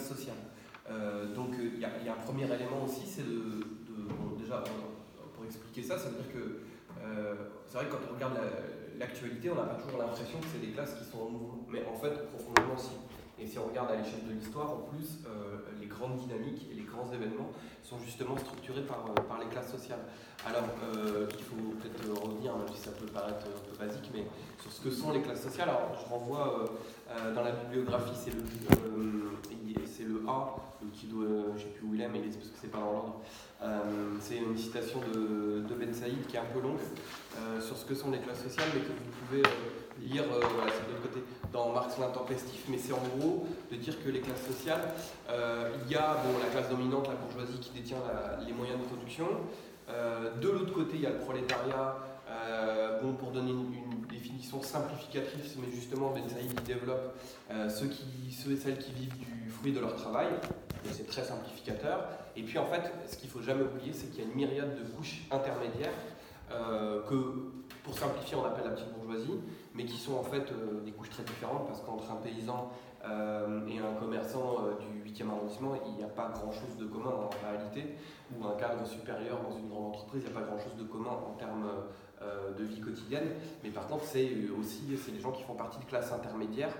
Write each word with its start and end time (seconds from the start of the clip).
classes 0.00 0.08
sociales. 0.08 1.34
donc 1.34 1.54
il 1.58 1.80
y, 1.80 1.84
a 1.84 2.12
un 2.12 2.24
premier 2.24 2.44
élément 2.44 2.84
aussi, 2.84 3.06
c'est 3.06 3.22
de, 3.22 3.64
déjà 4.38 4.62
pour 5.34 5.44
expliquer 5.44 5.82
ça, 5.82 5.98
ça 5.98 6.08
veut 6.08 6.16
dire 6.16 6.32
que 6.32 6.60
c'est 7.66 7.76
vrai 7.76 7.86
que 7.86 7.92
quand 7.92 8.00
on 8.10 8.14
regarde 8.14 8.38
l'actualité, 8.98 9.50
on 9.50 9.54
n'a 9.54 9.62
pas 9.62 9.80
toujours 9.80 9.98
l'impression 10.00 10.38
que 10.40 10.46
c'est 10.52 10.66
des 10.66 10.72
classes 10.72 10.94
qui 10.94 11.04
sont 11.04 11.18
en 11.18 11.30
mouvement, 11.30 11.66
mais 11.68 11.82
en 11.86 11.98
fait 11.98 12.26
profondément 12.28 12.76
si. 12.76 12.90
Et 13.40 13.46
si 13.46 13.58
on 13.58 13.68
regarde 13.68 13.90
à 13.90 13.96
l'échelle 13.96 14.28
de 14.28 14.34
l'histoire, 14.34 14.70
en 14.70 14.84
plus, 14.92 15.24
euh, 15.24 15.56
les 15.80 15.86
grandes 15.86 16.16
dynamiques 16.16 16.66
et 16.70 16.74
les 16.74 16.82
grands 16.82 17.10
événements 17.10 17.50
sont 17.82 17.98
justement 17.98 18.36
structurés 18.36 18.82
par, 18.82 19.06
euh, 19.08 19.42
les 19.42 19.48
classes 19.48 19.70
sociales. 19.70 20.04
Alors, 20.44 20.68
euh, 20.94 21.26
il 21.30 21.44
faut 21.44 21.72
peut-être 21.80 22.22
revenir, 22.22 22.54
même 22.54 22.68
si 22.68 22.80
ça 22.82 22.90
peut 22.90 23.06
paraître 23.06 23.46
un 23.46 23.70
peu 23.70 23.82
basique, 23.82 24.10
mais 24.12 24.26
sur 24.60 24.70
ce 24.70 24.82
que 24.82 24.90
sont 24.90 25.10
les 25.12 25.22
classes 25.22 25.42
sociales. 25.42 25.70
Alors, 25.70 25.96
je 25.98 26.06
renvoie 26.12 26.66
dans 27.34 27.42
la 27.42 27.52
bibliographie, 27.52 28.12
c'est 28.14 28.30
le, 28.30 28.42
c'est 30.00 30.06
le 30.06 30.22
A, 30.26 30.56
qui 30.94 31.06
doit, 31.06 31.26
sais 31.58 31.66
plus 31.66 31.86
où 31.86 31.94
il 31.94 32.00
est, 32.00 32.08
mais 32.08 32.20
parce 32.20 32.36
que 32.36 32.56
c'est 32.60 32.70
pas 32.70 32.78
dans 32.78 32.92
l'ordre. 32.92 33.20
c'est 34.20 34.38
une 34.38 34.56
citation 34.56 34.98
de, 35.14 35.74
Ben 35.74 35.92
Saïd 35.92 36.26
qui 36.26 36.36
est 36.36 36.40
un 36.40 36.52
peu 36.52 36.60
longue 36.60 36.78
sur 37.60 37.76
ce 37.76 37.84
que 37.84 37.94
sont 37.94 38.10
les 38.10 38.18
classes 38.18 38.42
sociales, 38.42 38.68
mais 38.74 38.80
que 38.80 38.88
vous 38.88 39.26
pouvez 39.26 39.42
lire, 40.00 40.24
voilà, 40.28 40.72
c'est 40.72 40.88
de 40.88 40.96
l'autre 40.96 41.08
côté 41.08 41.20
dans 41.52 41.72
Marx 41.72 41.98
l'intempestif, 41.98 42.64
mais 42.68 42.78
c'est 42.78 42.92
en 42.92 43.02
gros 43.18 43.46
de 43.70 43.76
dire 43.76 44.02
que 44.02 44.08
les 44.08 44.20
classes 44.20 44.46
sociales, 44.46 44.94
euh, 45.28 45.70
il 45.84 45.92
y 45.92 45.96
a 45.96 46.14
bon, 46.24 46.38
la 46.38 46.50
classe 46.50 46.70
dominante, 46.70 47.08
la 47.08 47.14
bourgeoisie 47.14 47.58
qui 47.60 47.70
détient 47.72 47.98
les 48.46 48.52
moyens 48.52 48.78
de 48.78 48.84
production. 48.84 49.26
Euh, 49.88 50.36
de 50.38 50.48
l'autre 50.48 50.72
côté, 50.72 50.92
il 50.94 51.02
y 51.02 51.06
a 51.06 51.10
le 51.10 51.18
prolétariat. 51.18 51.96
Euh, 52.28 53.00
bon, 53.02 53.14
pour 53.14 53.32
donner 53.32 53.50
une, 53.50 53.90
définition 54.08 54.60
simplificatrice, 54.60 55.56
mais 55.56 55.70
justement, 55.72 56.10
Ben 56.10 56.28
Saïd 56.28 56.52
développe 56.64 57.16
ceux, 57.68 57.86
qui, 57.86 58.32
ceux 58.32 58.52
et 58.52 58.56
celles 58.56 58.78
qui 58.78 58.92
vivent 58.92 59.16
du 59.16 59.39
fruit 59.50 59.72
de 59.72 59.80
leur 59.80 59.94
travail. 59.94 60.28
C'est 60.90 61.06
très 61.06 61.22
simplificateur. 61.22 62.08
Et 62.36 62.42
puis 62.42 62.58
en 62.58 62.66
fait, 62.66 62.90
ce 63.06 63.16
qu'il 63.16 63.28
faut 63.28 63.42
jamais 63.42 63.62
oublier, 63.62 63.92
c'est 63.92 64.06
qu'il 64.08 64.20
y 64.20 64.26
a 64.26 64.30
une 64.30 64.36
myriade 64.36 64.76
de 64.78 64.84
couches 64.96 65.22
intermédiaires 65.30 65.92
que, 67.08 67.14
pour 67.84 67.96
simplifier, 67.96 68.36
on 68.36 68.44
appelle 68.44 68.64
la 68.64 68.70
petite 68.70 68.92
bourgeoisie, 68.92 69.40
mais 69.74 69.84
qui 69.84 69.96
sont 69.96 70.14
en 70.14 70.22
fait 70.22 70.50
euh, 70.52 70.80
des 70.84 70.92
couches 70.92 71.10
très 71.10 71.22
différentes 71.22 71.66
parce 71.66 71.80
qu'entre 71.80 72.10
un 72.10 72.16
paysan 72.16 72.70
euh, 73.04 73.66
et 73.68 73.78
un 73.78 73.94
commerçant 73.98 74.64
euh, 74.64 74.74
du 74.78 75.10
8e 75.10 75.28
arrondissement, 75.28 75.74
il 75.86 75.94
n'y 75.94 76.04
a 76.04 76.08
pas 76.08 76.30
grand-chose 76.34 76.76
de 76.78 76.86
commun 76.86 77.10
en 77.10 77.30
réalité, 77.48 77.96
ou 78.34 78.46
un 78.46 78.56
cadre 78.56 78.86
supérieur 78.86 79.38
dans 79.42 79.56
une 79.56 79.68
grande 79.68 79.86
entreprise, 79.86 80.22
il 80.26 80.30
n'y 80.30 80.36
a 80.36 80.40
pas 80.40 80.46
grand-chose 80.46 80.76
de 80.76 80.84
commun 80.84 81.10
en 81.10 81.34
termes 81.38 81.66
de 82.20 82.64
vie 82.64 82.80
quotidienne, 82.80 83.28
mais 83.64 83.70
par 83.70 83.86
contre 83.86 84.04
c'est 84.04 84.30
aussi 84.58 84.82
c'est 85.02 85.12
les 85.12 85.20
gens 85.20 85.32
qui 85.32 85.42
font 85.42 85.54
partie 85.54 85.78
de 85.78 85.84
classes 85.84 86.12
intermédiaires 86.12 86.74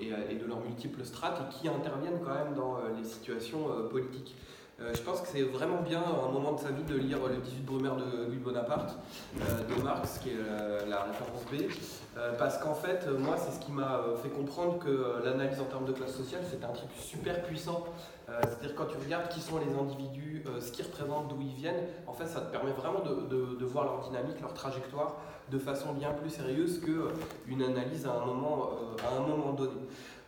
et, 0.00 0.08
et, 0.32 0.36
de 0.36 0.44
leurs 0.46 0.60
multiples 0.60 1.04
strates 1.04 1.40
et 1.40 1.54
qui 1.54 1.68
interviennent 1.68 2.18
quand 2.24 2.34
même 2.34 2.54
dans 2.54 2.78
les 2.96 3.04
situations 3.04 3.68
politiques. 3.90 4.34
Euh, 4.80 4.92
je 4.92 5.00
pense 5.02 5.20
que 5.20 5.28
c'est 5.28 5.42
vraiment 5.42 5.82
bien, 5.82 6.00
à 6.00 6.28
un 6.28 6.32
moment 6.32 6.52
de 6.52 6.60
sa 6.60 6.70
vie, 6.70 6.82
de 6.82 6.96
lire 6.96 7.18
Le 7.28 7.36
18 7.36 7.64
Brumaire 7.64 7.94
de 7.94 8.26
Louis 8.26 8.38
Bonaparte, 8.38 8.98
euh, 9.40 9.42
de 9.76 9.82
Marx, 9.82 10.18
qui 10.18 10.30
est 10.30 10.88
la, 10.88 11.02
référence 11.02 11.44
B, 11.50 11.70
euh, 12.16 12.32
parce 12.36 12.58
qu'en 12.58 12.74
fait, 12.74 13.06
moi, 13.18 13.36
c'est 13.36 13.52
ce 13.52 13.64
qui 13.64 13.70
m'a 13.70 14.00
fait 14.22 14.30
comprendre 14.30 14.78
que 14.80 15.24
l'analyse 15.24 15.60
en 15.60 15.64
termes 15.64 15.84
de 15.84 15.92
classe 15.92 16.14
sociale, 16.16 16.42
c'est 16.50 16.64
un 16.64 16.72
truc 16.72 16.90
super 16.98 17.42
puissant. 17.42 17.84
C'est-à-dire, 18.26 18.74
quand 18.74 18.86
tu 18.86 18.96
regardes 18.96 19.28
qui 19.28 19.40
sont 19.40 19.58
les 19.58 19.78
individus, 19.78 20.42
ce 20.58 20.72
qu'ils 20.72 20.86
représentent, 20.86 21.28
d'où 21.28 21.40
ils 21.42 21.54
viennent, 21.54 21.84
en 22.06 22.14
fait, 22.14 22.26
ça 22.26 22.40
te 22.40 22.50
permet 22.50 22.72
vraiment 22.72 23.00
de, 23.00 23.64
voir 23.64 23.84
leur 23.84 24.00
dynamique, 24.00 24.40
leur 24.40 24.54
trajectoire, 24.54 25.16
de 25.52 25.58
façon 25.58 25.92
bien 25.92 26.10
plus 26.10 26.30
sérieuse 26.30 26.80
qu'une 26.80 27.62
analyse 27.62 28.06
à 28.06 28.12
un 28.12 28.24
moment 28.24 29.52
donné. 29.52 29.72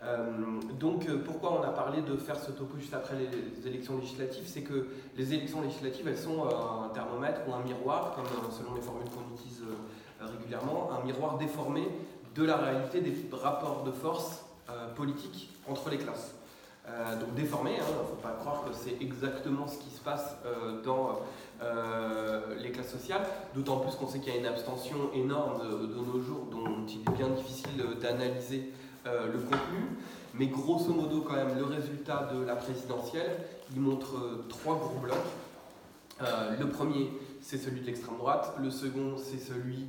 Euh, 0.06 0.60
donc 0.78 1.08
euh, 1.08 1.18
pourquoi 1.24 1.60
on 1.60 1.62
a 1.62 1.70
parlé 1.70 2.00
de 2.02 2.16
faire 2.16 2.38
ce 2.38 2.52
topo 2.52 2.78
juste 2.78 2.94
après 2.94 3.14
les 3.16 3.66
élections 3.66 3.98
législatives? 3.98 4.44
C'est 4.46 4.62
que 4.62 4.88
les 5.16 5.34
élections 5.34 5.62
législatives, 5.62 6.06
elles 6.06 6.18
sont 6.18 6.46
euh, 6.46 6.84
un 6.84 6.88
thermomètre 6.90 7.40
ou 7.48 7.54
un 7.54 7.62
miroir, 7.62 8.14
comme 8.14 8.26
selon 8.52 8.74
les 8.74 8.82
formules 8.82 9.08
qu'on 9.08 9.34
utilise 9.34 9.62
régulièrement, 10.20 10.90
un 10.92 11.04
miroir 11.04 11.38
déformé 11.38 11.88
de 12.34 12.44
la 12.44 12.56
réalité 12.56 13.00
des 13.00 13.14
rapports 13.32 13.82
de 13.84 13.90
force 13.90 14.44
politiques 14.96 15.50
entre 15.68 15.90
les 15.90 15.98
classes. 15.98 16.34
donc 17.20 17.34
déformé, 17.34 17.74
il 17.76 17.80
hein, 17.80 17.84
ne 17.86 18.06
faut 18.08 18.20
pas 18.20 18.32
croire 18.32 18.64
que 18.64 18.74
c'est 18.74 19.00
exactement 19.00 19.68
ce 19.68 19.78
qui 19.78 19.90
se 19.90 20.00
passe 20.00 20.36
dans 20.84 21.20
les 22.60 22.70
classes 22.72 22.90
sociales, 22.90 23.22
d'autant 23.54 23.76
plus 23.78 23.94
qu'on 23.94 24.08
sait 24.08 24.18
qu'il 24.18 24.32
y 24.32 24.36
a 24.36 24.40
une 24.40 24.46
abstention 24.46 25.12
énorme 25.14 25.60
de, 25.60 25.94
nos 25.94 26.20
jours 26.20 26.46
dont 26.50 26.84
il 26.88 27.00
est 27.00 27.16
bien 27.16 27.28
difficile 27.28 27.70
d'analyser 28.00 28.72
euh, 29.06 29.32
le 29.32 29.38
contenu, 29.38 29.86
mais 30.34 30.46
grosso 30.46 30.92
modo 30.92 31.20
quand 31.20 31.34
même 31.34 31.56
le 31.56 31.64
résultat 31.64 32.28
de 32.34 32.44
la 32.44 32.56
présidentielle, 32.56 33.36
il 33.74 33.80
montre 33.80 34.16
euh, 34.16 34.44
trois 34.48 34.76
gros 34.76 34.98
blocs. 34.98 35.16
Euh, 36.22 36.56
le 36.58 36.68
premier, 36.68 37.12
c'est 37.40 37.58
celui 37.58 37.80
de 37.82 37.86
l'extrême 37.86 38.16
droite, 38.16 38.54
le 38.60 38.70
second, 38.70 39.16
c'est 39.16 39.38
celui 39.38 39.86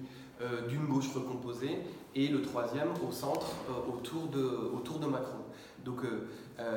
d'une 0.69 0.85
gauche 0.85 1.11
recomposée, 1.15 1.79
et 2.13 2.27
le 2.27 2.43
troisième, 2.43 2.89
au 3.07 3.11
centre, 3.11 3.47
autour, 3.91 4.27
de, 4.27 4.71
autour 4.71 4.99
de 4.99 5.07
Macron. 5.07 5.39
Donc 5.83 6.01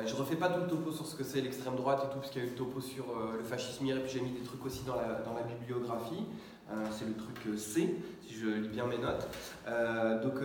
je 0.03 0.15
refais 0.15 0.35
pas 0.35 0.49
tout 0.49 0.61
le 0.61 0.67
topo 0.67 0.91
sur 0.91 1.05
ce 1.05 1.15
que 1.15 1.23
c'est 1.23 1.41
l'extrême 1.41 1.75
droite 1.75 2.01
et 2.03 2.11
tout, 2.11 2.17
parce 2.17 2.31
qu'il 2.31 2.41
y 2.41 2.45
a 2.45 2.47
eu 2.47 2.51
le 2.53 2.55
topo 2.55 2.81
sur 2.81 3.05
le 3.37 3.43
fascisme 3.43 3.85
et 3.85 3.93
puis 3.99 4.13
j'ai 4.13 4.21
mis 4.21 4.31
des 4.31 4.41
trucs 4.41 4.65
aussi 4.65 4.81
dans 4.81 4.95
la, 4.95 5.21
dans 5.23 5.35
la 5.35 5.43
bibliographie. 5.43 6.25
C'est 6.91 7.05
le 7.05 7.13
truc 7.13 7.57
C, 7.57 7.95
si 8.27 8.35
je 8.35 8.47
lis 8.47 8.69
bien 8.69 8.85
mes 8.85 8.97
notes. 8.97 9.27
donc 10.23 10.41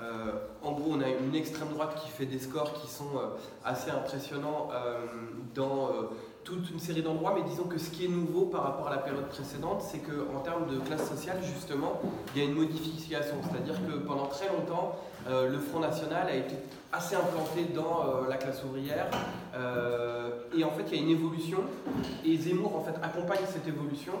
euh, 0.00 0.32
en 0.62 0.72
gros, 0.72 0.92
on 0.92 1.00
a 1.00 1.08
une 1.08 1.34
extrême 1.34 1.68
droite 1.68 1.98
qui 2.02 2.10
fait 2.10 2.26
des 2.26 2.38
scores 2.38 2.74
qui 2.74 2.88
sont 2.88 3.16
euh, 3.16 3.28
assez 3.64 3.90
impressionnants 3.90 4.68
euh, 4.72 5.06
dans 5.54 5.90
toute 6.44 6.70
une 6.70 6.78
série 6.78 7.02
d'endroits, 7.02 7.32
mais 7.34 7.48
disons 7.48 7.64
que 7.64 7.78
ce 7.78 7.90
qui 7.90 8.04
est 8.04 8.08
nouveau 8.08 8.42
par 8.42 8.62
rapport 8.62 8.88
à 8.88 8.90
la 8.90 8.98
période 8.98 9.26
précédente, 9.28 9.82
c'est 9.82 9.98
qu'en 9.98 10.40
termes 10.40 10.66
de 10.68 10.78
classe 10.80 11.08
sociale, 11.08 11.38
justement, 11.42 12.00
il 12.34 12.42
y 12.42 12.44
a 12.44 12.48
une 12.48 12.54
modification. 12.54 13.36
C'est-à-dire 13.42 13.74
que 13.86 13.98
pendant 13.98 14.26
très 14.26 14.46
longtemps, 14.48 14.96
le 15.28 15.58
Front 15.58 15.80
National 15.80 16.28
a 16.28 16.36
été 16.36 16.54
assez 16.92 17.16
implanté 17.16 17.64
dans 17.74 18.28
la 18.28 18.36
classe 18.36 18.62
ouvrière, 18.62 19.08
et 20.56 20.62
en 20.62 20.70
fait, 20.70 20.84
il 20.92 20.96
y 20.96 21.00
a 21.00 21.02
une 21.02 21.10
évolution, 21.10 21.58
et 22.24 22.36
Zemmour, 22.36 22.76
en 22.76 22.80
fait, 22.80 22.94
accompagne 23.02 23.44
cette 23.52 23.66
évolution 23.66 24.12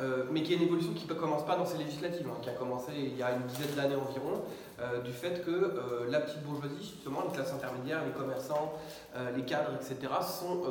euh, 0.00 0.24
mais 0.30 0.42
qui 0.42 0.52
est 0.52 0.56
une 0.56 0.64
évolution 0.64 0.92
qui 0.92 1.08
ne 1.08 1.14
commence 1.14 1.46
pas 1.46 1.56
dans 1.56 1.64
ces 1.64 1.78
législatives, 1.78 2.26
hein, 2.28 2.36
qui 2.42 2.50
a 2.50 2.52
commencé 2.52 2.92
il 2.96 3.16
y 3.16 3.22
a 3.22 3.32
une 3.32 3.46
dizaine 3.46 3.74
d'années 3.74 3.96
environ, 3.96 4.42
euh, 4.80 5.00
du 5.00 5.12
fait 5.12 5.42
que 5.44 5.50
euh, 5.50 6.10
la 6.10 6.20
petite 6.20 6.42
bourgeoisie, 6.42 6.76
justement, 6.80 7.22
les 7.26 7.32
classes 7.34 7.52
intermédiaires, 7.52 8.02
les 8.04 8.12
commerçants, 8.12 8.74
les 9.34 9.42
cadres, 9.44 9.70
etc., 9.74 10.12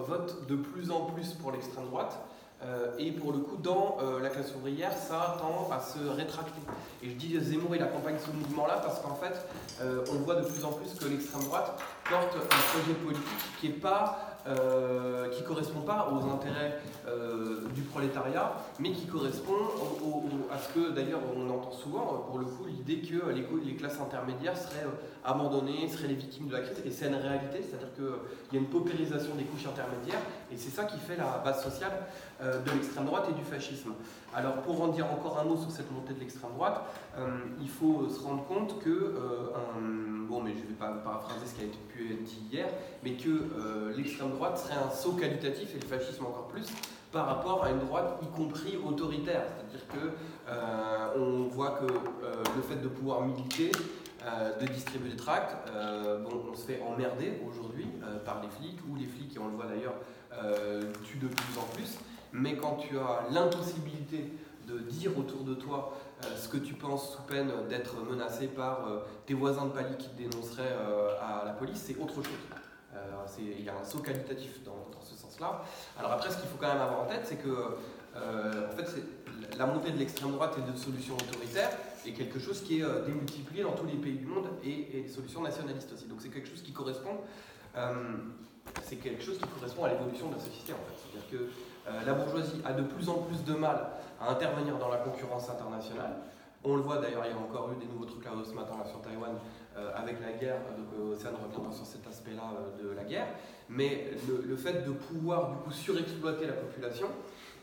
votent 0.08 0.46
de 0.47 0.56
plus 0.56 0.91
en 0.91 1.06
plus 1.06 1.34
pour 1.34 1.52
l'extrême 1.52 1.86
droite. 1.86 2.16
et 3.00 3.12
pour 3.12 3.31
le 3.31 3.40
coup, 3.40 3.58
dans 3.58 3.97
la 4.22 4.30
classe 4.30 4.53
ouvrière, 4.56 4.94
ça 4.94 5.38
tend 5.40 5.68
à 5.72 5.80
se 5.80 5.97
rétracter. 6.16 6.62
Et 7.02 7.09
je 7.09 7.16
dis 7.16 7.40
Zemmour, 7.40 7.75
il 7.75 7.81
accompagne 7.81 8.18
ce 8.24 8.31
mouvement-là 8.31 8.81
parce 8.84 9.00
qu'en 9.00 9.16
fait, 9.16 9.36
on 9.81 10.16
voit 10.19 10.36
de 10.36 10.46
plus 10.46 10.63
en 10.63 10.74
plus 10.74 10.94
que 10.94 11.06
l'extrême 11.06 11.44
droite 11.46 11.81
porte 12.07 12.36
un 12.36 12.80
projet 12.80 12.94
politique 13.03 13.44
qui 13.59 13.69
n'est 13.69 13.75
pas 13.75 14.34
euh, 14.47 15.29
qui 15.29 15.41
ne 15.41 15.47
correspond 15.47 15.81
pas 15.81 16.11
aux 16.11 16.31
intérêts 16.31 16.79
euh, 17.07 17.67
du 17.73 17.81
prolétariat, 17.81 18.53
mais 18.79 18.91
qui 18.91 19.07
correspond 19.07 19.56
à 20.51 20.57
ce 20.59 20.69
que 20.73 20.91
d'ailleurs 20.91 21.22
on 21.35 21.50
entend 21.50 21.72
souvent, 21.72 22.28
pour 22.29 22.38
le 22.38 22.45
coup, 22.45 22.66
l'idée 22.66 23.00
que 23.00 23.29
les, 23.29 23.47
les, 23.66 23.75
classes 23.75 24.00
intermédiaires 24.00 24.56
seraient 24.56 24.85
euh, 24.85 25.23
abandonnées, 25.23 25.88
seraient 25.88 26.09
les 26.09 26.16
victimes 26.16 26.47
de 26.47 26.53
la 26.53 26.61
crise, 26.61 26.79
et 26.85 26.91
c'est 26.91 27.07
une 27.07 27.16
réalité, 27.16 27.61
c'est-à-dire 27.61 27.91
qu'il 27.95 28.53
y 28.53 28.57
a 28.57 28.59
une 28.59 28.69
paupérisation 28.69 29.33
des 29.33 29.45
couches 29.45 29.66
intermédiaires, 29.66 30.22
et 30.51 30.57
c'est 30.57 30.69
ça 30.69 30.83
qui 30.83 31.00
fait 31.00 31.17
la 31.17 31.41
base 31.44 31.63
sociale 31.63 31.94
de 32.41 32.72
l'extrême 32.72 33.06
droite 33.06 33.28
et 33.29 33.34
du 33.34 33.44
fascisme. 33.44 33.94
Alors 34.34 34.56
pour 34.56 34.81
en 34.81 34.90
dire 34.90 35.06
encore 35.06 35.40
un 35.40 35.46
mot 35.46 35.57
sur 35.57 35.72
cette 35.72 35.91
montée 35.91 36.13
de 36.13 36.19
l'extrême 36.19 36.51
droite, 36.53 36.81
il 37.62 37.69
faut 37.69 38.09
se 38.09 38.22
rendre 38.22 38.46
compte 38.46 38.79
que, 38.79 39.16
bon 40.28 40.41
mais 40.41 40.51
je 40.51 40.63
ne 40.63 40.68
vais 40.68 40.74
pas 40.78 40.91
paraphraser 40.91 41.45
ce 41.45 41.56
qui 41.56 41.62
a 41.62 41.66
été 41.66 41.78
pu 41.90 42.12
être 42.13 42.24
dit 42.24 42.41
hier, 42.51 42.68
mais 43.03 43.13
que 43.13 43.94
l'extrême 43.95 44.31
droite 44.31 44.57
serait 44.57 44.75
un 44.75 44.92
saut 44.92 45.13
qualitatif, 45.13 45.75
et 45.75 45.80
le 45.80 45.88
fascisme 45.88 46.25
encore 46.25 46.48
plus, 46.48 46.68
par 47.15 47.27
rapport 47.27 47.63
à 47.63 47.71
une 47.71 47.80
droite 47.80 48.19
y 48.21 48.27
compris 48.27 48.77
autoritaire. 48.86 49.44
C'est-à-dire 49.56 49.88
que 49.88 50.51
euh, 50.51 51.07
on 51.18 51.48
voit 51.48 51.71
que 51.71 51.86
euh, 51.86 52.44
le 52.57 52.62
fait 52.62 52.81
de 52.81 52.89
pouvoir 52.89 53.21
militer, 53.21 53.71
euh, 54.25 54.60
de 54.60 54.68
distribuer 54.68 55.12
des 55.12 55.15
tracts, 55.15 55.56
bon, 56.24 56.44
on 56.51 56.56
se 56.56 56.65
fait 56.65 56.81
emmerder 56.81 57.39
aujourd'hui 57.48 57.88
par 58.25 58.42
les 58.42 58.50
flics, 58.50 58.80
ou 58.89 58.95
les 58.98 59.06
flics, 59.06 59.33
et 59.33 59.39
on 59.39 59.48
le 59.48 59.56
voit 59.56 59.68
d'ailleurs, 59.68 59.95
tuent 61.04 61.19
de 61.19 61.27
plus 61.27 61.57
en 61.57 61.63
plus. 61.74 61.98
Mais 62.38 62.56
quand 62.56 62.78
tu 62.78 62.98
as 62.98 63.26
l'impossibilité 63.32 64.32
de 64.68 64.80
dire 64.80 65.18
autour 65.18 65.44
de 65.44 65.54
toi 65.54 65.94
ce 66.36 66.48
que 66.48 66.58
tu 66.58 66.74
penses 66.74 67.16
sous 67.16 67.22
peine 67.24 67.52
d'être 67.70 67.96
menacé 68.10 68.48
par 68.48 68.88
tes 69.26 69.36
voisins 69.36 69.66
de 69.66 69.72
palier 69.72 69.96
qui 69.98 70.10
te 70.10 70.18
dénonceraient 70.18 70.76
à 71.22 71.44
la 71.46 71.52
police, 71.52 71.84
c'est 71.86 71.98
autre 72.00 72.16
chose. 72.16 72.34
Euh, 72.96 73.26
il 73.40 73.64
y 73.64 73.70
a 73.70 73.78
un 73.78 73.84
saut 73.84 74.00
qualitatif 74.00 74.64
dans, 74.64 74.76
ce 75.02 75.16
sens-là. 75.16 75.64
Alors 76.00 76.14
après, 76.14 76.32
ce 76.32 76.38
qu'il 76.38 76.48
faut 76.48 76.58
quand 76.60 76.72
même 76.72 76.82
avoir 76.82 77.02
en 77.02 77.06
tête, 77.06 77.22
c'est 77.26 77.36
que 77.36 77.50
euh, 78.16 78.72
en 78.72 78.76
fait, 78.76 78.88
la 79.58 79.66
montée 79.66 79.92
de 79.92 79.98
l'extrême 79.98 80.32
droite 80.32 80.56
et 80.58 80.72
de 80.72 80.78
solutions 80.78 81.16
autoritaires 81.16 81.72
est 82.06 82.14
quelque 82.14 82.40
chose 82.40 82.62
qui 82.64 82.80
est 82.80 82.84
euh, 82.84 83.06
démultiplié 83.06 83.64
dans 83.64 83.74
tous 83.74 83.86
les 83.86 83.96
pays 83.96 84.14
du 84.14 84.26
monde 84.26 84.48
et, 84.64 84.98
et 84.98 85.02
des 85.02 85.10
solutions 85.10 85.42
nationalistes 85.42 85.92
aussi. 85.94 86.06
Donc 86.06 86.22
c'est 86.22 86.30
quelque 86.30 86.48
chose 86.48 86.62
qui 86.62 86.72
correspond 86.72 87.18
c'est 88.84 88.96
quelque 88.96 89.22
chose 89.22 89.38
qui 89.38 89.48
correspond 89.50 89.84
à 89.84 89.90
l'évolution 89.90 90.30
de 90.30 90.36
la 90.36 90.40
société 90.40 90.72
en 90.72 90.78
fait. 90.78 90.96
C'est-à-dire 90.96 91.30
que 91.30 91.52
la 92.06 92.14
bourgeoisie 92.14 92.62
a 92.66 92.74
de 92.74 92.84
plus 92.84 93.10
en 93.10 93.20
plus 93.20 93.44
de 93.44 93.54
mal 93.54 93.88
à 94.20 94.32
intervenir 94.32 94.78
dans 94.78 94.90
la 94.90 94.98
concurrence 94.98 95.50
internationale. 95.50 96.16
On 96.64 96.76
le 96.76 96.82
voit 96.82 96.98
d'ailleurs, 96.98 97.24
il 97.26 97.32
y 97.32 97.34
a 97.34 97.38
encore 97.38 97.72
eu 97.74 97.76
des 97.76 97.86
nouveaux 97.92 98.06
trucs 98.06 98.26
là 98.26 98.32
ce 98.44 98.54
matin 98.54 98.74
sur 98.90 99.02
Taïwan 99.02 99.36
avec 99.96 100.18
la 100.20 100.32
guerre, 100.32 100.58
donc 100.76 101.18
ça 101.18 101.32
ne 101.32 101.36
revient 101.36 101.68
pas 101.68 101.76
sur 101.76 101.86
cet 101.86 102.08
aspect-là 102.08 102.44
de 102.82 102.90
la 102.90 103.04
guerre, 103.04 103.28
mais 103.70 104.12
le, 104.28 104.44
le, 104.48 104.56
fait 104.56 104.86
de 104.86 104.92
pouvoir 104.92 105.50
du 105.50 105.58
coup 105.58 105.72
surexploiter 105.72 106.48
la 106.48 106.54
population, 106.54 107.08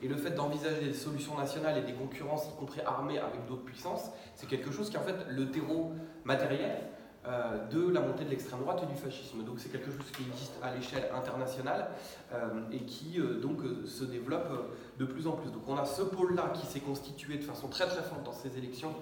et 0.03 0.09
le 0.09 0.17
fait 0.17 0.31
d'envisager 0.31 0.85
des 0.85 0.95
solutions 0.95 1.39
nationales 1.39 1.79
et 1.79 1.83
des 1.83 1.93
concurrences, 1.93 2.49
y 2.49 2.59
compris 2.59 2.81
armées 2.81 3.19
avec 3.19 3.47
d'autres 3.47 3.63
puissances, 3.63 4.11
c'est 4.35 4.49
quelque 4.49 4.73
chose 4.73 4.91
qui 4.91 4.97
est 4.97 4.99
en 4.99 5.05
fait 5.05 5.17
le 5.29 5.51
terreau 5.51 5.93
matériel 6.25 6.77
euh, 7.25 7.69
de 7.69 7.89
la 7.89 8.01
montée 8.01 8.25
de 8.25 8.31
l'extrême 8.31 8.59
droite 8.59 8.81
et 8.83 8.87
du 8.93 8.99
fascisme. 8.99 9.45
Donc 9.45 9.61
c'est 9.61 9.69
quelque 9.69 9.93
chose 9.93 10.11
qui 10.17 10.25
existe 10.29 10.55
à 10.61 10.75
l'échelle 10.75 11.09
internationale 11.15 11.89
euh, 12.33 12.49
et 12.73 12.81
qui 12.81 13.21
euh, 13.21 13.39
donc 13.41 13.61
se 13.87 14.03
développe 14.03 14.75
de 14.99 15.05
plus 15.05 15.29
en 15.29 15.33
plus. 15.33 15.53
Donc 15.53 15.63
on 15.69 15.77
a 15.77 15.85
ce 15.85 16.03
pôle-là 16.03 16.53
qui 16.53 16.67
s'est 16.67 16.81
constitué 16.81 17.37
de 17.37 17.45
façon 17.45 17.69
très 17.69 17.87
très 17.87 18.03
forte 18.03 18.25
dans 18.25 18.33
ces 18.33 18.59
élections 18.59 18.95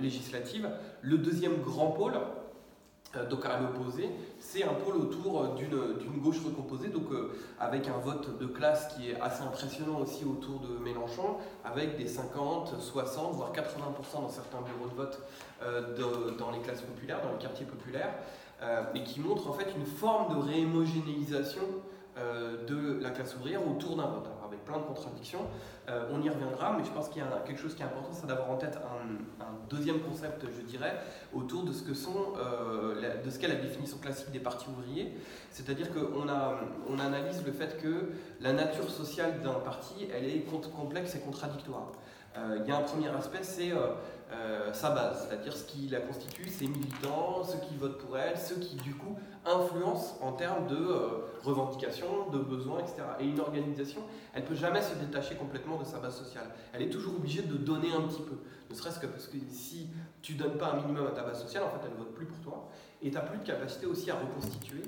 législatives. 0.00 0.68
Le 1.00 1.18
deuxième 1.18 1.62
grand 1.62 1.90
pôle, 1.90 2.14
donc 3.30 3.44
à 3.44 3.58
l'opposé, 3.58 4.10
c'est 4.38 4.64
un 4.64 4.72
pôle 4.72 4.96
autour 4.96 5.42
euh, 5.42 5.54
d'une 5.56 6.20
gauche 6.20 6.40
recomposée, 6.44 6.88
donc 6.88 7.10
euh, 7.12 7.32
avec 7.60 7.88
un 7.88 7.98
vote 7.98 8.38
de 8.38 8.46
classe 8.46 8.94
qui 8.94 9.10
est 9.10 9.20
assez 9.20 9.42
impressionnant 9.42 10.00
aussi 10.00 10.24
autour 10.24 10.60
de 10.60 10.78
Mélenchon, 10.78 11.36
avec 11.64 11.96
des 11.96 12.06
50, 12.06 12.74
60, 12.80 13.34
voire 13.34 13.52
80% 13.52 14.22
dans 14.22 14.28
certains 14.28 14.60
bureaux 14.62 14.88
de 14.88 14.94
vote 14.94 15.20
dans 16.38 16.50
les 16.50 16.58
classes 16.58 16.80
populaires, 16.80 17.20
dans 17.22 17.32
les 17.32 17.38
quartiers 17.38 17.66
populaires, 17.66 18.14
et 18.94 19.04
qui 19.04 19.20
montre 19.20 19.48
en 19.48 19.52
fait 19.52 19.68
une 19.76 19.86
forme 19.86 20.34
de 20.34 20.50
réhomogénéisation 20.50 21.62
de 22.16 23.00
la 23.00 23.10
classe 23.10 23.36
ouvrière 23.36 23.60
autour 23.66 23.96
d'un 23.96 24.06
vote 24.06 24.26
plein 24.64 24.78
de 24.78 24.84
contradictions. 24.84 25.46
Euh, 25.88 26.08
on 26.12 26.22
y 26.22 26.28
reviendra, 26.28 26.76
mais 26.76 26.84
je 26.84 26.90
pense 26.90 27.08
qu'il 27.08 27.22
y 27.22 27.24
a 27.24 27.28
quelque 27.44 27.60
chose 27.60 27.74
qui 27.74 27.82
est 27.82 27.84
important, 27.84 28.10
c'est 28.12 28.26
d'avoir 28.26 28.50
en 28.50 28.56
tête 28.56 28.76
un, 28.76 29.42
deuxième 29.68 30.00
concept, 30.00 30.44
je 30.54 30.62
dirais, 30.62 30.96
autour 31.32 31.64
de 31.64 31.72
ce 31.72 31.82
que 31.82 31.94
sont, 31.94 32.34
euh, 32.36 33.22
de 33.22 33.30
ce 33.30 33.38
qu'est 33.38 33.48
la 33.48 33.54
définition 33.54 33.98
classique 33.98 34.30
des 34.30 34.38
partis 34.38 34.66
ouvriers. 34.68 35.16
C'est-à-dire 35.50 35.88
qu'on 35.92 36.28
on 36.88 36.98
analyse 36.98 37.44
le 37.44 37.52
fait 37.52 37.80
que 37.80 38.10
la 38.40 38.52
nature 38.52 38.90
sociale 38.90 39.40
d'un 39.40 39.54
parti, 39.54 40.08
elle 40.14 40.26
est 40.26 40.44
complexe 40.76 41.14
et 41.14 41.20
contradictoire. 41.20 41.92
Euh, 42.36 42.58
il 42.60 42.68
y 42.68 42.72
a 42.72 42.76
un 42.76 42.82
premier 42.82 43.08
aspect, 43.08 43.42
c'est 43.42 43.72
sa 44.72 44.90
base, 44.90 45.26
c'est-à-dire 45.28 45.56
ce 45.56 45.64
qui 45.64 45.88
la 45.88 46.00
constitue, 46.00 46.48
ses 46.48 46.66
militants, 46.66 47.44
ceux 47.44 47.58
qui 47.58 47.76
votent 47.76 47.98
pour 47.98 48.16
elle, 48.16 48.38
ceux 48.38 48.56
qui 48.56 48.76
du 48.76 48.94
coup 48.94 49.16
influence 49.44 50.14
en 50.20 50.32
termes 50.32 50.66
de 50.68 50.76
euh, 50.76 51.08
revendications, 51.42 52.30
de 52.30 52.38
besoins, 52.38 52.80
etc. 52.80 53.02
Et 53.20 53.24
une 53.24 53.40
organisation, 53.40 54.02
elle 54.32 54.42
ne 54.42 54.48
peut 54.48 54.54
jamais 54.54 54.82
se 54.82 54.94
détacher 54.94 55.34
complètement 55.34 55.78
de 55.78 55.84
sa 55.84 55.98
base 55.98 56.16
sociale. 56.16 56.46
Elle 56.72 56.82
est 56.82 56.90
toujours 56.90 57.16
obligée 57.16 57.42
de 57.42 57.56
donner 57.56 57.92
un 57.92 58.02
petit 58.02 58.22
peu. 58.22 58.36
Ne 58.70 58.74
serait-ce 58.74 59.00
que 59.00 59.06
parce 59.06 59.26
que 59.26 59.36
si 59.50 59.88
tu 60.22 60.34
ne 60.34 60.38
donnes 60.38 60.58
pas 60.58 60.72
un 60.72 60.76
minimum 60.76 61.06
à 61.06 61.10
ta 61.10 61.22
base 61.22 61.42
sociale, 61.42 61.64
en 61.64 61.70
fait, 61.70 61.84
elle 61.84 61.92
ne 61.92 61.98
vote 61.98 62.14
plus 62.14 62.26
pour 62.26 62.38
toi. 62.40 62.68
Et 63.02 63.10
tu 63.10 63.16
n'as 63.16 63.22
plus 63.22 63.38
de 63.38 63.44
capacité 63.44 63.86
aussi 63.86 64.10
à 64.10 64.14
reconstituer 64.14 64.82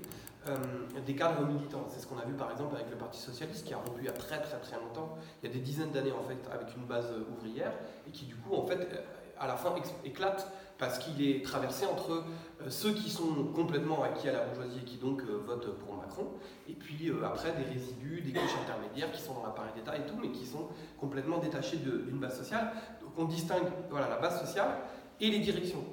euh, 0.46 0.56
des 1.04 1.16
cadres 1.16 1.44
militants. 1.44 1.86
C'est 1.88 2.00
ce 2.00 2.06
qu'on 2.06 2.18
a 2.18 2.24
vu 2.24 2.34
par 2.34 2.50
exemple 2.52 2.76
avec 2.76 2.88
le 2.90 2.96
Parti 2.96 3.20
Socialiste 3.20 3.66
qui 3.66 3.74
a 3.74 3.78
rompu 3.78 4.00
il 4.00 4.04
y 4.04 4.08
a 4.08 4.12
très 4.12 4.40
très 4.40 4.58
très 4.58 4.76
longtemps, 4.76 5.16
il 5.42 5.48
y 5.48 5.50
a 5.50 5.54
des 5.54 5.60
dizaines 5.60 5.90
d'années 5.90 6.12
en 6.12 6.22
fait, 6.22 6.38
avec 6.52 6.76
une 6.76 6.84
base 6.84 7.12
ouvrière 7.32 7.72
et 8.06 8.10
qui 8.10 8.26
du 8.26 8.36
coup 8.36 8.54
en 8.54 8.64
fait 8.66 8.78
à 9.38 9.46
la 9.46 9.56
fin 9.56 9.74
éclate 10.04 10.50
parce 10.78 10.98
qu'il 10.98 11.26
est 11.26 11.44
traversé 11.44 11.86
entre 11.86 12.10
euh, 12.10 12.68
ceux 12.68 12.92
qui 12.92 13.10
sont 13.10 13.44
complètement 13.54 14.02
acquis 14.02 14.28
à 14.28 14.32
la 14.32 14.40
bourgeoisie 14.40 14.80
et 14.82 14.84
qui 14.84 14.96
donc 14.96 15.22
euh, 15.22 15.42
votent 15.46 15.76
pour 15.78 15.96
Macron, 15.96 16.26
et 16.68 16.72
puis 16.72 17.08
euh, 17.08 17.24
après 17.24 17.52
des 17.52 17.64
résidus, 17.64 18.22
des 18.22 18.32
couches 18.32 18.56
intermédiaires 18.62 19.12
qui 19.12 19.22
sont 19.22 19.34
dans 19.34 19.44
l'appareil 19.44 19.72
d'État 19.76 19.96
et 19.96 20.02
tout, 20.02 20.16
mais 20.20 20.30
qui 20.30 20.46
sont 20.46 20.68
complètement 20.98 21.38
détachés 21.38 21.76
d'une 21.76 22.18
base 22.18 22.36
sociale. 22.36 22.72
Donc 23.00 23.12
on 23.16 23.24
distingue 23.24 23.66
voilà, 23.90 24.08
la 24.08 24.16
base 24.16 24.40
sociale 24.40 24.68
et 25.20 25.30
les 25.30 25.38
directions. 25.38 25.84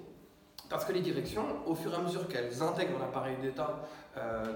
Parce 0.69 0.85
que 0.85 0.93
les 0.93 1.01
directions, 1.01 1.43
au 1.65 1.75
fur 1.75 1.91
et 1.91 1.95
à 1.95 1.99
mesure 1.99 2.29
qu'elles 2.29 2.63
intègrent 2.63 2.97
l'appareil 2.97 3.35
d'État 3.41 3.81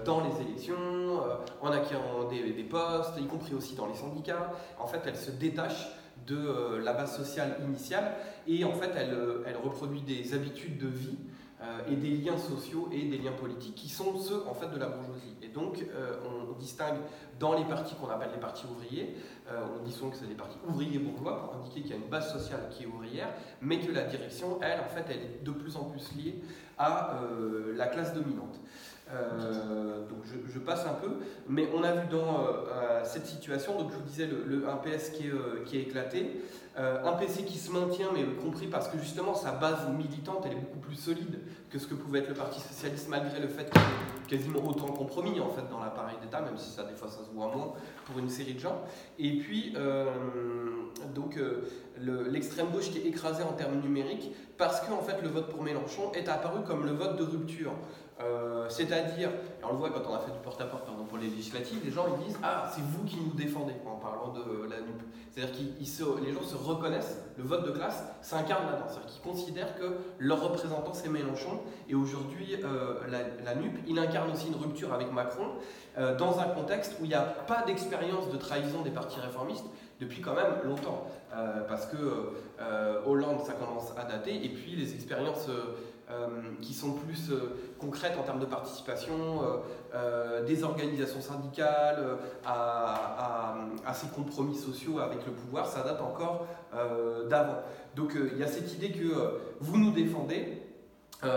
dans 0.06 0.22
les 0.22 0.40
élections, 0.40 1.20
en 1.60 1.70
acquérant 1.70 2.24
des, 2.24 2.54
des, 2.54 2.62
postes, 2.62 3.18
y 3.18 3.26
compris 3.26 3.54
aussi 3.54 3.74
dans 3.74 3.86
les 3.86 3.94
syndicats, 3.94 4.50
en 4.78 4.86
fait, 4.86 5.02
elles 5.04 5.18
se 5.18 5.30
détachent 5.30 5.88
de 6.26 6.36
euh, 6.36 6.82
la 6.82 6.92
base 6.92 7.16
sociale 7.16 7.56
initiale 7.66 8.12
et 8.46 8.64
en 8.64 8.72
fait 8.72 8.90
elle, 8.96 9.14
euh, 9.14 9.42
reproduit 9.62 10.02
des 10.02 10.34
habitudes 10.34 10.78
de 10.78 10.88
vie 10.88 11.16
euh, 11.62 11.78
et 11.90 11.96
des 11.96 12.10
liens 12.10 12.36
sociaux 12.36 12.88
et 12.92 13.04
des 13.04 13.18
liens 13.18 13.32
politiques 13.32 13.74
qui 13.74 13.88
sont 13.88 14.18
ceux 14.18 14.46
en 14.46 14.54
fait 14.54 14.68
de 14.68 14.78
la 14.78 14.88
bourgeoisie. 14.88 15.36
Et 15.42 15.48
donc 15.48 15.84
on 16.24 16.52
distingue 16.58 16.98
dans 17.38 17.54
les 17.54 17.64
partis 17.64 17.94
qu'on 17.94 18.08
appelle 18.08 18.30
les 18.34 18.40
partis 18.40 18.66
ouvriers, 18.66 19.16
on 19.48 19.84
dit 19.84 19.92
souvent 19.92 20.10
que 20.10 20.16
c'est 20.16 20.26
des 20.26 20.34
partis 20.34 20.58
ouvriers 20.68 20.98
bourgeois 20.98 21.38
pour 21.40 21.54
indiquer 21.54 21.82
qu'il 21.82 21.90
y 21.90 21.94
a 21.94 21.96
une 21.96 22.10
base 22.10 22.32
sociale 22.32 22.68
qui 22.70 22.84
est 22.84 22.86
ouvrière, 22.86 23.28
mais 23.60 23.78
que 23.78 23.92
la 23.92 24.04
direction, 24.04 24.58
elle, 24.62 24.80
en 24.80 24.88
fait, 24.88 25.04
elle 25.08 25.22
est 25.22 25.44
de 25.44 25.50
plus 25.50 25.76
en 25.76 25.84
plus 25.84 26.14
liée 26.16 26.42
à 26.78 27.20
la 27.74 27.86
classe 27.86 28.12
dominante. 28.12 28.58
Euh, 29.12 30.00
donc 30.08 30.18
je, 30.52 30.58
passe 30.58 30.84
un 30.84 30.94
peu, 30.94 31.18
mais 31.48 31.68
on 31.72 31.84
a 31.84 31.92
vu 31.92 32.08
dans 32.08 32.40
euh, 32.40 32.52
euh, 32.72 33.04
cette 33.04 33.26
situation, 33.26 33.78
donc 33.78 33.92
je 33.92 33.96
vous 33.96 34.02
disais 34.02 34.26
le, 34.26 34.68
un 34.68 34.76
PS 34.76 35.10
qui 35.10 35.28
est, 35.28 35.64
qui 35.64 35.78
est 35.78 35.82
éclaté, 35.82 36.42
un 36.76 37.12
PC 37.12 37.44
qui 37.44 37.56
se 37.56 37.70
maintient, 37.70 38.08
mais 38.12 38.24
compris 38.42 38.66
parce 38.66 38.88
que 38.88 38.98
justement 38.98 39.34
sa 39.34 39.52
base 39.52 39.88
militante 39.96 40.42
elle 40.44 40.52
est 40.52 40.60
beaucoup 40.60 40.78
plus 40.78 40.96
solide 40.96 41.38
que 41.70 41.78
ce 41.78 41.86
que 41.86 41.94
pouvait 41.94 42.18
être 42.18 42.28
le 42.28 42.34
Parti 42.34 42.60
Socialiste, 42.60 43.08
malgré 43.08 43.40
le 43.40 43.48
fait 43.48 43.70
qu'il 43.70 43.80
y 43.80 43.84
ait 43.84 44.38
quasiment 44.38 44.62
autant 44.68 44.88
compromis 44.88 45.40
en 45.40 45.48
fait 45.48 45.62
dans 45.70 45.80
l'appareil 45.80 46.16
d'État, 46.20 46.42
même 46.42 46.58
si 46.58 46.68
ça 46.70 46.82
des 46.82 46.94
fois 46.94 47.08
ça 47.08 47.24
se 47.24 47.30
voit 47.34 47.46
moins 47.46 47.72
pour 48.04 48.18
une 48.18 48.28
série 48.28 48.52
de 48.54 48.60
gens. 48.60 48.82
Et 49.18 49.38
puis 49.38 49.74
donc 51.14 51.40
l'extrême 51.98 52.66
gauche 52.70 52.90
qui 52.90 52.98
est 52.98 53.06
écrasée 53.06 53.44
en 53.44 53.52
termes 53.52 53.80
numériques 53.80 54.32
parce 54.58 54.80
que 54.80 54.92
en 54.92 55.00
fait 55.00 55.22
le 55.22 55.28
vote 55.28 55.48
pour 55.48 55.62
Mélenchon 55.62 56.12
est 56.12 56.28
apparu 56.28 56.62
comme 56.66 56.84
le 56.84 56.92
vote 56.92 57.16
de 57.16 57.22
rupture. 57.22 57.72
Euh, 58.18 58.66
c'est-à-dire, 58.70 59.28
on 59.62 59.72
le 59.72 59.78
voit 59.78 59.90
quand 59.90 60.10
on 60.10 60.14
a 60.14 60.20
fait 60.20 60.32
du 60.32 60.38
porte-à-porte 60.38 60.86
pour 61.06 61.18
les 61.18 61.28
législatives, 61.28 61.80
les 61.84 61.90
gens 61.90 62.06
ils 62.18 62.26
disent 62.26 62.38
Ah, 62.42 62.70
c'est 62.74 62.80
vous 62.80 63.04
qui 63.04 63.18
nous 63.20 63.34
défendez 63.34 63.74
en 63.86 63.96
parlant 63.96 64.32
de 64.32 64.62
la 64.70 64.76
NUP. 64.76 65.02
C'est-à-dire 65.30 65.54
que 65.54 66.24
les 66.24 66.32
gens 66.32 66.42
se 66.42 66.56
reconnaissent, 66.56 67.18
le 67.36 67.44
vote 67.44 67.66
de 67.66 67.72
classe 67.72 68.04
s'incarne 68.22 68.64
là-dedans. 68.66 68.86
C'est-à-dire 68.88 69.12
qu'ils 69.12 69.22
considèrent 69.22 69.74
que 69.76 69.98
leur 70.18 70.42
représentant 70.42 70.94
c'est 70.94 71.10
Mélenchon. 71.10 71.60
Et 71.90 71.94
aujourd'hui, 71.94 72.56
euh, 72.64 72.94
la, 73.44 73.54
NUP, 73.54 73.80
il 73.86 73.98
incarne 73.98 74.32
aussi 74.32 74.48
une 74.48 74.56
rupture 74.56 74.94
avec 74.94 75.12
Macron 75.12 75.48
euh, 75.98 76.16
dans 76.16 76.40
un 76.40 76.48
contexte 76.48 76.96
où 77.00 77.04
il 77.04 77.08
n'y 77.08 77.14
a 77.14 77.20
pas 77.20 77.64
d'expérience 77.66 78.30
de 78.30 78.38
trahison 78.38 78.80
des 78.80 78.90
partis 78.90 79.20
réformistes 79.20 79.66
depuis 80.00 80.22
quand 80.22 80.34
même 80.34 80.52
longtemps. 80.64 81.06
parce 81.68 81.86
que 81.86 81.96
Hollande, 83.06 83.40
ça 83.46 83.54
commence 83.54 83.92
à 83.96 84.04
dater, 84.04 84.44
et 84.44 84.48
puis 84.50 84.76
les 84.76 84.94
expériences 84.94 85.48
qui 86.60 86.72
sont 86.72 86.92
plus 86.92 87.30
euh, 87.30 87.74
concrètes 87.78 88.16
en 88.18 88.22
termes 88.22 88.38
de 88.38 88.46
participation, 88.46 89.42
euh, 89.94 90.44
des 90.44 90.62
organisations 90.62 91.20
syndicales, 91.20 92.18
à, 92.44 93.54
ces 93.92 94.08
compromis 94.08 94.56
sociaux 94.56 94.98
avec 95.00 95.24
le 95.26 95.32
pouvoir, 95.32 95.66
ça 95.66 95.82
date 95.82 96.00
encore 96.00 96.46
d'avant. 97.28 97.60
Donc 97.94 98.14
il 98.14 98.38
y 98.38 98.42
a 98.42 98.46
cette 98.46 98.74
idée 98.74 98.92
que 98.92 99.40
vous 99.60 99.78
nous 99.78 99.90
défendez, 99.90 100.36
euh, 100.36 100.55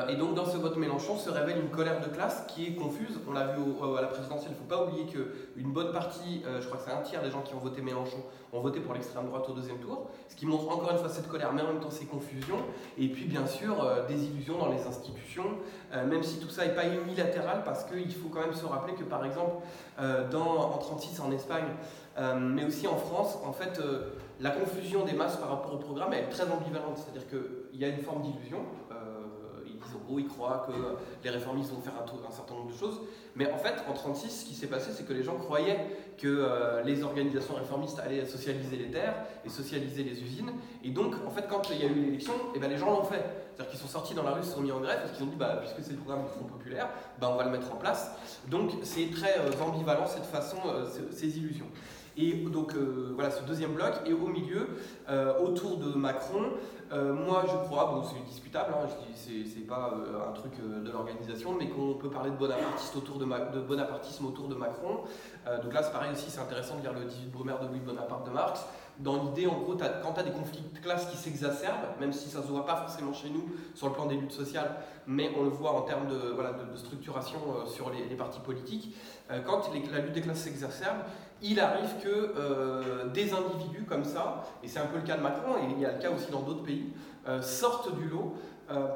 et 0.09 0.15
donc 0.15 0.35
dans 0.35 0.45
ce 0.45 0.57
vote 0.57 0.75
Mélenchon 0.75 1.17
se 1.17 1.29
révèle 1.29 1.57
une 1.57 1.69
colère 1.69 2.01
de 2.01 2.07
classe 2.07 2.43
qui 2.47 2.67
est 2.67 2.75
confuse. 2.75 3.17
On 3.27 3.31
l'a 3.31 3.47
vu 3.47 3.61
à 3.97 4.01
la 4.01 4.07
présidentielle, 4.07 4.51
il 4.51 4.55
ne 4.55 4.59
faut 4.59 4.75
pas 4.75 4.83
oublier 4.83 5.05
qu'une 5.05 5.71
bonne 5.71 5.93
partie, 5.93 6.43
euh, 6.45 6.59
je 6.59 6.67
crois 6.67 6.79
que 6.79 6.83
c'est 6.85 6.91
un 6.91 7.01
tiers 7.01 7.21
des 7.21 7.31
gens 7.31 7.41
qui 7.41 7.53
ont 7.55 7.59
voté 7.59 7.81
Mélenchon, 7.81 8.17
ont 8.51 8.59
voté 8.59 8.81
pour 8.81 8.93
l'extrême 8.93 9.27
droite 9.27 9.47
au 9.47 9.53
deuxième 9.53 9.77
tour, 9.77 10.09
ce 10.27 10.35
qui 10.35 10.45
montre 10.45 10.69
encore 10.69 10.91
une 10.91 10.97
fois 10.97 11.07
cette 11.07 11.29
colère, 11.29 11.53
mais 11.53 11.61
en 11.61 11.67
même 11.67 11.79
temps 11.79 11.91
ces 11.91 12.05
confusions, 12.05 12.59
et 12.97 13.07
puis 13.07 13.25
bien 13.25 13.47
sûr 13.47 13.81
euh, 13.81 14.05
des 14.05 14.25
illusions 14.25 14.57
dans 14.57 14.69
les 14.69 14.85
institutions, 14.85 15.57
même 15.93 16.23
si 16.23 16.39
tout 16.39 16.49
ça 16.49 16.65
n'est 16.65 16.75
pas 16.75 16.85
unilatéral, 16.85 17.63
parce 17.63 17.83
qu'il 17.85 18.13
faut 18.13 18.29
quand 18.29 18.41
même 18.41 18.53
se 18.53 18.65
rappeler 18.65 18.93
que 18.93 19.03
par 19.03 19.25
exemple 19.25 19.63
en 19.97 20.77
36 20.77 21.19
en 21.19 21.31
Espagne, 21.31 21.65
mais 22.37 22.65
aussi 22.65 22.87
en 22.87 22.97
France, 22.97 23.37
en 23.45 23.53
fait 23.53 23.79
la 24.39 24.51
confusion 24.51 25.03
des 25.05 25.13
masses 25.13 25.37
par 25.37 25.49
rapport 25.49 25.73
au 25.73 25.77
programme 25.77 26.13
est 26.13 26.29
très 26.29 26.43
ambivalente, 26.43 26.97
c'est-à-dire 26.97 27.27
qu'il 27.27 27.79
y 27.79 27.85
a 27.85 27.87
une 27.87 28.03
forme 28.03 28.21
d'illusion 28.21 28.59
ils 30.17 30.27
croient 30.27 30.65
que 30.67 30.73
les 31.23 31.29
réformistes 31.29 31.71
vont 31.71 31.81
faire 31.81 31.93
un, 31.93 32.31
certain 32.31 32.55
nombre 32.55 32.71
de 32.71 32.77
choses. 32.77 33.01
Mais 33.35 33.51
en 33.51 33.57
fait, 33.57 33.75
en 33.87 33.93
1936, 33.93 34.29
ce 34.29 34.45
qui 34.45 34.55
s'est 34.55 34.67
passé, 34.67 34.91
c'est 34.93 35.05
que 35.05 35.13
les 35.13 35.23
gens 35.23 35.35
croyaient 35.35 35.85
que 36.17 36.27
euh, 36.27 36.81
les 36.83 37.03
organisations 37.03 37.55
réformistes 37.55 37.99
allaient 37.99 38.25
socialiser 38.25 38.77
les 38.77 38.89
terres 38.89 39.15
et 39.45 39.49
socialiser 39.49 40.03
les 40.03 40.23
usines. 40.23 40.51
Et 40.83 40.89
donc, 40.89 41.15
en 41.27 41.29
fait, 41.29 41.45
quand 41.47 41.69
il 41.69 41.79
y 41.79 41.83
a 41.83 41.87
eu 41.87 41.93
l'élection, 41.93 42.33
eh 42.55 42.59
ben, 42.59 42.69
les 42.69 42.77
gens 42.77 42.89
l'ont 42.89 43.03
fait. 43.03 43.23
C'est-à-dire 43.53 43.71
qu'ils 43.71 43.79
sont 43.79 43.87
sortis 43.87 44.13
dans 44.13 44.23
la 44.23 44.31
rue, 44.31 44.43
se 44.43 44.51
sont 44.53 44.61
mis 44.61 44.71
en 44.71 44.79
grève 44.79 44.99
parce 45.01 45.11
qu'ils 45.11 45.25
ont 45.25 45.29
dit, 45.29 45.35
bah, 45.35 45.57
puisque 45.61 45.85
c'est 45.85 45.91
le 45.91 45.99
programme 45.99 46.23
du 46.23 46.29
Front 46.29 46.45
Populaire, 46.45 46.89
bah, 47.19 47.29
on 47.31 47.35
va 47.35 47.43
le 47.43 47.51
mettre 47.51 47.71
en 47.73 47.77
place. 47.77 48.11
Donc, 48.47 48.71
c'est 48.83 49.11
très 49.11 49.37
euh, 49.37 49.51
ambivalent 49.61 50.07
cette 50.07 50.25
façon, 50.25 50.57
euh, 50.65 50.87
ces 51.11 51.37
illusions. 51.37 51.67
Et 52.19 52.33
donc 52.33 52.73
voilà 53.15 53.31
ce 53.31 53.43
deuxième 53.43 53.71
bloc, 53.71 53.93
et 54.05 54.11
au 54.13 54.27
milieu, 54.27 54.67
autour 55.41 55.77
de 55.77 55.97
Macron, 55.97 56.51
moi 56.91 57.45
je 57.47 57.55
crois, 57.65 57.85
bon 57.85 58.03
c'est 58.03 58.21
discutable, 58.29 58.73
hein, 58.73 58.87
c'est 59.15 59.67
pas 59.67 59.93
un 60.27 60.33
truc 60.33 60.51
de 60.59 60.91
l'organisation, 60.91 61.55
mais 61.57 61.69
qu'on 61.69 61.93
peut 61.93 62.09
parler 62.09 62.31
de 62.31 62.35
bonapartisme 62.35 62.97
autour 62.97 63.19
de, 63.19 63.25
de, 63.25 63.61
bonapartisme 63.61 64.25
autour 64.25 64.49
de 64.49 64.55
Macron. 64.55 65.01
donc 65.63 65.73
là 65.73 65.81
c'est 65.81 65.93
pareil 65.93 66.11
aussi, 66.11 66.29
c'est 66.29 66.41
intéressant 66.41 66.75
de 66.77 66.81
lire 66.81 66.93
le 66.93 67.05
18 67.05 67.31
Brumaire 67.31 67.59
de 67.61 67.67
Louis 67.67 67.79
Bonaparte 67.79 68.25
de 68.25 68.31
Marx 68.31 68.65
dans 68.99 69.23
l'idée, 69.23 69.47
en 69.47 69.59
gros, 69.59 69.75
quand 69.75 70.13
tu 70.13 70.19
as 70.19 70.23
des 70.23 70.31
conflits 70.31 70.61
de 70.73 70.79
classe 70.79 71.05
qui 71.09 71.15
s'exacerbent, 71.15 71.99
même 71.99 72.11
si 72.11 72.29
ça 72.29 72.39
ne 72.39 72.43
se 72.43 72.49
voit 72.49 72.65
pas 72.65 72.75
forcément 72.75 73.13
chez 73.13 73.29
nous 73.29 73.45
sur 73.73 73.87
le 73.87 73.93
plan 73.93 74.05
des 74.05 74.15
luttes 74.15 74.33
sociales, 74.33 74.75
mais 75.07 75.31
on 75.39 75.43
le 75.43 75.49
voit 75.49 75.71
en 75.71 75.81
termes 75.81 76.07
de, 76.07 76.75
structuration 76.75 77.39
euh, 77.49 77.65
sur 77.65 77.91
les, 77.91 78.15
partis 78.15 78.41
politiques, 78.41 78.95
euh, 79.31 79.39
quand 79.41 79.69
la 79.91 79.99
lutte 79.99 80.13
des 80.13 80.21
classes 80.21 80.39
s'exacerbe, 80.39 80.97
il 81.41 81.59
arrive 81.61 81.89
que 82.03 82.09
euh, 82.09 83.07
des 83.07 83.33
individus 83.33 83.85
comme 83.87 84.03
ça, 84.03 84.43
et 84.63 84.67
c'est 84.67 84.79
un 84.79 84.85
peu 84.85 84.97
le 84.97 85.03
cas 85.03 85.15
de 85.15 85.23
Macron, 85.23 85.55
et 85.57 85.71
il 85.71 85.79
y 85.79 85.85
a 85.85 85.93
le 85.93 85.99
cas 85.99 86.11
aussi 86.11 86.29
dans 86.31 86.41
d'autres 86.41 86.63
pays, 86.63 86.91
sortent 87.41 87.95
du 87.95 88.07
lot 88.07 88.33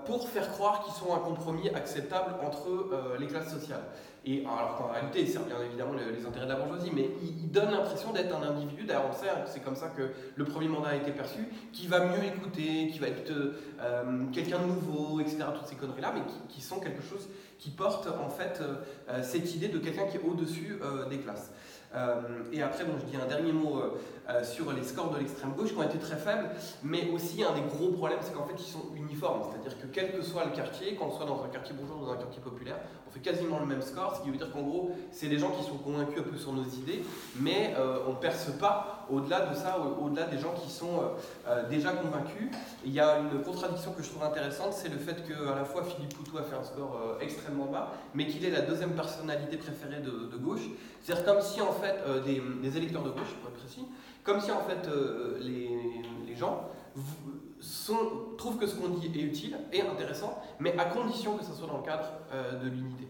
pour 0.05 0.29
faire 0.29 0.51
croire 0.51 0.83
qu'ils 0.83 0.93
sont 0.93 1.13
un 1.13 1.19
compromis 1.19 1.69
acceptable 1.69 2.35
entre 2.43 3.17
les 3.19 3.27
classes 3.27 3.51
sociales. 3.51 3.83
Et 4.25 4.45
alors 4.45 4.77
qu'en 4.77 4.87
réalité, 4.87 5.25
sert 5.25 5.43
bien 5.43 5.57
évidemment 5.65 5.91
les, 5.93 6.25
intérêts 6.25 6.45
de 6.45 6.51
la 6.51 6.57
bourgeoisie, 6.57 6.91
mais 6.95 7.09
il, 7.21 7.51
donne 7.51 7.71
l'impression 7.71 8.13
d'être 8.13 8.33
un 8.33 8.41
individu, 8.41 8.85
d'ailleurs 8.85 9.09
on 9.09 9.13
sait, 9.13 9.27
c'est 9.47 9.59
comme 9.59 9.75
ça 9.75 9.89
que 9.89 10.11
le 10.35 10.45
premier 10.45 10.69
mandat 10.69 10.89
a 10.89 10.95
été 10.95 11.11
perçu, 11.11 11.39
qui 11.73 11.87
va 11.87 12.05
mieux 12.05 12.23
écouter, 12.23 12.87
qui 12.91 12.99
va 12.99 13.07
être 13.07 13.29
euh, 13.29 14.23
quelqu'un 14.31 14.59
de 14.59 14.67
nouveau, 14.67 15.19
etc. 15.19 15.39
Toutes 15.53 15.67
ces 15.67 15.75
conneries-là, 15.75 16.13
mais 16.15 16.21
qui, 16.47 16.61
sont 16.61 16.79
quelque 16.79 17.03
chose 17.03 17.27
qui 17.59 17.69
porte 17.69 18.07
en 18.07 18.29
fait 18.29 18.61
euh, 18.61 19.21
cette 19.21 19.53
idée 19.55 19.67
de 19.67 19.79
quelqu'un 19.79 20.05
qui 20.05 20.15
est 20.15 20.23
au-dessus 20.23 20.79
euh, 20.81 21.05
des 21.09 21.17
classes. 21.17 21.51
et 22.53 22.63
après, 22.63 22.85
bon, 22.85 22.93
je 22.99 23.05
dis 23.05 23.17
un 23.17 23.27
dernier 23.27 23.51
mot 23.51 23.83
sur 24.43 24.71
les 24.71 24.83
scores 24.83 25.11
de 25.11 25.19
l'extrême 25.19 25.53
gauche 25.53 25.71
qui 25.71 25.77
ont 25.77 25.83
été 25.83 25.97
très 25.97 26.15
faibles, 26.15 26.49
mais 26.81 27.09
aussi 27.11 27.43
un 27.43 27.53
des 27.53 27.61
gros 27.61 27.91
problèmes, 27.91 28.19
c'est 28.21 28.33
qu'en 28.33 28.45
fait 28.45 28.55
ils 28.57 28.71
sont 28.71 28.85
uniformes, 28.95 29.41
c'est-à-dire 29.49 29.79
que 29.79 29.87
quel 29.87 30.11
que 30.13 30.21
soit 30.21 30.45
le 30.45 30.51
quartier, 30.51 30.95
qu'on 30.95 31.11
soit 31.11 31.25
dans 31.25 31.43
un 31.43 31.47
quartier 31.49 31.75
bourgeois 31.75 31.97
ou 32.01 32.05
dans 32.05 32.13
un 32.13 32.17
quartier 32.17 32.41
populaire, 32.41 32.77
fait 33.13 33.19
quasiment 33.19 33.59
le 33.59 33.65
même 33.65 33.81
score, 33.81 34.15
ce 34.15 34.23
qui 34.23 34.29
veut 34.29 34.37
dire 34.37 34.51
qu'en 34.51 34.61
gros, 34.61 34.91
c'est 35.11 35.27
des 35.27 35.37
gens 35.37 35.51
qui 35.51 35.63
sont 35.63 35.77
convaincus 35.77 36.19
un 36.19 36.23
peu 36.23 36.37
sur 36.37 36.51
nos 36.51 36.63
idées, 36.63 37.03
mais 37.35 37.75
euh, 37.77 37.99
on 38.07 38.11
ne 38.11 38.15
perce 38.15 38.49
pas 38.59 39.05
au-delà 39.09 39.41
de 39.47 39.55
ça, 39.55 39.77
au-delà 40.01 40.23
des 40.23 40.39
gens 40.39 40.53
qui 40.53 40.71
sont 40.71 40.97
euh, 40.97 41.47
euh, 41.47 41.69
déjà 41.69 41.91
convaincus. 41.91 42.49
Il 42.85 42.91
y 42.91 42.99
a 42.99 43.19
une 43.19 43.41
contradiction 43.43 43.91
que 43.91 44.01
je 44.01 44.09
trouve 44.09 44.23
intéressante, 44.23 44.73
c'est 44.73 44.89
le 44.89 44.97
fait 44.97 45.27
qu'à 45.27 45.55
la 45.55 45.65
fois 45.65 45.83
Philippe 45.83 46.15
Poutou 46.15 46.37
a 46.39 46.43
fait 46.43 46.55
un 46.55 46.63
score 46.63 47.17
extrêmement 47.21 47.65
bas, 47.65 47.91
mais 48.15 48.25
qu'il 48.25 48.43
est 48.45 48.51
la 48.51 48.61
deuxième 48.61 48.93
personnalité 48.93 49.57
préférée 49.57 50.01
de, 50.01 50.37
gauche. 50.37 50.67
C'est-à-dire 51.01 51.25
comme 51.25 51.41
si 51.41 51.61
en 51.61 51.71
fait, 51.71 51.95
des, 52.25 52.77
électeurs 52.77 53.03
de 53.03 53.09
gauche, 53.09 53.33
pour 53.41 53.49
être 53.49 53.59
précis, 53.59 53.85
comme 54.23 54.39
si 54.39 54.51
en 54.51 54.61
fait 54.61 54.87
les, 55.39 55.69
les 56.27 56.35
gens 56.35 56.69
trouvent 58.37 58.57
que 58.57 58.67
ce 58.67 58.75
qu'on 58.75 58.89
dit 58.89 59.11
est 59.15 59.21
utile 59.23 59.57
et 59.71 59.81
intéressant, 59.81 60.41
mais 60.59 60.77
à 60.77 60.85
condition 60.85 61.37
que 61.37 61.43
ça 61.43 61.53
soit 61.53 61.67
dans 61.67 61.77
le 61.77 61.83
cadre 61.83 62.11
euh, 62.33 62.59
de 62.63 62.69
l'unité. 62.69 63.07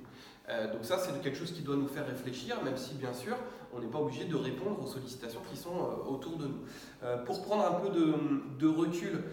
Euh, 0.50 0.72
donc 0.72 0.84
ça, 0.84 0.98
c'est 0.98 1.22
quelque 1.22 1.38
chose 1.38 1.52
qui 1.52 1.62
doit 1.62 1.76
nous 1.76 1.88
faire 1.88 2.06
réfléchir, 2.06 2.62
même 2.64 2.78
si 2.78 2.94
bien 2.96 3.14
sûr, 3.14 3.36
on 3.74 3.80
n'est 3.80 3.88
pas 3.88 4.00
obligé 4.00 4.26
de 4.26 4.36
répondre 4.36 4.84
aux 4.84 4.88
sollicitations 4.88 5.40
qui 5.50 5.58
sont 5.58 5.76
euh, 5.76 6.10
autour 6.10 6.38
de 6.38 6.48
nous. 6.48 6.60
pour 7.26 7.42
prendre 7.42 7.66
un 7.66 7.80
peu 7.80 7.90
de, 7.90 8.14
de 8.60 8.68
recul 8.68 9.24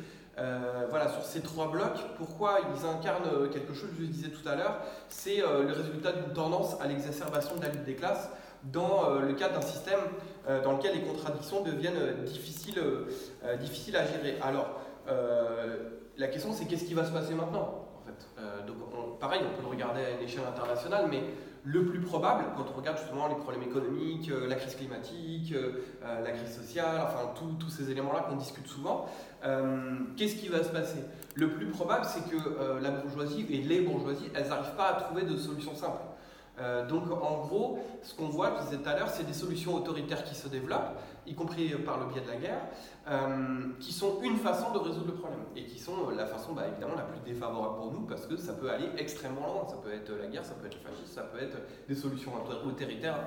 voilà, 0.89 1.11
sur 1.11 1.23
ces 1.23 1.43
trois 1.43 1.71
blocs, 1.71 1.99
pourquoi 2.17 2.61
ils 2.61 2.87
incarnent 2.87 3.51
quelque 3.51 3.75
chose, 3.75 3.91
je 3.95 4.01
le 4.01 4.09
disais 4.09 4.31
tout 4.31 4.49
à 4.49 4.55
l'heure, 4.57 4.79
c'est 5.11 5.37
le 5.37 5.71
résultat 5.71 6.13
d'une 6.13 6.33
tendance 6.33 6.81
à 6.81 6.87
l'exacerbation 6.87 7.57
de 7.57 7.63
la 7.63 7.69
lutte 7.69 7.85
des 7.85 7.95
classes 7.95 8.31
dans 8.65 9.21
le 9.21 9.33
cadre 9.35 9.55
d'un 9.55 9.67
système 9.67 10.01
dans 10.65 10.73
lequel 10.73 10.95
les 10.95 11.03
contradictions 11.03 11.63
deviennent 11.63 12.25
difficiles, 12.25 12.83
difficiles 13.61 13.97
à 13.97 14.07
gérer. 14.07 14.39
Alors, 14.43 14.81
euh, 15.09 15.91
la 16.17 16.29
question 16.29 16.53
c'est 16.53 16.67
qu'est-ce 16.67 16.85
qui 16.85 16.95
va 16.95 17.05
se 17.05 17.13
passer 17.13 17.35
maintenant 17.35 17.87
en 17.97 18.07
fait? 18.07 18.29
Euh, 18.39 18.61
pareil, 19.19 19.41
on 19.45 19.57
peut 19.57 19.63
le 19.63 19.69
regarder 19.69 20.03
à 20.05 20.11
une 20.11 20.23
échelle 20.23 20.45
internationale, 20.47 21.07
mais 21.11 21.23
le 21.63 21.85
plus 21.87 22.01
probable, 22.01 22.45
quand 22.57 22.65
on 22.73 22.77
regarde 22.79 22.99
justement 22.99 23.29
les 23.29 23.35
problèmes 23.35 23.63
économiques, 23.63 24.31
euh, 24.31 24.47
la 24.47 24.57
crise 24.57 24.75
climatique, 24.75 25.55
la 26.03 26.31
crise 26.33 26.55
sociale, 26.55 27.01
enfin 27.03 27.33
tous 27.35 27.69
ces 27.69 27.91
éléments-là 27.91 28.27
qu'on 28.29 28.37
discute 28.37 28.67
souvent, 28.67 29.07
qu'est-ce 30.17 30.37
qui 30.37 30.49
va 30.49 30.63
se 30.63 30.71
passer? 30.71 31.05
Le 31.35 31.53
plus 31.53 31.67
probable, 31.67 32.05
c'est 32.05 32.29
que 32.31 32.81
la 32.81 32.91
bourgeoisie 32.91 33.47
et 33.51 33.59
les 33.59 33.81
bourgeoisies, 33.83 34.31
elles 34.35 34.49
n'arrivent 34.49 34.75
pas 34.77 34.89
à 34.89 35.01
trouver 35.01 35.23
de 35.23 35.37
solution 35.37 35.75
simple. 35.75 36.01
Donc 36.89 37.05
en 37.11 37.39
gros, 37.47 37.79
ce 38.03 38.15
qu'on 38.15 38.29
voit, 38.29 38.55
je 38.59 38.65
disais 38.65 38.83
tout 38.83 38.89
à 38.89 38.97
l'heure, 38.97 39.09
c'est 39.09 39.27
des 39.27 39.33
solutions 39.33 39.75
autoritaires 39.75 40.25
qui 40.25 40.35
se 40.35 40.49
développent, 40.49 40.99
y 41.27 41.35
compris 41.35 41.69
par 41.85 41.99
le 41.99 42.07
biais 42.13 42.23
de 42.23 42.29
la 42.29 42.37
guerre, 42.37 42.63
euh, 43.09 43.73
qui 43.81 43.93
sont 43.93 44.21
une 44.23 44.37
façon 44.37 44.73
de 44.73 44.79
résoudre 44.79 45.07
le 45.07 45.15
problème 45.15 45.41
et 45.57 45.65
qui 45.65 45.79
sont 45.79 46.11
la 46.15 46.27
façon 46.27 46.53
bah, 46.53 46.65
évidemment 46.71 46.97
la 46.97 47.03
plus 47.03 47.21
défavorable 47.21 47.77
pour 47.77 47.93
nous 47.93 48.03
parce 48.03 48.27
que 48.27 48.37
ça 48.37 48.53
peut 48.53 48.71
aller 48.71 48.89
extrêmement 48.99 49.47
loin. 49.47 49.67
Ça 49.69 49.77
peut 49.83 49.93
être 49.93 50.13
la 50.21 50.27
guerre, 50.27 50.45
ça 50.45 50.55
peut 50.55 50.67
être 50.67 50.77
le 50.77 50.89
fascisme, 50.91 51.07
ça 51.07 51.23
peut 51.23 51.43
être 51.43 51.57
des 51.89 51.95
solutions 51.95 52.33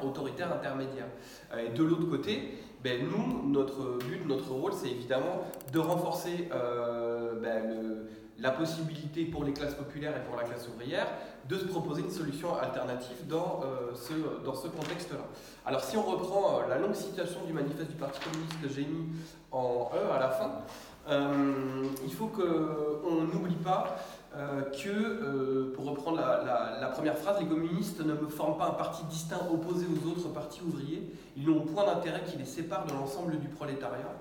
autoritaires, 0.03 0.53
intermédiaires. 0.53 1.09
Euh, 1.53 1.67
et 1.67 1.69
de 1.69 1.83
l'autre 1.83 2.09
côté, 2.09 2.59
ben, 2.83 3.07
nous, 3.09 3.49
notre 3.49 3.97
but, 3.99 4.25
notre 4.27 4.51
rôle, 4.51 4.73
c'est 4.73 4.89
évidemment 4.89 5.41
de 5.71 5.79
renforcer 5.79 6.49
euh, 6.53 7.39
ben, 7.41 7.67
le, 7.67 8.07
la 8.39 8.51
possibilité 8.51 9.25
pour 9.25 9.43
les 9.43 9.53
classes 9.53 9.75
populaires 9.75 10.15
et 10.17 10.21
pour 10.21 10.35
la 10.35 10.43
classe 10.43 10.67
ouvrière 10.67 11.07
de 11.47 11.57
se 11.57 11.65
proposer 11.65 12.01
une 12.01 12.11
solution 12.11 12.57
alternative 12.57 13.27
dans, 13.27 13.61
euh, 13.63 13.93
ce, 13.95 14.13
dans 14.43 14.53
contexte-là. 14.53 15.19
Alors 15.65 15.81
si 15.81 15.97
on 15.97 16.03
reprend 16.03 16.59
euh, 16.59 16.67
la 16.69 16.77
longue 16.79 16.95
citation 16.95 17.43
du 17.45 17.53
manifeste 17.53 17.89
du 17.91 17.95
Parti 17.95 18.19
communiste 18.21 18.61
que 18.61 18.69
j'ai 18.69 18.85
mis 18.85 19.07
en 19.51 19.91
E 19.93 20.11
à 20.11 20.19
la 20.19 20.29
fin, 20.29 20.51
euh, 21.09 21.85
il 22.03 22.13
faut 22.13 22.27
qu'on 22.27 23.23
n'oublie 23.23 23.55
pas 23.55 23.97
que, 24.83 25.71
pour 25.75 25.85
reprendre 25.85 26.17
la, 26.17 26.79
la, 26.81 26.87
première 26.87 27.15
phrase, 27.15 27.39
les 27.39 27.45
communistes 27.45 28.03
ne 28.03 28.15
forment 28.15 28.57
pas 28.57 28.69
un 28.69 28.71
parti 28.71 29.03
distinct 29.03 29.41
opposé 29.53 29.85
aux 29.85 30.09
autres 30.09 30.27
partis 30.29 30.61
ouvriers, 30.61 31.07
ils 31.37 31.47
ont 31.51 31.61
un 31.61 31.71
point 31.71 31.85
d'intérêt 31.85 32.23
qui 32.25 32.37
les 32.37 32.45
sépare 32.45 32.83
de 32.87 32.93
l'ensemble 32.93 33.37
du 33.37 33.47
prolétariat. 33.47 34.11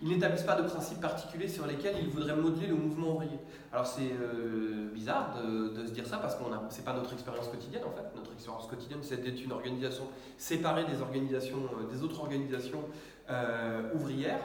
Ils 0.00 0.08
n'établissent 0.08 0.44
pas 0.44 0.54
de 0.54 0.62
principes 0.62 1.00
particuliers 1.00 1.48
sur 1.48 1.66
lesquels 1.66 1.96
ils 2.00 2.08
voudraient 2.08 2.36
modeler 2.36 2.68
le 2.68 2.76
mouvement 2.76 3.14
ouvrier. 3.14 3.38
Alors 3.72 3.86
c'est 3.86 4.12
euh, 4.12 4.90
bizarre 4.94 5.34
de, 5.42 5.86
se 5.86 5.90
dire 5.90 6.06
ça 6.06 6.18
parce 6.18 6.36
que 6.36 6.42
ce 6.44 6.78
n'est 6.78 6.84
pas 6.84 6.92
notre 6.92 7.12
expérience 7.12 7.48
quotidienne 7.48 7.82
en 7.84 7.90
fait. 7.90 8.04
Notre 8.14 8.32
expérience 8.32 8.68
quotidienne 8.68 9.00
c'est 9.02 9.20
d'être 9.20 9.42
une 9.42 9.50
organisation 9.50 10.04
séparée 10.36 10.84
des, 10.84 11.02
organisations, 11.02 11.58
euh, 11.58 11.92
des 11.92 12.02
autres 12.04 12.20
organisations 12.20 12.82
euh, 13.28 13.92
ouvrières. 13.94 14.38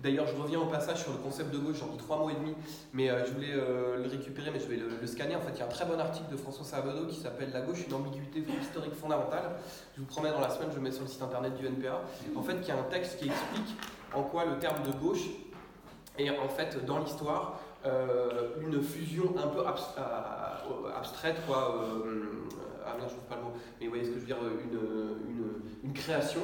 D'ailleurs, 0.00 0.28
je 0.28 0.40
reviens 0.40 0.60
au 0.60 0.66
passage 0.66 1.02
sur 1.02 1.10
le 1.10 1.18
concept 1.18 1.52
de 1.52 1.58
gauche, 1.58 1.78
j'en 1.80 1.88
dis 1.88 1.96
trois 1.96 2.18
mots 2.18 2.30
et 2.30 2.34
demi, 2.34 2.54
mais 2.92 3.08
je 3.08 3.32
voulais 3.32 3.52
le 3.52 4.08
récupérer, 4.08 4.52
mais 4.52 4.60
je 4.60 4.68
vais 4.68 4.76
le, 4.76 5.06
scanner. 5.08 5.34
En 5.34 5.40
fait, 5.40 5.50
il 5.54 5.58
y 5.58 5.62
a 5.62 5.64
un 5.64 5.68
très 5.68 5.84
bon 5.86 5.98
article 5.98 6.30
de 6.30 6.36
François 6.36 6.64
Savado 6.64 7.06
qui 7.06 7.16
s'appelle 7.16 7.50
La 7.52 7.62
gauche, 7.62 7.84
une 7.84 7.94
ambiguïté 7.94 8.44
historique 8.62 8.94
fondamentale. 8.94 9.56
Je 9.96 10.00
vous 10.00 10.06
promets, 10.06 10.30
dans 10.30 10.38
la 10.38 10.50
semaine, 10.50 10.68
je 10.72 10.78
mets 10.78 10.92
sur 10.92 11.02
le 11.02 11.08
site 11.08 11.20
internet 11.20 11.52
du 11.56 11.66
NPA. 11.66 12.00
En 12.36 12.42
fait, 12.42 12.58
il 12.62 12.68
y 12.68 12.70
a 12.70 12.78
un 12.78 12.84
texte 12.84 13.18
qui 13.18 13.26
explique 13.26 13.76
en 14.14 14.22
quoi 14.22 14.44
le 14.44 14.58
terme 14.58 14.82
de 14.86 14.92
gauche 14.92 15.28
est 16.18 16.30
en 16.30 16.48
fait 16.48 16.84
dans 16.84 16.98
l'histoire 16.98 17.60
euh, 17.86 18.56
une 18.60 18.82
fusion 18.82 19.34
un 19.38 19.46
peu 19.46 19.60
euh, 19.60 20.96
abstraite, 20.96 21.36
quoi. 21.46 21.76
Euh, 21.76 22.24
ah 22.84 22.96
je 23.00 23.06
trouve 23.06 23.24
pas 23.28 23.36
le 23.36 23.42
mot, 23.42 23.52
mais 23.78 23.86
vous 23.86 23.92
voyez 23.92 24.04
ce 24.04 24.10
que 24.10 24.16
je 24.16 24.20
veux 24.20 24.26
dire, 24.26 24.36
une, 25.84 25.92
création 25.92 26.40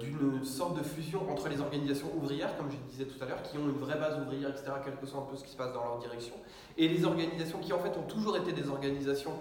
d'une 0.00 0.44
sorte 0.44 0.78
de 0.78 0.82
fusion 0.82 1.30
entre 1.30 1.48
les 1.48 1.60
organisations 1.60 2.08
ouvrières, 2.16 2.56
comme 2.56 2.70
je 2.70 2.76
disais 2.90 3.04
tout 3.04 3.22
à 3.22 3.26
l'heure, 3.26 3.42
qui 3.42 3.58
ont 3.58 3.68
une 3.68 3.78
vraie 3.78 3.98
base 3.98 4.18
ouvrière, 4.18 4.48
etc., 4.48 4.72
quel 4.82 4.96
que 4.96 5.06
soit 5.06 5.20
un 5.20 5.24
peu 5.24 5.36
ce 5.36 5.44
qui 5.44 5.50
se 5.50 5.56
passe 5.56 5.72
dans 5.74 5.84
leur 5.84 5.98
direction, 5.98 6.34
et 6.78 6.88
les 6.88 7.04
organisations 7.04 7.58
qui 7.58 7.72
en 7.72 7.78
fait 7.78 7.96
ont 7.98 8.08
toujours 8.08 8.36
été 8.36 8.52
des 8.52 8.68
organisations 8.68 9.32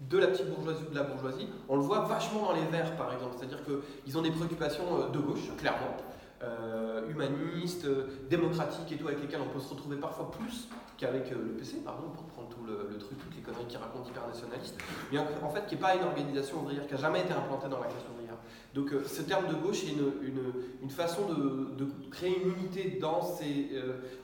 de 0.00 0.18
la 0.18 0.26
petite 0.26 0.48
bourgeoisie 0.48 0.82
ou 0.88 0.90
de 0.90 0.98
la 0.98 1.04
bourgeoisie. 1.04 1.48
On 1.68 1.76
le 1.76 1.82
voit 1.82 2.00
vachement 2.00 2.46
dans 2.46 2.52
les 2.52 2.66
Verts, 2.66 2.96
par 2.96 3.12
exemple, 3.12 3.36
c'est-à-dire 3.38 3.60
qu'ils 3.64 4.18
ont 4.18 4.22
des 4.22 4.32
préoccupations 4.32 5.08
de 5.08 5.18
gauche, 5.20 5.56
clairement, 5.56 5.96
euh, 6.42 7.08
humanistes, 7.08 7.86
démocratiques 8.28 8.90
et 8.90 8.96
tout, 8.96 9.06
avec 9.06 9.20
lesquels 9.20 9.40
on 9.40 9.52
peut 9.52 9.60
se 9.60 9.70
retrouver 9.70 9.96
parfois 9.96 10.28
plus 10.32 10.68
qu'avec 10.98 11.30
euh, 11.30 11.36
le 11.36 11.52
PC, 11.52 11.82
pardon, 11.84 12.08
pour 12.12 12.24
prendre 12.24 12.48
tout 12.48 12.64
le, 12.66 12.98
truc, 12.98 13.16
toutes 13.18 13.36
les 13.36 13.42
conneries 13.42 13.66
qui 13.66 13.76
racontent 13.76 14.08
hyper 14.08 14.26
nationalistes, 14.26 14.76
mais 15.12 15.18
en, 15.18 15.50
fait 15.50 15.66
qui 15.66 15.76
n'est 15.76 15.80
pas 15.80 15.94
une 15.94 16.02
organisation 16.02 16.62
ouvrière, 16.62 16.84
qui 16.88 16.94
n'a 16.94 17.00
jamais 17.00 17.20
été 17.20 17.32
implantée 17.32 17.68
dans 17.68 17.78
la 17.78 17.86
classe 17.86 18.02
ouvrière. 18.12 18.34
Donc 18.74 18.92
euh, 18.92 19.04
ce 19.04 19.22
terme 19.22 19.46
de 19.46 19.54
gauche 19.54 19.84
est 19.84 19.92
une, 19.92 20.42
une, 20.82 20.90
façon 20.90 21.28
de, 21.28 21.84
de, 21.84 21.88
créer 22.10 22.42
une 22.42 22.52
unité 22.58 22.98
dans 23.00 23.22
ces, 23.22 23.70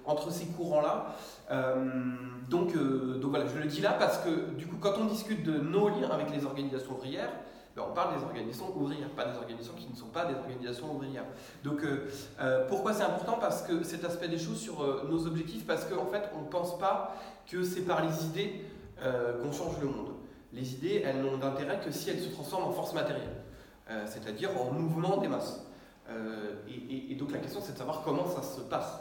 entre 0.04 0.32
ces 0.32 0.46
courants-là. 0.46 1.14
donc, 2.48 2.74
donc 2.74 3.30
voilà, 3.30 3.46
je 3.46 3.58
le 3.58 3.66
dis 3.66 3.80
là 3.80 3.92
parce 3.92 4.18
que 4.18 4.54
du 4.56 4.66
coup, 4.66 4.76
quand 4.80 4.94
on 5.00 5.04
discute 5.04 5.44
de 5.44 5.58
nos 5.58 5.88
liens 5.88 6.10
avec 6.10 6.34
les 6.34 6.44
organisations 6.44 6.96
ouvrières, 6.96 7.30
ben, 7.78 7.84
on 7.88 7.94
parle 7.94 8.18
des 8.18 8.24
organisations 8.24 8.76
ouvrières, 8.76 9.08
pas 9.10 9.26
des 9.26 9.36
organisations 9.36 9.74
qui 9.74 9.88
ne 9.88 9.96
sont 9.96 10.08
pas 10.08 10.24
des 10.24 10.34
organisations 10.34 10.92
ouvrières. 10.92 11.24
Donc 11.62 11.84
euh, 11.84 12.10
euh, 12.40 12.66
pourquoi 12.66 12.92
c'est 12.92 13.04
important? 13.04 13.38
Parce 13.40 13.62
que 13.62 13.84
cet 13.84 14.04
aspect 14.04 14.28
des 14.28 14.38
choses 14.38 14.58
sur 14.58 14.82
euh, 14.82 15.06
nos 15.08 15.26
objectifs, 15.26 15.64
parce 15.64 15.84
qu'en 15.84 16.06
fait 16.06 16.28
on 16.36 16.42
ne 16.42 16.48
pense 16.48 16.76
pas 16.78 17.14
que 17.50 17.62
c'est 17.62 17.82
par 17.82 18.04
les 18.04 18.26
idées 18.26 18.64
qu'on 19.00 19.52
change 19.52 19.78
le 19.80 19.86
monde. 19.86 20.08
Les 20.52 20.74
idées, 20.74 21.04
elles 21.06 21.22
n'ont 21.22 21.38
d'intérêt 21.38 21.78
que 21.78 21.92
si 21.92 22.10
elles 22.10 22.18
se 22.18 22.30
transforment 22.30 22.64
en 22.64 22.72
force 22.72 22.92
matérielle, 22.94 23.44
c'est-à-dire 24.06 24.50
en 24.60 24.72
mouvement 24.72 25.18
des 25.18 25.28
masses. 25.28 25.64
Et, 26.68 27.14
donc 27.14 27.30
la 27.30 27.38
question 27.38 27.60
c'est 27.62 27.74
de 27.74 27.78
savoir 27.78 28.02
comment 28.02 28.26
ça 28.26 28.42
se 28.42 28.60
passe. 28.62 28.92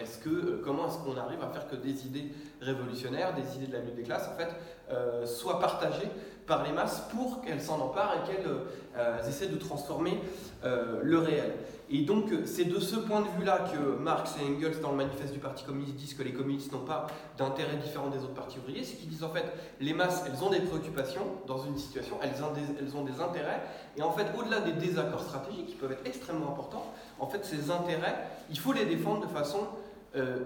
Est-ce 0.00 0.18
que, 0.18 0.60
comment 0.64 0.88
est-ce 0.88 0.98
qu'on 0.98 1.16
arrive 1.16 1.42
à 1.42 1.48
faire 1.48 1.68
que 1.68 1.76
des 1.76 2.06
idées 2.06 2.32
révolutionnaires, 2.60 3.34
des 3.34 3.56
idées 3.56 3.66
de 3.66 3.72
la 3.72 3.80
lutte 3.80 3.96
des 3.96 4.02
classes, 4.02 4.28
en 4.28 4.36
fait, 4.36 5.26
soient 5.26 5.58
partagées 5.60 6.08
par 6.48 6.64
les 6.64 6.72
masses 6.72 7.02
pour 7.10 7.42
qu'elles 7.42 7.60
s'en 7.60 7.78
emparent 7.78 8.14
et 8.16 8.26
qu'elles 8.26 8.46
euh, 8.96 9.28
essaient 9.28 9.48
de 9.48 9.58
transformer 9.58 10.18
euh, 10.64 11.00
le 11.02 11.18
réel? 11.18 11.52
Et 11.90 12.02
donc 12.02 12.30
c'est 12.44 12.64
de 12.64 12.80
ce 12.80 12.96
point 12.96 13.22
de 13.22 13.28
vue-là 13.38 13.66
que 13.72 13.96
Marx 13.98 14.34
et 14.36 14.44
Engels 14.44 14.80
dans 14.82 14.90
le 14.90 14.96
manifeste 14.96 15.32
du 15.32 15.38
Parti 15.38 15.64
communiste 15.64 15.94
disent 15.94 16.14
que 16.14 16.22
les 16.22 16.34
communistes 16.34 16.70
n'ont 16.72 16.84
pas 16.84 17.06
d'intérêt 17.38 17.76
différent 17.76 18.08
des 18.08 18.18
autres 18.18 18.34
partis 18.34 18.58
ouvriers, 18.58 18.84
c'est 18.84 18.96
qu'ils 18.96 19.08
disent 19.08 19.24
en 19.24 19.30
fait 19.30 19.44
les 19.80 19.94
masses 19.94 20.22
elles 20.26 20.44
ont 20.44 20.50
des 20.50 20.60
préoccupations 20.60 21.24
dans 21.46 21.64
une 21.64 21.78
situation, 21.78 22.18
elles 22.22 22.44
ont 22.44 22.52
des, 22.52 22.60
elles 22.78 22.94
ont 22.94 23.04
des 23.04 23.22
intérêts, 23.22 23.62
et 23.96 24.02
en 24.02 24.12
fait 24.12 24.26
au-delà 24.38 24.60
des 24.60 24.72
désaccords 24.72 25.22
stratégiques 25.22 25.68
qui 25.68 25.76
peuvent 25.76 25.92
être 25.92 26.06
extrêmement 26.06 26.52
importants, 26.52 26.92
en 27.18 27.26
fait 27.26 27.42
ces 27.46 27.70
intérêts, 27.70 28.16
il 28.50 28.58
faut 28.58 28.74
les 28.74 28.84
défendre 28.84 29.26
de 29.26 29.32
façon 29.32 29.60
euh, 29.60 29.87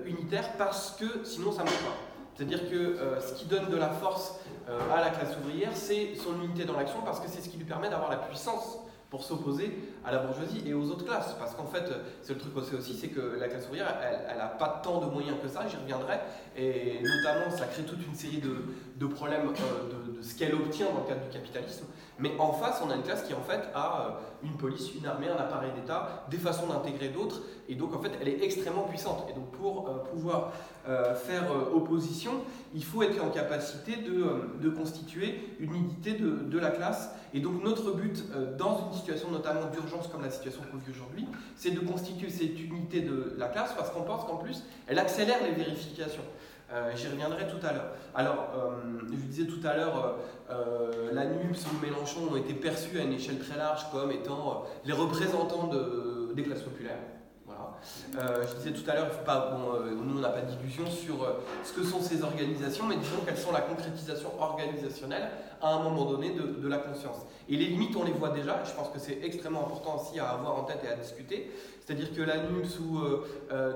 unitaire 0.05 0.53
parce 0.59 0.97
que 0.99 1.25
sinon 1.25 1.53
ça 1.53 1.61
ne 1.61 1.67
marche 1.67 1.79
pas. 1.79 1.97
C'est-à-dire 2.35 2.69
que 2.71 2.99
ce 3.21 3.35
qui 3.35 3.45
donne 3.47 3.71
de 3.71 3.77
la 3.77 3.91
force 3.91 4.35
euh, 4.69 4.79
à 4.95 5.01
la 5.01 5.11
classe 5.11 5.37
ouvrière, 5.39 5.71
c'est 5.75 6.15
son 6.15 6.41
unité 6.41 6.65
dans 6.65 6.77
l'action 6.77 7.01
parce 7.05 7.19
que 7.19 7.29
c'est 7.29 7.41
ce 7.41 7.49
qui 7.49 7.57
lui 7.57 7.65
permet 7.65 7.91
d'avoir 7.91 8.11
la 8.11 8.19
puissance 8.19 8.79
pour 9.13 9.23
s'opposer 9.23 9.79
à 10.07 10.11
la 10.11 10.21
bourgeoisie 10.21 10.63
et 10.67 10.73
aux 10.73 10.85
autres 10.91 11.05
classes. 11.05 11.37
Parce 11.39 11.55
qu'en 11.55 11.67
fait, 11.67 11.85
c'est 12.23 12.33
le 12.33 12.41
truc 12.41 12.57
aussi, 12.57 12.75
aussi 12.75 12.95
c'est 12.95 13.09
que 13.09 13.37
la 13.39 13.47
classe 13.47 13.67
ouvrière, 13.67 13.95
elle 14.03 14.39
n'a 14.39 14.47
pas 14.47 14.81
tant 14.83 15.03
de 15.03 15.07
moyens 15.07 15.37
que 15.43 15.49
ça, 15.49 15.69
j'y 15.69 15.77
reviendrai, 15.77 16.19
et 16.57 16.99
notamment 17.03 17.55
ça 17.55 17.67
crée 17.67 17.83
toute 17.83 18.05
une 18.07 18.15
série 18.15 18.39
de, 18.39 18.65
de 18.97 19.07
problèmes 19.07 19.49
euh, 19.49 20.17
de, 20.17 20.23
ce 20.23 20.35
qu'elle 20.35 20.55
obtient 20.55 20.87
dans 20.87 21.03
le 21.03 21.07
cadre 21.07 21.21
du 21.21 21.29
capitalisme. 21.29 21.85
Mais 22.19 22.33
en 22.39 22.55
face, 22.55 22.81
on 22.83 22.91
a 22.91 22.95
une 22.97 23.03
classe 23.03 23.25
qui 23.25 23.35
en 23.35 23.43
fait 23.43 23.61
a 23.75 24.01
euh, 24.01 24.47
une 24.47 24.57
police, 24.57 24.95
une 24.95 25.05
armée, 25.05 25.29
un 25.29 25.37
appareil 25.37 25.73
d'État, 25.73 26.25
des 26.31 26.39
façons 26.39 26.69
d'intégrer 26.69 27.11
d'autres, 27.11 27.43
et 27.69 27.75
donc 27.75 27.95
en 27.95 28.01
fait, 28.01 28.13
elle 28.19 28.29
est 28.29 28.43
extrêmement 28.43 28.85
puissante. 28.85 29.27
Et 29.29 29.35
donc 29.35 29.51
pour 29.51 30.05
pouvoir 30.05 30.53
euh, 30.89 31.15
faire 31.15 31.45
euh, 31.53 31.77
opposition, 31.77 32.33
il 32.75 32.85
faut 32.85 33.05
être 33.05 33.23
en 33.23 33.31
capacité 33.31 33.95
de, 33.95 34.21
euh, 34.21 34.59
de 34.61 34.69
constituer 34.69 35.57
une 35.61 35.77
unité 35.77 36.15
de, 36.15 36.31
de, 36.31 36.59
la 36.59 36.73
classe. 36.73 37.15
Et 37.35 37.41
donc 37.41 37.63
notre 37.65 37.93
but, 37.93 38.23
dans 38.59 38.87
une 38.87 38.93
situation 38.93 39.31
notamment 39.31 39.67
d'urgence 39.67 40.09
comme 40.09 40.23
la 40.23 40.31
situation 40.31 40.61
qu'on 40.71 40.79
vit 40.79 40.91
aujourd'hui, 40.91 41.27
c'est 41.57 41.71
de 41.71 41.81
constituer 41.81 42.31
cette 42.31 42.61
unité 42.61 43.01
de 43.01 43.35
la 43.39 43.49
classe 43.49 43.73
parce 43.75 43.91
qu'on 43.91 44.03
pense 44.03 44.25
qu'en 44.25 44.37
plus, 44.37 44.63
elle 44.87 44.99
accélère 44.99 45.39
les 45.43 45.53
vérifications. 45.53 46.25
J'y 46.95 47.09
reviendrai 47.09 47.47
tout 47.47 47.67
à 47.67 47.73
l'heure. 47.73 47.93
Alors, 48.15 48.49
je 49.11 49.15
disais 49.15 49.47
tout 49.47 49.67
à 49.67 49.77
l'heure, 49.77 50.17
la 51.13 51.25
NUPS 51.27 51.67
ou 51.67 51.85
Mélenchon 51.85 52.21
ont 52.33 52.37
été 52.37 52.55
perçus 52.55 52.99
à 52.99 53.05
une 53.05 53.13
échelle 53.13 53.39
très 53.39 53.57
large 53.57 53.91
comme 53.93 54.11
étant 54.11 54.65
les 54.85 54.93
représentants 54.93 55.69
de, 55.69 56.33
des 56.35 56.43
classes 56.43 56.63
populaires. 56.63 56.99
Euh, 58.19 58.45
je 58.49 58.57
disais 58.57 58.73
tout 58.73 58.89
à 58.91 58.95
l'heure, 58.95 59.11
euh, 59.29 59.91
nous 59.95 60.19
on 60.19 60.21
n'a 60.21 60.29
pas 60.29 60.43
d'illusion 60.43 60.87
sur 60.87 61.23
euh, 61.23 61.41
ce 61.65 61.73
que 61.73 61.83
sont 61.83 62.01
ces 62.01 62.23
organisations, 62.23 62.87
mais 62.87 62.97
disons 62.97 63.19
qu'elles 63.25 63.39
sont 63.39 63.53
la 63.53 63.63
concrétisation 63.63 64.31
organisationnelle 64.41 65.31
à 65.61 65.75
un 65.75 65.83
moment 65.83 66.05
donné 66.05 66.31
de, 66.31 66.69
la 66.69 66.79
conscience. 66.79 67.19
Et 67.49 67.57
les 67.57 67.67
limites, 67.67 67.97
on 67.97 68.05
les 68.05 68.13
voit 68.13 68.31
déjà, 68.31 68.63
je 68.65 68.73
pense 68.73 68.89
que 68.91 68.99
c'est 68.99 69.21
extrêmement 69.23 69.67
important 69.67 70.01
aussi 70.01 70.19
à 70.19 70.31
avoir 70.31 70.59
en 70.59 70.65
tête 70.65 70.81
et 70.85 70.89
à 70.89 70.97
discuter. 70.97 71.51
C'est-à-dire 71.81 72.13
que 72.13 72.23
la 72.23 72.39
NUMS 72.39 72.69
ou 72.81 73.01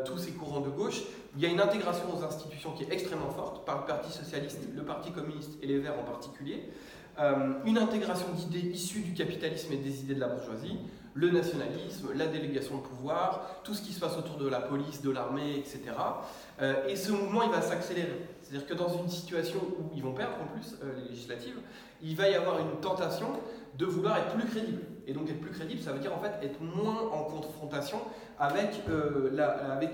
tous 0.05 0.19
ces 0.19 0.33
courants 0.33 0.61
de 0.61 0.71
gauche, 0.71 1.03
il 1.37 1.43
y 1.43 1.47
a 1.47 1.49
une 1.49 1.61
intégration 1.61 2.05
aux 2.17 2.25
institutions 2.25 2.73
qui 2.73 2.85
est 2.85 2.93
extrêmement 2.93 3.31
forte 3.31 3.65
par 3.65 3.81
le 3.81 3.87
Parti 3.87 4.11
socialiste, 4.13 4.61
le 4.75 4.83
Parti 4.83 5.13
communiste 5.13 5.53
et 5.63 5.67
les 5.67 5.79
Verts 5.79 5.99
en 6.01 6.05
particulier. 6.05 6.71
une 7.65 7.79
intégration 7.79 8.27
d'idées 8.35 8.69
issues 8.69 9.01
du 9.01 9.13
capitalisme 9.13 9.73
et 9.73 9.77
des 9.77 10.01
idées 10.01 10.15
de 10.15 10.21
la 10.21 10.29
bourgeoisie, 10.29 10.79
le 11.17 11.31
nationalisme, 11.31 12.09
la 12.15 12.27
délégation 12.27 12.77
de 12.77 12.83
pouvoir, 12.83 13.61
tout 13.65 13.73
ce 13.73 13.81
qui 13.81 13.93
se 13.93 14.01
passe 14.01 14.19
autour 14.19 14.37
de 14.37 14.49
la 14.49 14.61
police, 14.61 15.01
de 15.01 15.11
l'armée, 15.11 15.57
etc. 15.57 15.81
Euh, 16.61 16.87
et 16.87 16.95
ce 16.95 17.11
mouvement, 17.11 17.43
il 17.43 17.51
va 17.51 17.63
s'accélérer. 17.63 18.21
C'est-à-dire 18.43 18.67
que 18.67 18.75
dans 18.75 19.03
une 19.03 19.09
situation 19.09 19.59
où 19.59 19.91
ils 19.97 20.03
vont 20.03 20.13
perdre 20.13 20.37
en 20.43 20.47
plus 20.55 20.77
euh, 20.83 20.93
les 20.99 21.09
législatives, 21.09 21.59
il 22.03 22.15
va 22.17 22.29
y 22.29 22.35
avoir 22.35 22.59
une 22.61 22.81
tentation 22.83 23.29
de 23.79 23.87
vouloir 23.87 24.19
être 24.19 24.35
plus 24.35 24.47
crédible. 24.47 24.83
Et 25.07 25.15
donc 25.15 25.31
être 25.31 25.41
plus 25.41 25.53
crédible, 25.53 25.81
ça 25.81 25.93
veut 25.93 26.01
dire 26.01 26.15
en 26.15 26.19
fait 26.19 26.33
être 26.45 26.61
moins 26.61 27.01
en 27.11 27.25
confrontation 27.25 27.99
avec, 28.39 28.83
euh, 28.91 29.35
avec 29.73 29.93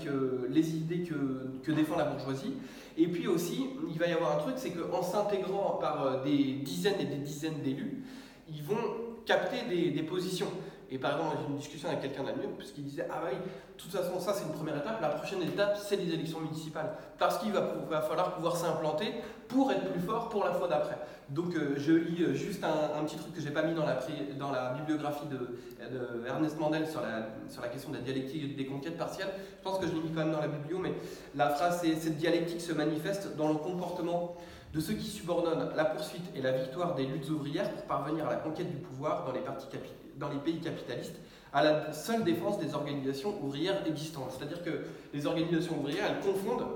les 0.48 0.76
idées 0.76 1.04
que, 1.04 1.14
que, 1.62 1.70
défend 1.70 1.96
la 1.96 2.04
bourgeoisie. 2.04 2.54
Et 2.98 3.06
puis 3.06 3.28
aussi, 3.28 3.68
il 3.88 3.98
va 3.98 4.08
y 4.08 4.12
avoir 4.12 4.36
un 4.36 4.40
truc, 4.40 4.54
c'est 4.56 4.70
qu'en 4.70 5.02
s'intégrant 5.02 5.78
par 5.80 6.22
des 6.22 6.54
dizaines 6.64 7.00
et 7.00 7.04
des 7.04 7.16
dizaines 7.16 7.62
d'élus, 7.62 8.02
ils 8.48 8.62
vont 8.62 8.76
capter 9.24 9.58
des, 9.68 9.90
des 9.90 10.02
positions. 10.02 10.48
Et 10.92 10.98
par 10.98 11.12
exemple, 11.12 11.36
j'ai 11.40 11.50
une 11.50 11.56
discussion 11.56 11.88
avec 11.88 12.02
quelqu'un 12.02 12.22
d'Amiens, 12.22 12.50
puisqu'il 12.58 12.84
disait 12.84 13.06
Ah 13.10 13.22
oui, 13.24 13.34
de 13.34 13.82
toute 13.82 13.90
façon, 13.90 14.20
ça 14.20 14.34
c'est 14.34 14.44
une 14.44 14.52
première 14.52 14.76
étape. 14.76 15.00
La 15.00 15.08
prochaine 15.08 15.42
étape, 15.42 15.78
c'est 15.78 15.96
les 15.96 16.12
élections 16.12 16.40
municipales. 16.40 16.92
Parce 17.18 17.38
qu'il 17.38 17.50
va, 17.50 17.62
falloir 18.02 18.34
pouvoir 18.34 18.56
s'implanter 18.56 19.14
pour 19.48 19.72
être 19.72 19.90
plus 19.90 20.02
fort 20.02 20.28
pour 20.28 20.44
la 20.44 20.52
fois 20.52 20.68
d'après. 20.68 20.98
Donc 21.30 21.54
euh, 21.54 21.76
je 21.78 21.92
lis 21.92 22.22
euh, 22.22 22.34
juste 22.34 22.62
un, 22.62 23.02
petit 23.04 23.16
truc 23.16 23.32
que 23.32 23.40
je 23.40 23.48
n'ai 23.48 23.54
pas 23.54 23.62
mis 23.62 23.74
dans 23.74 23.86
la, 23.86 24.74
bibliographie 24.74 25.24
de, 25.30 26.58
Mandel 26.60 26.86
sur 26.86 27.00
la, 27.00 27.26
sur 27.48 27.62
la 27.62 27.68
question 27.68 27.90
de 27.90 27.96
la 27.96 28.02
dialectique 28.02 28.54
des 28.54 28.66
conquêtes 28.66 28.98
partielles. 28.98 29.30
Je 29.60 29.62
pense 29.62 29.78
que 29.78 29.86
je 29.86 29.92
l'ai 29.92 30.00
mis 30.00 30.10
quand 30.10 30.20
même 30.20 30.32
dans 30.32 30.40
la 30.40 30.48
biblio, 30.48 30.78
mais 30.78 30.92
la 31.34 31.48
phrase 31.48 31.80
c'est 31.80 31.94
Cette 31.96 32.18
dialectique 32.18 32.60
se 32.60 32.72
manifeste 32.72 33.34
dans 33.36 33.48
le 33.48 33.54
comportement 33.54 34.36
de 34.74 34.80
ceux 34.80 34.94
qui 34.94 35.08
subordonnent 35.08 35.70
la 35.74 35.86
poursuite 35.86 36.24
et 36.36 36.42
la 36.42 36.52
victoire 36.52 36.94
des 36.94 37.06
luttes 37.06 37.30
ouvrières 37.30 37.70
pour 37.72 37.84
parvenir 37.84 38.26
à 38.26 38.30
la 38.30 38.36
conquête 38.36 38.70
du 38.70 38.76
pouvoir 38.76 39.24
dans 39.24 39.32
les 39.32 39.40
partis 39.40 39.68
capitaux 39.68 40.01
dans 40.22 40.30
les 40.30 40.38
pays 40.38 40.60
capitalistes 40.60 41.16
à 41.52 41.62
la 41.62 41.92
seule 41.92 42.24
défense 42.24 42.58
des 42.58 42.74
organisations 42.74 43.34
ouvrières 43.42 43.86
existantes. 43.86 44.32
C'est-à-dire 44.36 44.62
que 44.62 44.84
les 45.12 45.26
organisations 45.26 45.78
ouvrières, 45.78 46.06
elles 46.08 46.26
confondent 46.26 46.66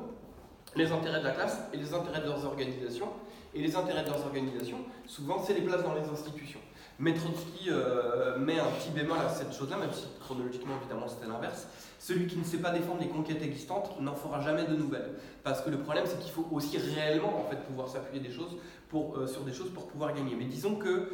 les 0.75 0.93
intérêts 0.93 1.21
de 1.21 1.25
la 1.25 1.31
classe 1.31 1.59
et 1.73 1.79
les 1.79 1.95
intérêts 1.95 2.21
de 2.21 2.27
leurs 2.27 2.45
organisations. 2.45 3.09
Et 3.55 3.63
les 3.63 3.75
intérêts 3.75 4.03
de 4.03 4.11
leurs 4.11 4.23
organisations, 4.27 4.81
souvent, 5.07 5.43
c'est 5.43 5.55
les 5.55 5.63
places 5.63 5.83
dans 5.83 5.95
les 5.95 6.07
institutions. 6.07 6.61
Mais 6.99 7.15
Trotsky 7.15 7.69
euh, 7.71 8.39
met 8.39 8.59
un 8.59 8.67
petit 8.67 8.91
bémol 8.91 9.17
à 9.19 9.31
cette 9.31 9.55
chose-là, 9.55 9.79
même 9.79 9.93
si 9.93 10.05
chronologiquement, 10.21 10.75
évidemment, 10.81 11.09
c'était 11.09 11.27
l'inverse. 11.27 11.67
Celui 11.99 12.27
qui 12.27 12.37
ne 12.37 12.45
sait 12.45 12.59
pas 12.59 12.71
défendre 12.71 13.01
les 13.01 13.09
conquêtes 13.09 13.43
existantes 13.43 13.99
n'en 14.01 14.15
fera 14.15 14.43
jamais 14.43 14.65
de 14.65 14.75
nouvelles. 14.75 15.15
Parce 15.43 15.63
que 15.63 15.71
le 15.71 15.79
problème, 15.79 16.05
c'est 16.07 16.19
qu'il 16.19 16.33
faut 16.33 16.47
aussi 16.53 16.77
réellement 16.77 17.39
en 17.41 17.51
fait, 17.51 17.57
pouvoir 17.65 17.89
s'appuyer 17.89 18.23
des 18.23 18.31
choses 18.31 18.57
pour, 18.91 19.17
euh, 19.17 19.27
sur 19.27 19.43
des 19.43 19.55
choses 19.55 19.71
pour 19.71 19.87
pouvoir 19.87 20.15
gagner. 20.15 20.35
Mais 20.35 20.45
disons 20.45 20.77
que 20.77 21.09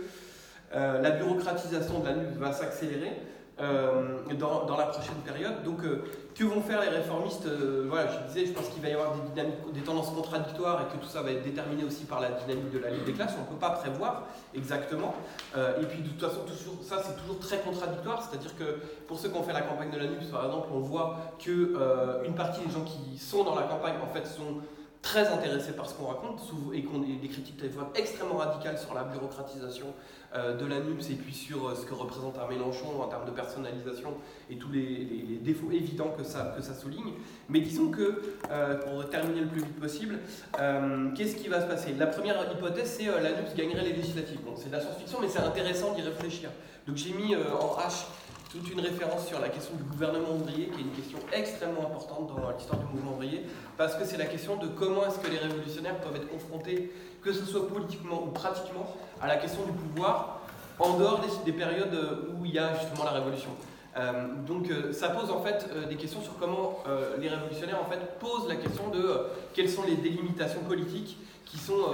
la 0.75 1.11
bureaucratisation 1.11 2.01
de 2.01 2.07
la 2.07 2.13
lutte 2.15 2.37
va 2.39 2.53
s'accélérer 2.53 3.13
euh, 3.61 4.19
dans, 4.39 4.77
la 4.77 4.87
prochaine 4.87 5.15
période. 5.27 5.63
Donc, 5.63 5.85
euh, 5.85 6.03
que 6.35 6.43
vont 6.43 6.63
faire 6.63 6.81
les 6.81 6.89
réformistes 6.89 7.47
Voilà, 7.87 8.11
je 8.11 8.27
disais, 8.27 8.47
je 8.47 8.53
pense 8.53 8.69
qu'il 8.69 8.83
va 8.83 8.89
y 8.89 8.93
avoir 8.93 9.15
des, 9.37 9.81
tendances 9.83 10.11
contradictoires 10.11 10.81
et 10.81 10.93
que 10.93 11.01
tout 11.01 11.09
ça 11.09 11.21
va 11.21 11.33
être 11.33 11.45
déterminé 11.45 11.85
aussi 11.85 12.05
par 12.05 12.21
la 12.21 12.31
dynamique 12.31 12.71
de 12.73 12.79
la 12.79 12.91
lutte 12.91 13.05
des 13.05 13.13
classes. 13.13 13.35
On 13.37 13.43
ne 13.43 13.47
peut 13.47 13.61
pas 13.61 13.71
prévoir 13.71 14.25
exactement. 14.55 15.15
et 15.55 15.85
puis, 15.85 16.01
de 16.01 16.09
toute 16.09 16.21
façon, 16.21 16.41
ça, 16.83 17.03
c'est 17.05 17.17
toujours 17.21 17.39
très 17.39 17.59
contradictoire. 17.59 18.23
C'est-à-dire 18.23 18.57
que 18.57 18.81
pour 19.07 19.19
ceux 19.19 19.29
qui 19.29 19.37
ont 19.37 19.43
fait 19.43 19.53
la 19.53 19.61
campagne 19.61 19.91
de 19.91 19.99
la 19.99 20.07
par 20.33 20.47
exemple, 20.47 20.69
on 20.73 20.81
voit 20.81 21.19
qu'une 21.39 21.77
une 22.25 22.35
partie 22.35 22.63
des 22.65 22.73
gens 22.73 22.85
qui 22.85 23.19
sont 23.19 23.45
dans 23.45 23.55
la 23.55 23.65
campagne, 23.65 23.97
en 24.03 24.13
fait, 24.13 24.27
sont 24.27 24.63
très 25.03 25.27
intéressés 25.27 25.73
par 25.73 25.89
ce 25.89 25.95
qu'on 25.95 26.07
raconte 26.07 26.41
et 26.73 26.83
qu'on 26.85 27.03
ait 27.03 27.17
des 27.21 27.29
critiques 27.29 27.63
extrêmement 27.95 28.37
radicales 28.37 28.79
sur 28.79 28.95
la 28.95 29.03
bureaucratisation 29.05 29.87
euh, 29.87 30.22
de 30.35 30.67
la 30.67 30.81
NUPS 30.81 31.11
et 31.11 31.15
puis 31.15 31.35
sur 31.35 31.69
euh, 31.69 31.75
ce 31.75 31.85
que 31.85 31.95
représente 31.95 32.39
un 32.39 32.49
Mélenchon 32.49 33.03
en 33.03 33.09
termes 33.09 33.27
de 33.27 33.31
personnalisation 33.31 34.15
et 34.51 34.57
tous 34.57 34.71
les, 34.71 35.39
défauts 35.43 35.71
évidents 35.71 36.15
que 36.17 36.25
ça, 36.25 36.55
souligne. 36.81 37.15
Mais 37.49 37.61
disons 37.61 37.91
que, 37.91 38.23
euh, 38.51 38.77
pour 38.77 39.09
terminer 39.11 39.41
le 39.41 39.49
plus 39.49 39.61
vite 39.61 39.79
possible, 39.79 40.19
qu'est-ce 41.15 41.37
qui 41.37 41.49
va 41.49 41.61
se 41.61 41.67
passer? 41.67 41.95
La 41.99 42.07
première 42.07 42.37
hypothèse, 42.53 42.97
c'est 42.99 43.07
la 43.07 43.31
NUPS 43.31 43.55
gagnerait 43.57 43.85
les 43.85 43.93
législatives. 43.93 44.39
C'est 44.57 44.69
de 44.69 44.73
la 44.73 44.81
science-fiction, 44.81 45.19
mais 45.21 45.29
c'est 45.29 45.41
intéressant 45.41 45.95
d'y 45.95 46.03
réfléchir. 46.03 46.51
Donc 46.87 46.97
j'ai 46.97 47.13
mis 47.13 47.35
en 47.35 47.77
H 47.79 48.07
toute 48.53 48.71
une 48.71 48.81
référence 48.81 49.27
sur 49.27 49.41
la 49.41 49.49
question 49.49 49.75
du 49.77 49.83
gouvernement 49.83 50.35
ouvrier, 50.35 50.67
qui 50.67 50.81
est 50.81 50.83
une 50.83 50.93
question 50.93 51.19
extrêmement 51.33 51.87
importante 51.87 52.29
dans 52.29 52.51
l'histoire 52.51 52.79
du 52.81 52.87
mouvement 52.95 53.13
ouvrier, 53.13 53.47
parce 53.79 53.95
que 53.95 54.05
c'est 54.05 54.19
la 54.19 54.27
question 54.27 54.57
de 54.57 54.67
comment 54.67 55.07
est-ce 55.07 55.19
que 55.19 55.31
les 55.31 55.39
révolutionnaires 55.39 55.99
peuvent 56.01 56.17
être 56.17 56.29
confrontés, 56.29 56.93
que 57.23 57.33
ce 57.33 57.47
soit 57.47 57.67
politiquement 57.67 58.23
ou 58.23 58.27
pratiquement, 58.27 58.95
à 59.23 59.27
la 59.27 59.37
question 59.37 59.63
du 59.65 59.73
pouvoir 59.73 60.41
en 60.79 60.99
dehors 60.99 61.23
des, 61.47 61.53
périodes 61.53 61.97
où 62.39 62.45
il 62.45 62.53
y 62.53 62.59
a 62.59 62.75
justement 62.75 63.05
la 63.05 63.13
révolution. 63.13 63.51
Euh, 63.97 64.35
donc 64.47 64.71
euh, 64.71 64.93
ça 64.93 65.11
pose 65.11 65.31
en 65.31 65.43
fait 65.43 65.67
euh, 65.71 65.87
des 65.87 65.97
questions 65.97 66.23
sur 66.23 66.39
comment 66.39 66.79
les 67.21 67.29
révolutionnaires 67.29 67.79
en 67.81 67.91
fait 67.91 68.19
posent 68.19 68.49
la 68.49 68.57
question 68.57 68.89
de 68.89 69.27
quelles 69.53 69.69
sont 69.69 69.83
les 69.83 69.97
délimitations 69.97 70.63
politiques 70.63 71.19
qui 71.45 71.59
sont 71.59 71.85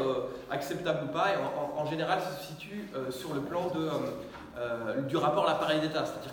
acceptables 0.50 1.06
ou 1.06 1.12
pas, 1.12 1.32
et 1.32 1.36
en, 1.76 1.84
général 1.86 2.20
ça 2.20 2.30
se 2.38 2.46
situe 2.46 2.88
sur 3.10 3.34
le 3.34 3.40
plan 3.40 3.66
de 3.74 3.88
euh, 4.58 5.02
du 5.02 5.16
rapport 5.16 5.44
à 5.48 5.52
l'appareil 5.52 5.80
d'État. 5.80 6.04
C'est-à-dire 6.04 6.32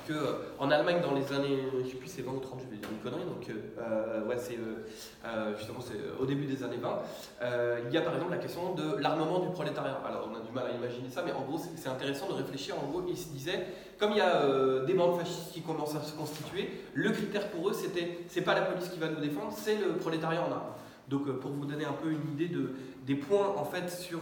qu'en 0.58 0.72
Allemagne, 0.72 1.00
dans 1.02 1.14
les 1.14 1.32
années, 1.32 1.64
je 1.84 1.90
sais 1.90 1.96
plus, 1.96 2.08
c'est 2.08 2.22
20 2.24 2.32
ou 2.32 2.40
30, 2.40 2.60
je 2.64 2.70
vais 2.70 2.78
dire 2.78 2.90
une 2.92 2.98
connerie, 2.98 3.26
donc 3.26 3.48
ouais, 4.28 4.38
c'est 4.38 4.58
justement 5.58 5.80
c'est 5.82 6.00
au 6.20 6.26
début 6.26 6.46
des 6.46 6.64
années 6.64 6.80
20, 6.82 7.00
il 7.88 7.94
y 7.94 7.98
a 7.98 8.02
par 8.02 8.16
exemple 8.16 8.32
la 8.32 8.38
question 8.38 8.74
de 8.74 8.98
l'armement 9.02 9.40
du 9.40 9.50
prolétariat. 9.50 10.00
Alors 10.08 10.30
on 10.32 10.36
a 10.36 10.40
du 10.40 10.52
mal 10.52 10.66
à 10.68 10.76
imaginer 10.76 11.10
ça, 11.10 11.22
mais 11.26 11.34
en 11.34 11.42
gros 11.42 11.60
c'est 11.76 11.90
intéressant 11.90 12.28
de 12.28 12.34
réfléchir. 12.34 12.76
En 12.82 12.88
gros, 12.88 13.04
il 13.08 13.18
se 13.18 13.30
disait, 13.30 13.68
comme 14.00 14.12
il 14.12 14.18
y 14.18 14.22
a 14.22 14.42
des 14.86 14.94
bandes 14.94 15.20
fascistes 15.20 15.52
qui 15.54 15.62
commencent 15.62 15.96
à 15.96 16.02
se 16.02 16.14
constituer, 16.14 16.70
le 16.94 17.12
critère 17.12 17.50
pour 17.50 17.70
eux 17.70 17.74
c'était, 17.74 18.20
c'est 18.28 18.42
pas 18.42 18.56
la 18.56 18.62
police 18.62 18.90
qui 18.90 19.00
va 19.00 19.10
nous 19.10 19.20
défendre, 19.20 19.54
c'est 19.56 19.76
le 19.76 19.98
prolétariat 19.98 20.42
en 20.42 20.52
armes. 20.52 20.74
Donc 21.08 21.32
pour 21.40 21.52
vous 21.52 21.66
donner 21.66 21.86
un 21.86 21.94
peu 21.94 22.10
une 22.10 22.32
idée 22.32 22.48
de, 22.48 22.72
des 23.06 23.16
points 23.16 23.54
en 23.56 23.66
fait 23.66 23.90
sur 23.90 24.22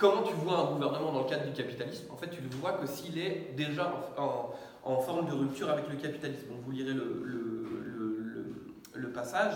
comment 0.00 0.22
tu 0.22 0.34
vois 0.34 0.58
un 0.58 0.72
gouvernement 0.72 1.12
dans 1.12 1.22
le 1.22 1.28
cadre 1.28 1.44
du 1.44 1.52
capitalisme? 1.52 2.06
En 2.10 2.16
fait, 2.16 2.30
tu 2.30 2.40
le 2.40 2.48
vois 2.56 2.72
que 2.72 2.86
s'il 2.86 3.18
est 3.18 3.52
déjà 3.54 3.92
en, 4.16 4.96
forme 5.00 5.26
de 5.26 5.32
rupture 5.32 5.70
avec 5.70 5.88
le 5.88 5.96
capitalisme. 5.96 6.48
Vous 6.64 6.72
lirez 6.72 6.94
le, 6.94 7.06
passage. 9.12 9.54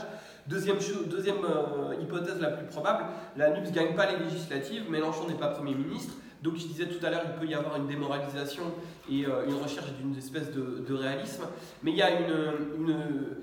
Deuxième, 0.49 0.79
euh, 0.79 1.95
hypothèse 2.03 2.41
la 2.41 2.51
plus 2.51 2.67
probable, 2.67 3.05
la 3.37 3.51
NUPS 3.51 3.69
ne 3.69 3.75
gagne 3.75 3.95
pas 3.95 4.11
les 4.11 4.19
législatives, 4.25 4.91
Mélenchon 4.91 5.29
n'est 5.29 5.35
pas 5.35 5.49
Premier 5.49 5.75
ministre. 5.77 6.15
Donc, 6.43 6.57
je 6.57 6.67
disais 6.67 6.87
tout 6.87 7.05
à 7.07 7.11
l'heure, 7.11 7.23
il 7.25 7.41
peut 7.41 7.47
y 7.47 7.55
avoir 7.55 7.77
une 7.77 7.87
démoralisation 7.87 8.65
et 9.09 9.25
euh, 9.25 9.47
une 9.47 9.55
recherche 9.55 9.93
d'une 9.93 10.17
espèce 10.19 10.51
de, 10.51 10.93
réalisme. 10.93 11.45
Mais 11.85 11.93
il 11.93 11.97
y 11.97 12.03
a 12.03 12.21
une, 12.21 13.37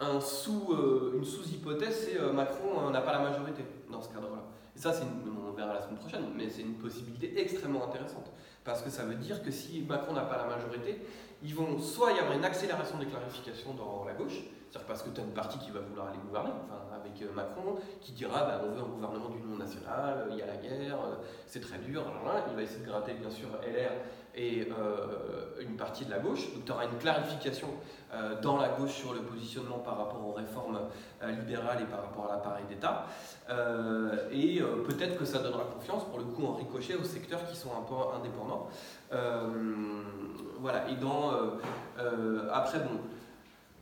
un 0.00 0.20
sous, 0.20 0.72
euh, 0.72 1.12
une 1.18 1.24
sous-hypothèse, 1.24 2.08
c'est 2.08 2.32
Macron 2.32 2.90
n'a 2.90 3.02
pas 3.02 3.12
la 3.12 3.20
majorité 3.20 3.62
dans 3.92 4.00
ce 4.00 4.08
cadre-là. 4.08 4.37
Ça, 4.78 4.92
on 5.26 5.50
verra 5.56 5.74
la 5.74 5.82
semaine 5.82 5.98
prochaine, 5.98 6.22
mais 6.36 6.48
c'est 6.48 6.62
une 6.62 6.74
possibilité 6.74 7.40
extrêmement 7.40 7.84
intéressante. 7.88 8.30
Parce 8.62 8.80
que 8.80 8.90
ça 8.90 9.02
veut 9.02 9.16
dire 9.16 9.42
que 9.42 9.50
si 9.50 9.82
Macron 9.82 10.12
n'a 10.12 10.22
pas 10.22 10.36
la 10.36 10.44
majorité, 10.44 11.00
ils 11.42 11.52
vont 11.52 11.80
soit 11.80 12.12
y 12.12 12.18
avoir 12.20 12.36
une 12.36 12.44
accélération 12.44 12.96
des 12.96 13.06
clarifications 13.06 13.74
dans 13.74 14.04
la 14.04 14.12
gauche, 14.12 14.44
c'est-à-dire 14.70 14.86
parce 14.86 15.02
que 15.02 15.10
tu 15.10 15.20
as 15.20 15.24
une 15.24 15.32
partie 15.32 15.58
qui 15.58 15.72
va 15.72 15.80
vouloir 15.80 16.06
aller 16.06 16.18
gouverner, 16.24 16.50
enfin, 16.62 16.94
avec 16.94 17.20
euh, 17.22 17.32
Macron, 17.34 17.74
qui 18.00 18.12
dira 18.12 18.44
bah, 18.44 18.60
on 18.64 18.70
veut 18.70 18.80
un 18.80 18.88
gouvernement 18.88 19.30
d'union 19.30 19.56
nationale, 19.56 20.28
il 20.30 20.36
y 20.36 20.42
a 20.42 20.46
la 20.46 20.56
guerre, 20.56 21.00
euh, 21.04 21.16
c'est 21.48 21.60
très 21.60 21.78
dur, 21.78 22.04
il 22.48 22.54
va 22.54 22.62
essayer 22.62 22.84
de 22.84 22.88
gratter 22.88 23.14
bien 23.14 23.30
sûr 23.30 23.48
LR 23.62 23.90
et 24.34 24.68
euh, 24.70 25.60
une 25.60 25.76
partie 25.76 26.04
de 26.04 26.10
la 26.10 26.18
gauche. 26.18 26.52
Donc 26.54 26.64
tu 26.64 26.72
auras 26.72 26.84
une 26.84 26.98
clarification 26.98 27.68
dans 28.40 28.56
la 28.56 28.70
gauche 28.70 28.92
sur 28.92 29.12
le 29.12 29.20
positionnement 29.20 29.80
par 29.80 29.98
rapport 29.98 30.26
aux 30.26 30.32
réformes 30.32 30.80
libérales 31.26 31.82
et 31.82 31.84
par 31.84 32.00
rapport 32.00 32.24
à 32.24 32.36
l'appareil 32.36 32.64
d'État. 32.66 33.04
et 34.32 34.62
peut-être 34.86 35.18
que 35.18 35.26
ça 35.26 35.40
donnera 35.40 35.64
confiance 35.64 36.04
pour 36.04 36.18
le 36.18 36.24
coup 36.24 36.46
en 36.46 36.54
ricochet 36.54 36.94
aux 36.94 37.04
secteurs 37.04 37.44
qui 37.44 37.54
sont 37.54 37.68
un 37.68 37.82
peu 37.82 37.94
indépendants. 38.16 38.68
voilà, 40.58 40.88
et 40.88 40.94
dans. 40.94 41.32
après, 42.50 42.78
bon 42.78 42.98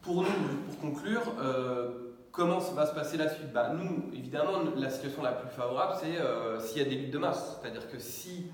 pour 0.07 0.23
nous, 0.23 0.29
pour 0.69 0.79
conclure, 0.79 1.23
euh, 1.41 2.15
comment 2.31 2.59
va 2.59 2.87
se 2.87 2.95
passer 2.95 3.17
la 3.17 3.29
suite? 3.29 3.53
Bah, 3.53 3.73
Nous, 3.75 4.05
évidemment, 4.15 4.53
la 4.77 4.89
situation 4.89 5.21
la 5.23 5.33
plus 5.33 5.51
favorable, 5.51 5.95
c'est 6.01 6.21
euh, 6.21 6.61
s'il 6.61 6.79
y 6.79 6.87
a 6.87 6.89
des 6.89 6.95
luttes 6.95 7.11
de 7.11 7.19
masse. 7.19 7.59
C'est-à-dire 7.61 7.91
que 7.91 7.99
si, 7.99 8.47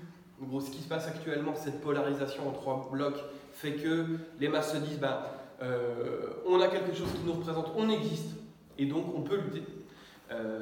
gros, 0.43 0.61
ce 0.61 0.71
qui 0.71 0.81
se 0.81 0.87
passe 0.87 1.07
actuellement, 1.07 1.55
cette 1.55 1.81
polarisation 1.81 2.47
en 2.47 2.51
trois 2.51 2.89
blocs, 2.91 3.23
fait 3.51 3.73
que 3.73 4.05
les 4.39 4.49
masses 4.49 4.73
se 4.73 4.77
disent, 4.77 4.99
bah, 4.99 5.35
euh, 5.61 6.33
on 6.47 6.59
a 6.61 6.67
quelque 6.67 6.93
chose 6.93 7.11
qui 7.11 7.23
nous 7.25 7.33
représente, 7.33 7.71
on 7.75 7.89
existe, 7.89 8.35
et 8.77 8.85
donc 8.85 9.05
on 9.15 9.21
peut 9.21 9.37
lutter. 9.37 9.63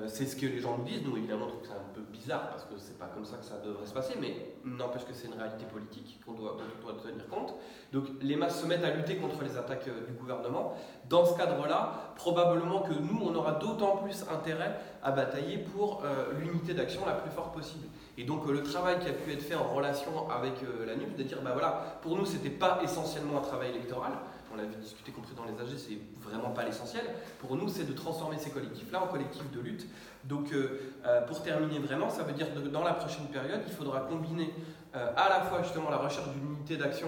c'est 0.07 0.25
ce 0.25 0.35
que 0.35 0.45
les 0.45 0.59
gens 0.59 0.77
nous 0.77 0.83
disent. 0.83 1.01
Nous, 1.05 1.15
évidemment, 1.15 1.45
on 1.45 1.49
trouve 1.49 1.61
c'est 1.63 1.71
un 1.71 1.93
peu 1.93 2.01
bizarre 2.11 2.49
parce 2.49 2.65
que 2.65 2.73
c'est 2.77 2.97
pas 2.99 3.09
comme 3.13 3.25
ça 3.25 3.37
que 3.37 3.45
ça 3.45 3.57
devrait 3.63 3.85
se 3.85 3.93
passer, 3.93 4.15
mais 4.19 4.55
n'empêche 4.65 5.05
que 5.05 5.13
c'est 5.13 5.27
une 5.27 5.39
réalité 5.39 5.65
politique 5.65 6.19
qu'on 6.25 6.33
doit, 6.33 6.57
tenir 7.03 7.27
compte. 7.29 7.55
Donc 7.91 8.05
les 8.21 8.35
masses 8.35 8.61
se 8.61 8.67
mettent 8.67 8.83
à 8.83 8.91
lutter 8.91 9.15
contre 9.15 9.41
les 9.43 9.57
attaques 9.57 9.87
euh, 9.87 10.05
du 10.05 10.13
gouvernement. 10.13 10.75
Dans 11.09 11.25
ce 11.25 11.35
cadre-là, 11.37 12.13
probablement 12.15 12.81
que 12.81 12.93
nous, 12.93 13.19
on 13.23 13.33
aura 13.35 13.53
d'autant 13.53 13.97
plus 13.97 14.23
intérêt 14.31 14.77
à 15.03 15.11
batailler 15.11 15.57
pour 15.57 16.03
euh, 16.03 16.33
l'unité 16.39 16.73
d'action 16.73 17.05
la 17.05 17.13
plus 17.13 17.31
forte 17.31 17.53
possible. 17.53 17.87
Et 18.17 18.23
donc 18.23 18.47
euh, 18.47 18.51
le 18.51 18.63
travail 18.63 18.99
qui 18.99 19.07
a 19.07 19.13
pu 19.13 19.31
être 19.31 19.41
fait 19.41 19.55
en 19.55 19.73
relation 19.73 20.29
avec 20.29 20.53
la 20.85 20.95
NUP, 20.95 21.15
de 21.15 21.23
dire, 21.23 21.39
bah 21.43 21.51
voilà, 21.53 21.99
pour 22.01 22.17
nous, 22.17 22.25
c'était 22.25 22.49
pas 22.49 22.79
essentiellement 22.83 23.37
un 23.37 23.41
travail 23.41 23.69
électoral, 23.69 24.11
on 24.53 24.57
l'avait 24.57 24.75
discuté 24.75 25.11
compris 25.11 25.33
dans 25.35 25.45
les 25.45 25.53
AG, 25.53 25.77
c'est 25.77 25.97
vraiment 26.21 26.51
pas 26.51 26.63
l'essentiel. 26.63 27.05
Pour 27.39 27.55
nous, 27.55 27.69
c'est 27.69 27.85
de 27.85 27.93
transformer 27.93 28.37
ces 28.37 28.51
collectifs-là 28.51 29.03
en 29.03 29.07
collectifs 29.07 29.49
de 29.51 29.59
lutte. 29.59 29.87
Donc, 30.23 30.51
euh, 30.51 30.93
euh, 31.05 31.21
pour 31.21 31.41
terminer 31.41 31.79
vraiment, 31.79 32.09
ça 32.09 32.23
veut 32.23 32.33
dire 32.33 32.53
que 32.53 32.59
dans 32.59 32.83
la 32.83 32.93
prochaine 32.93 33.27
période, 33.27 33.61
il 33.65 33.73
faudra 33.73 34.01
combiner 34.01 34.53
euh, 34.95 35.11
à 35.15 35.29
la 35.29 35.41
fois 35.41 35.63
justement 35.63 35.89
la 35.89 35.97
recherche 35.97 36.29
d'une 36.29 36.55
unité 36.55 36.77
d'action 36.77 37.07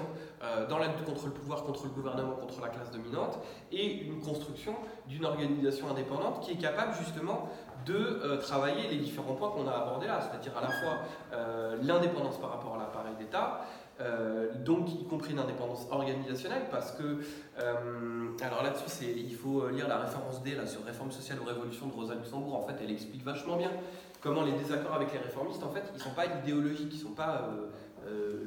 dans 0.67 0.77
la 0.77 0.88
lutte 0.88 1.06
contre 1.06 1.27
le 1.27 1.32
pouvoir, 1.32 1.63
contre 1.63 1.86
le 1.86 1.91
gouvernement, 1.91 2.34
contre 2.34 2.60
la 2.60 2.67
classe 2.67 2.91
dominante, 2.91 3.39
et 3.71 4.01
une 4.01 4.19
construction 4.19 4.75
d'une 5.08 5.23
organisation 5.23 5.89
indépendante 5.89 6.41
qui 6.41 6.51
est 6.51 6.58
capable 6.58 6.93
justement 6.95 7.47
de 7.86 8.38
travailler 8.41 8.89
les 8.89 8.97
différents 8.97 9.36
points 9.36 9.51
qu'on 9.51 9.65
a 9.69 9.71
abordés 9.71 10.08
là, 10.08 10.19
c'est-à-dire 10.19 10.51
à 10.58 10.62
la 10.62 10.67
fois 10.67 11.77
l'indépendance 11.82 12.38
par 12.41 12.49
rapport 12.49 12.75
à 12.75 12.79
l'appareil 12.79 13.15
d'État, 13.17 13.62
euh, 14.01 14.53
donc 14.63 14.91
y 14.91 15.06
compris 15.06 15.34
une 15.34 15.39
indépendance 15.39 15.88
organisationnelle, 15.91 16.63
parce 16.71 16.91
que, 16.93 17.19
euh, 17.60 18.27
alors 18.41 18.63
là-dessus, 18.63 19.06
il 19.06 19.36
faut 19.36 19.69
lire 19.69 19.88
la 19.88 19.99
référence 19.99 20.41
D 20.43 20.56
là, 20.56 20.65
sur 20.65 20.84
réforme 20.84 21.12
sociale 21.12 21.39
ou 21.41 21.45
révolution 21.45 21.88
de 21.88 21.93
Rosa 21.93 22.15
Luxembourg, 22.15 22.56
en 22.56 22.67
fait, 22.67 22.75
elle 22.84 22.91
explique 22.91 23.23
vachement 23.23 23.58
bien 23.58 23.71
comment 24.21 24.43
les 24.43 24.53
désaccords 24.53 24.93
avec 24.93 25.12
les 25.13 25.19
réformistes, 25.19 25.63
en 25.63 25.69
fait, 25.69 25.84
ils 25.93 25.97
ne 25.97 26.01
sont 26.01 26.15
pas 26.15 26.25
idéologiques, 26.25 26.93
ils 26.93 26.97
ne 26.97 27.03
sont 27.03 27.15
pas 27.15 27.49
euh, 28.08 28.38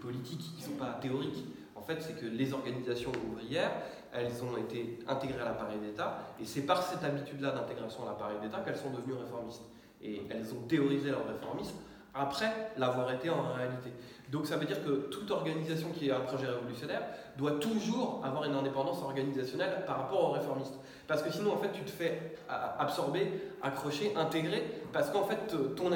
politiques, 0.00 0.50
ils 0.56 0.62
ne 0.62 0.70
sont 0.70 0.78
pas 0.78 0.98
théoriques. 1.00 1.44
En 1.76 1.82
fait, 1.82 2.00
c'est 2.00 2.18
que 2.18 2.26
les 2.26 2.52
organisations 2.52 3.12
ouvrières, 3.30 3.70
elles 4.12 4.42
ont 4.42 4.56
été 4.56 4.98
intégrées 5.06 5.40
à 5.42 5.44
l'appareil 5.44 5.78
d'État, 5.78 6.34
et 6.40 6.44
c'est 6.44 6.62
par 6.62 6.82
cette 6.82 7.04
habitude-là 7.04 7.52
d'intégration 7.52 8.04
à 8.04 8.06
l'appareil 8.06 8.38
d'État 8.42 8.60
qu'elles 8.60 8.76
sont 8.76 8.90
devenues 8.90 9.14
réformistes. 9.14 9.62
Et 10.00 10.22
elles 10.30 10.52
ont 10.54 10.62
théorisé 10.68 11.10
leur 11.10 11.26
réformisme 11.26 11.76
après 12.14 12.72
l'avoir 12.76 13.10
été 13.12 13.30
en 13.30 13.42
réalité. 13.54 13.92
Donc 14.30 14.46
ça 14.46 14.56
veut 14.56 14.66
dire 14.66 14.84
que 14.84 15.08
toute 15.10 15.30
organisation 15.30 15.88
qui 15.90 16.08
est 16.08 16.12
un 16.12 16.20
projet 16.20 16.46
révolutionnaire 16.46 17.02
doit 17.36 17.52
toujours 17.52 18.20
avoir 18.24 18.44
une 18.44 18.54
indépendance 18.54 19.02
organisationnelle 19.02 19.84
par 19.86 19.98
rapport 19.98 20.30
aux 20.30 20.32
réformistes. 20.32 20.74
Parce 21.06 21.22
que 21.22 21.30
sinon, 21.30 21.54
en 21.54 21.56
fait, 21.56 21.72
tu 21.72 21.82
te 21.82 21.90
fais 21.90 22.36
absorber, 22.78 23.32
accrocher, 23.62 24.14
intégrer, 24.16 24.82
parce 24.92 25.10
qu'en 25.10 25.24
fait, 25.24 25.54
ton, 25.74 25.90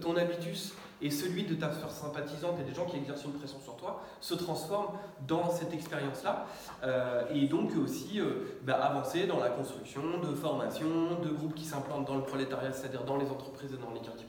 ton 0.00 0.16
habitus 0.16 0.74
et 1.02 1.10
celui 1.10 1.44
de 1.44 1.54
ta 1.54 1.72
sphère 1.72 1.90
sympathisante 1.90 2.58
et 2.60 2.64
des 2.64 2.74
gens 2.74 2.84
qui 2.84 2.96
exercent 2.96 3.24
une 3.24 3.32
pression 3.32 3.58
sur 3.60 3.76
toi 3.76 4.02
se 4.20 4.34
transforment 4.34 4.98
dans 5.26 5.50
cette 5.50 5.72
expérience-là. 5.72 6.46
Euh, 6.84 7.22
et 7.32 7.46
donc 7.46 7.70
aussi 7.82 8.20
euh, 8.20 8.58
bah, 8.62 8.74
avancer 8.74 9.26
dans 9.26 9.38
la 9.38 9.48
construction 9.48 10.02
de 10.22 10.34
formations, 10.34 11.18
de 11.22 11.30
groupes 11.30 11.54
qui 11.54 11.64
s'implantent 11.64 12.06
dans 12.06 12.16
le 12.16 12.24
prolétariat, 12.24 12.72
c'est-à-dire 12.72 13.04
dans 13.04 13.16
les 13.16 13.26
entreprises 13.30 13.72
et 13.72 13.78
dans 13.78 13.92
les 13.94 14.00
quartiers 14.00 14.26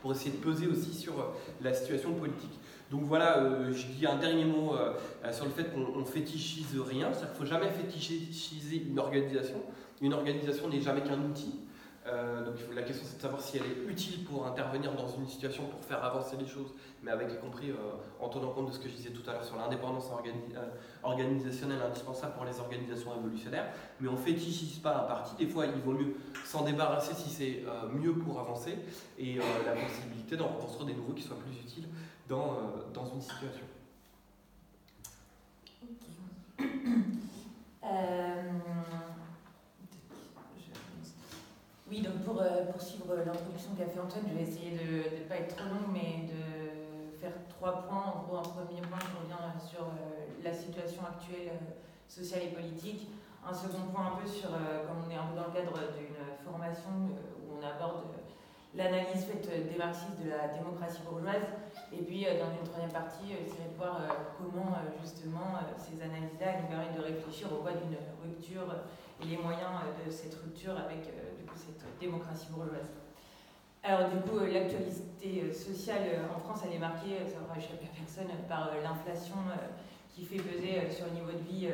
pour 0.00 0.12
essayer 0.12 0.32
de 0.32 0.42
peser 0.42 0.66
aussi 0.66 0.94
sur 0.94 1.18
euh, 1.18 1.24
la 1.60 1.72
situation 1.74 2.12
politique. 2.14 2.58
Donc 2.90 3.02
voilà, 3.04 3.38
euh, 3.38 3.72
je 3.72 3.86
dis 3.86 4.06
un 4.06 4.16
dernier 4.16 4.44
mot 4.44 4.74
euh, 4.74 4.92
sur 5.32 5.44
le 5.46 5.50
fait 5.50 5.72
qu'on 5.72 6.04
fétichise 6.04 6.78
rien, 6.78 7.12
c'est-à-dire 7.12 7.32
qu'il 7.32 7.42
ne 7.42 7.48
faut 7.48 7.52
jamais 7.54 7.70
fétichiser 7.70 8.84
une 8.88 8.98
organisation. 8.98 9.62
Une 10.00 10.12
organisation 10.12 10.68
n'est 10.68 10.80
jamais 10.80 11.02
qu'un 11.02 11.20
outil. 11.20 11.60
Donc 12.06 12.56
la 12.74 12.82
question 12.82 13.04
c'est 13.06 13.16
de 13.16 13.22
savoir 13.22 13.40
si 13.40 13.58
elle 13.58 13.64
est 13.64 13.90
utile 13.90 14.24
pour 14.24 14.46
intervenir 14.46 14.92
dans 14.94 15.08
une 15.08 15.26
situation, 15.26 15.66
pour 15.66 15.84
faire 15.84 16.02
avancer 16.04 16.36
les 16.36 16.46
choses, 16.46 16.72
mais 17.02 17.10
avec 17.10 17.32
y 17.32 17.36
compris 17.38 17.72
en 18.20 18.28
tenant 18.28 18.50
compte 18.50 18.66
de 18.68 18.72
ce 18.72 18.78
que 18.78 18.88
je 18.88 18.94
disais 18.94 19.10
tout 19.10 19.28
à 19.30 19.34
l'heure 19.34 19.44
sur 19.44 19.56
l'indépendance 19.56 20.10
organisationnelle 21.02 21.80
indispensable 21.80 22.34
pour 22.34 22.44
les 22.44 22.58
organisations 22.58 23.10
révolutionnaires. 23.10 23.66
Mais 24.00 24.08
on 24.08 24.12
ne 24.12 24.16
fétichise 24.16 24.78
pas 24.78 24.96
un 24.96 25.04
parti, 25.04 25.36
des 25.36 25.50
fois 25.50 25.66
il 25.66 25.80
vaut 25.80 25.92
mieux 25.92 26.16
s'en 26.44 26.64
débarrasser 26.64 27.14
si 27.14 27.30
c'est 27.30 27.64
mieux 27.92 28.14
pour 28.14 28.40
avancer, 28.40 28.78
et 29.18 29.36
la 29.36 29.72
possibilité 29.72 30.36
d'en 30.36 30.48
reconstruire 30.48 30.86
des 30.86 30.94
nouveaux 30.94 31.12
qui 31.12 31.22
soient 31.22 31.38
plus 31.38 31.56
utiles 31.60 31.88
dans, 32.28 32.54
euh, 32.54 32.92
dans 32.94 33.06
une 33.06 33.20
situation. 33.20 33.66
Euh, 37.84 38.40
oui, 41.92 42.00
donc 42.00 42.24
pour 42.24 42.40
euh, 42.40 42.64
poursuivre 42.72 43.12
l'introduction 43.14 43.76
qu'a 43.76 43.84
fait 43.84 44.00
Antoine, 44.00 44.24
je 44.26 44.32
vais 44.32 44.48
essayer 44.48 44.70
de 44.72 45.12
ne 45.12 45.28
pas 45.28 45.36
être 45.36 45.54
trop 45.54 45.68
long, 45.68 45.92
mais 45.92 46.24
de 46.24 47.20
faire 47.20 47.36
trois 47.52 47.84
points. 47.84 48.16
En 48.16 48.22
gros, 48.24 48.38
un 48.38 48.48
premier 48.48 48.80
point, 48.80 48.96
je 48.96 49.12
reviens 49.20 49.52
sur 49.60 49.92
la 50.42 50.54
situation 50.54 51.02
actuelle 51.04 51.52
sociale 52.08 52.48
et 52.48 52.56
politique. 52.56 53.12
Un 53.46 53.52
second 53.52 53.92
point, 53.92 54.16
un 54.16 54.16
peu 54.16 54.26
sur, 54.26 54.48
comme 54.48 55.04
on 55.04 55.10
est 55.10 55.20
un 55.20 55.28
peu 55.28 55.36
dans 55.36 55.48
le 55.48 55.52
cadre 55.52 55.92
d'une 55.92 56.16
formation 56.42 57.12
où 57.44 57.60
on 57.60 57.60
aborde 57.60 58.08
l'analyse 58.74 59.26
faite 59.28 59.44
des 59.44 59.76
marxistes 59.76 60.16
de 60.24 60.30
la 60.30 60.48
démocratie 60.48 61.02
bourgeoise, 61.04 61.44
et 61.92 62.02
puis, 62.02 62.26
euh, 62.26 62.40
dans 62.40 62.50
une 62.50 62.64
troisième 62.64 62.90
partie, 62.90 63.32
essayer 63.32 63.68
de 63.68 63.76
voir 63.76 64.00
euh, 64.00 64.08
comment, 64.38 64.72
euh, 64.72 64.88
justement, 65.00 65.60
ces 65.76 66.00
analyses-là 66.00 66.62
nous 66.62 66.68
permettent 66.68 66.96
de 66.96 67.04
réfléchir 67.04 67.52
au 67.52 67.60
voie 67.60 67.72
d'une 67.72 67.96
rupture 68.24 68.64
et 69.20 69.26
les 69.26 69.36
moyens 69.36 69.84
de 70.04 70.10
cette 70.10 70.34
rupture 70.34 70.72
avec 70.72 71.12
cette 71.56 71.82
démocratie 72.00 72.48
bourgeoise. 72.50 72.90
Alors 73.82 74.08
du 74.10 74.20
coup, 74.20 74.38
l'actualité 74.38 75.52
sociale 75.52 76.22
en 76.34 76.38
France, 76.38 76.60
elle 76.64 76.76
est 76.76 76.78
marquée, 76.78 77.18
ça 77.26 77.40
n'aura 77.40 77.58
échappé 77.58 77.86
à 77.86 77.98
personne, 77.98 78.30
par 78.48 78.70
l'inflation 78.82 79.36
qui 80.14 80.24
fait 80.24 80.36
peser 80.36 80.88
sur 80.90 81.06
le 81.06 81.12
niveau 81.12 81.32
de 81.32 81.42
vie 81.42 81.68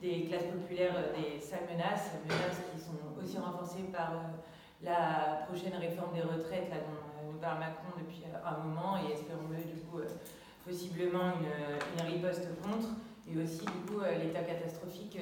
des 0.00 0.26
classes 0.28 0.44
populaires 0.44 0.94
des 1.16 1.40
sales 1.40 1.66
menaces, 1.70 2.12
menaces 2.24 2.62
qui 2.72 2.80
sont 2.80 2.96
aussi 3.20 3.38
renforcées 3.38 3.90
par 3.92 4.12
la 4.82 5.44
prochaine 5.46 5.74
réforme 5.74 6.14
des 6.14 6.22
retraites 6.22 6.70
là, 6.70 6.76
dont 6.86 7.32
nous 7.32 7.38
parle 7.38 7.58
Macron 7.58 7.98
depuis 7.98 8.22
un 8.24 8.64
moment 8.64 8.96
et 8.96 9.12
espérons-le 9.12 9.56
du 9.56 9.80
coup 9.82 10.00
possiblement 10.64 11.32
une, 11.40 12.06
riposte 12.06 12.48
contre 12.62 12.88
et 13.28 13.36
aussi 13.42 13.64
du 13.64 13.92
coup 13.92 14.00
l'état 14.00 14.42
catastrophique 14.42 15.18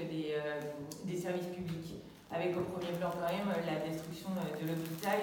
des 1.05 1.17
services 1.17 1.47
publics 1.47 1.95
avec 2.31 2.57
au 2.57 2.61
premier 2.61 2.93
plan 2.99 3.11
quand 3.13 3.33
même 3.33 3.49
la 3.65 3.81
destruction 3.89 4.29
de 4.37 4.65
l'hôpital. 4.69 5.21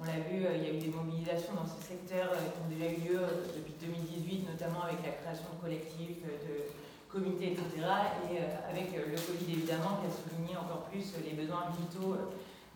On 0.00 0.04
l'a 0.04 0.24
vu, 0.24 0.44
il 0.44 0.62
y 0.64 0.68
a 0.68 0.72
eu 0.72 0.80
des 0.80 0.88
mobilisations 0.88 1.52
dans 1.52 1.68
ce 1.68 1.80
secteur 1.84 2.32
qui 2.32 2.58
ont 2.64 2.70
déjà 2.72 2.88
eu 2.92 3.00
lieu 3.04 3.20
depuis 3.56 3.74
2018, 3.80 4.48
notamment 4.48 4.84
avec 4.84 5.04
la 5.04 5.12
création 5.20 5.52
de 5.52 5.60
collectifs, 5.60 6.24
de 6.24 6.72
comités, 7.08 7.52
etc. 7.52 7.84
Et 8.32 8.40
avec 8.72 8.92
le 8.92 9.16
Covid 9.16 9.52
évidemment 9.52 10.00
qui 10.00 10.08
a 10.08 10.12
souligné 10.12 10.56
encore 10.56 10.88
plus 10.88 11.12
les 11.24 11.36
besoins 11.36 11.68
vitaux 11.76 12.16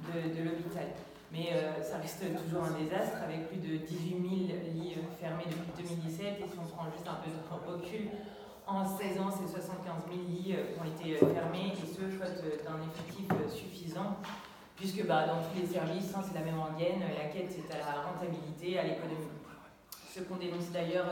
de 0.00 0.40
l'hôpital. 0.44 0.92
Mais 1.32 1.54
ça 1.82 1.98
reste 1.98 2.24
toujours 2.44 2.64
un 2.64 2.74
désastre 2.76 3.22
avec 3.22 3.48
plus 3.48 3.62
de 3.62 3.76
18 3.86 4.50
000 4.50 4.60
lits 4.74 4.96
fermés 5.20 5.46
depuis 5.46 5.84
2017 5.84 6.42
et 6.42 6.48
si 6.48 6.58
on 6.58 6.66
prend 6.66 6.90
juste 6.90 7.06
un 7.06 7.22
peu 7.22 7.30
de 7.30 7.38
recul, 7.70 8.08
en 8.70 8.86
16 8.86 9.20
ans, 9.20 9.30
c'est 9.30 9.50
75 9.50 10.06
000 10.06 10.20
lits 10.28 10.54
qui 10.54 10.80
ont 10.80 10.84
été 10.84 11.16
fermés, 11.18 11.72
et 11.74 11.86
ce, 11.86 12.06
faute 12.08 12.64
d'un 12.64 12.78
effectif 12.86 13.26
suffisant, 13.50 14.16
puisque 14.76 15.06
bah, 15.06 15.26
dans 15.26 15.42
tous 15.42 15.60
les 15.60 15.66
services, 15.66 16.14
hein, 16.14 16.22
c'est 16.26 16.38
la 16.38 16.44
même 16.44 16.58
rengaine, 16.58 17.00
la 17.00 17.28
quête 17.28 17.50
c'est 17.50 17.74
à 17.74 17.78
la 17.78 18.02
rentabilité, 18.02 18.78
à 18.78 18.84
l'économie. 18.84 19.26
Ce 20.08 20.20
qu'on 20.20 20.36
dénonce 20.36 20.70
d'ailleurs 20.70 21.06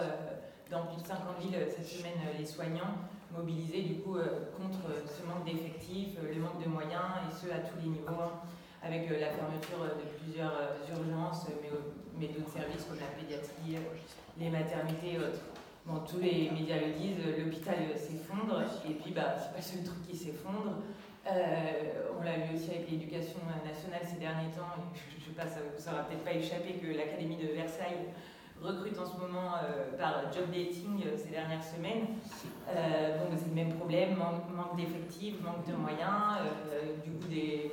dans 0.71 0.87
plus 0.87 1.03
de 1.03 1.07
50 1.07 1.39
villes 1.41 1.59
cette 1.69 1.87
semaine, 1.87 2.19
les 2.39 2.47
soignants, 2.47 2.95
mobilisés 3.35 3.83
du 3.83 3.97
coup 4.01 4.17
contre 4.57 5.07
ce 5.07 5.27
manque 5.27 5.45
d'effectifs, 5.45 6.17
le 6.23 6.41
manque 6.41 6.63
de 6.63 6.69
moyens, 6.69 7.27
et 7.27 7.35
ce 7.35 7.51
à 7.51 7.59
tous 7.59 7.79
les 7.83 7.91
niveaux, 7.91 8.23
hein, 8.23 8.39
avec 8.83 9.11
la 9.11 9.31
fermeture 9.35 9.83
de 9.83 10.07
plusieurs 10.23 10.55
urgences, 10.89 11.47
mais, 11.61 11.71
mais 12.19 12.29
d'autres 12.29 12.53
services 12.53 12.85
comme 12.85 12.99
la 13.01 13.11
pédiatrie, 13.19 13.83
les 14.39 14.51
maternités 14.51 15.15
et 15.15 15.19
autres. 15.19 15.58
Bon, 15.89 16.01
tous 16.07 16.19
les 16.19 16.51
médias 16.51 16.77
le 16.77 16.93
disent, 16.93 17.17
l'hôpital 17.39 17.77
s'effondre, 17.97 18.61
et 18.87 18.93
puis 18.93 19.11
bah, 19.11 19.37
c'est 19.39 19.73
pas 19.73 19.81
le 19.81 19.87
truc 19.87 20.03
qui 20.07 20.15
s'effondre. 20.15 20.85
Euh, 21.27 21.33
on 22.21 22.23
l'a 22.23 22.45
vu 22.45 22.57
aussi 22.57 22.69
avec 22.69 22.91
l'éducation 22.91 23.41
nationale 23.65 24.03
ces 24.05 24.21
derniers 24.21 24.53
temps, 24.53 24.77
et 24.77 24.93
je, 24.93 25.19
je 25.19 25.25
sais 25.25 25.33
pas, 25.33 25.47
ça 25.47 25.61
ne 25.65 25.97
aura 25.97 26.05
peut-être 26.05 26.25
pas 26.25 26.35
échappé 26.35 26.75
que 26.75 26.95
l'Académie 26.95 27.39
de 27.39 27.55
Versailles 27.55 28.13
recrute 28.61 28.99
en 28.99 29.07
ce 29.07 29.17
moment 29.17 29.57
euh, 29.65 29.97
par 29.97 30.31
job 30.31 30.53
dating 30.53 31.01
euh, 31.07 31.17
ces 31.17 31.31
dernières 31.31 31.65
semaines. 31.65 32.21
Bon, 32.69 33.33
c'est 33.39 33.49
le 33.49 33.55
même 33.55 33.73
problème, 33.73 34.17
manque, 34.17 34.45
manque 34.55 34.77
d'effectifs, 34.77 35.41
manque 35.41 35.65
de 35.67 35.73
moyens, 35.73 36.45
du 37.03 37.13
coup 37.13 37.29
des, 37.29 37.73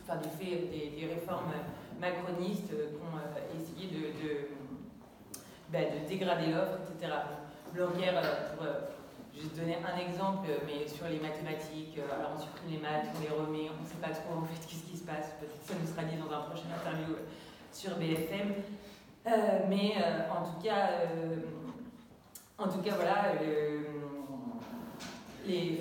enfin, 0.00 0.16
du 0.16 0.30
fait 0.30 0.64
des, 0.72 0.96
des 0.98 1.12
réformes 1.12 1.52
macronistes 2.00 2.72
qui 2.72 3.00
ont 3.04 3.20
essayé 3.54 3.92
de, 3.92 4.16
de 4.16 4.32
bah, 5.74 5.90
de 5.90 6.06
dégrader 6.08 6.52
l'offre, 6.54 6.78
etc. 6.86 7.12
Blanquer, 7.74 8.14
pour 8.54 8.64
juste 9.34 9.56
donner 9.58 9.76
un 9.82 9.98
exemple, 9.98 10.46
mais 10.64 10.86
sur 10.86 11.08
les 11.10 11.18
mathématiques, 11.18 11.98
alors 11.98 12.38
on 12.38 12.40
supprime 12.40 12.70
les 12.70 12.78
maths, 12.78 13.10
on 13.10 13.20
les 13.20 13.34
remet, 13.34 13.66
on 13.74 13.82
ne 13.82 13.88
sait 13.88 13.98
pas 14.00 14.14
trop 14.14 14.38
en 14.38 14.46
fait 14.46 14.54
qu'est-ce 14.68 14.86
qui 14.86 14.96
se 14.96 15.02
passe, 15.02 15.34
peut-être 15.40 15.58
que 15.58 15.66
ça 15.66 15.74
nous 15.74 15.90
sera 15.90 16.06
dit 16.06 16.14
dans 16.14 16.30
un 16.30 16.46
prochain 16.46 16.70
interview 16.70 17.18
sur 17.72 17.98
BFM. 17.98 18.54
Euh, 19.26 19.66
mais 19.68 19.94
euh, 19.98 20.30
en 20.30 20.44
tout 20.44 20.62
cas, 20.62 20.90
euh, 21.10 21.36
en 22.58 22.68
tout 22.68 22.82
cas 22.82 22.94
voilà, 22.94 23.32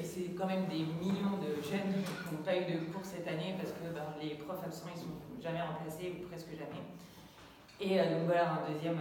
c'est 0.03 0.33
quand 0.37 0.47
même 0.47 0.65
des 0.65 0.85
millions 0.99 1.37
de 1.37 1.61
jeunes 1.61 1.93
qui 2.01 2.33
n'ont 2.33 2.41
pas 2.41 2.55
eu 2.57 2.65
de 2.65 2.91
cours 2.91 3.03
cette 3.05 3.27
année 3.27 3.55
parce 3.57 3.71
que 3.71 3.93
ben, 3.93 4.15
les 4.21 4.35
profs 4.35 4.63
absents 4.63 4.89
ils 4.95 5.01
sont 5.01 5.41
jamais 5.41 5.61
remplacés 5.61 6.15
ou 6.17 6.27
presque 6.27 6.49
jamais. 6.51 6.81
Et 7.79 7.97
donc 7.97 8.25
voilà 8.25 8.53
un 8.53 8.71
deuxième 8.71 8.99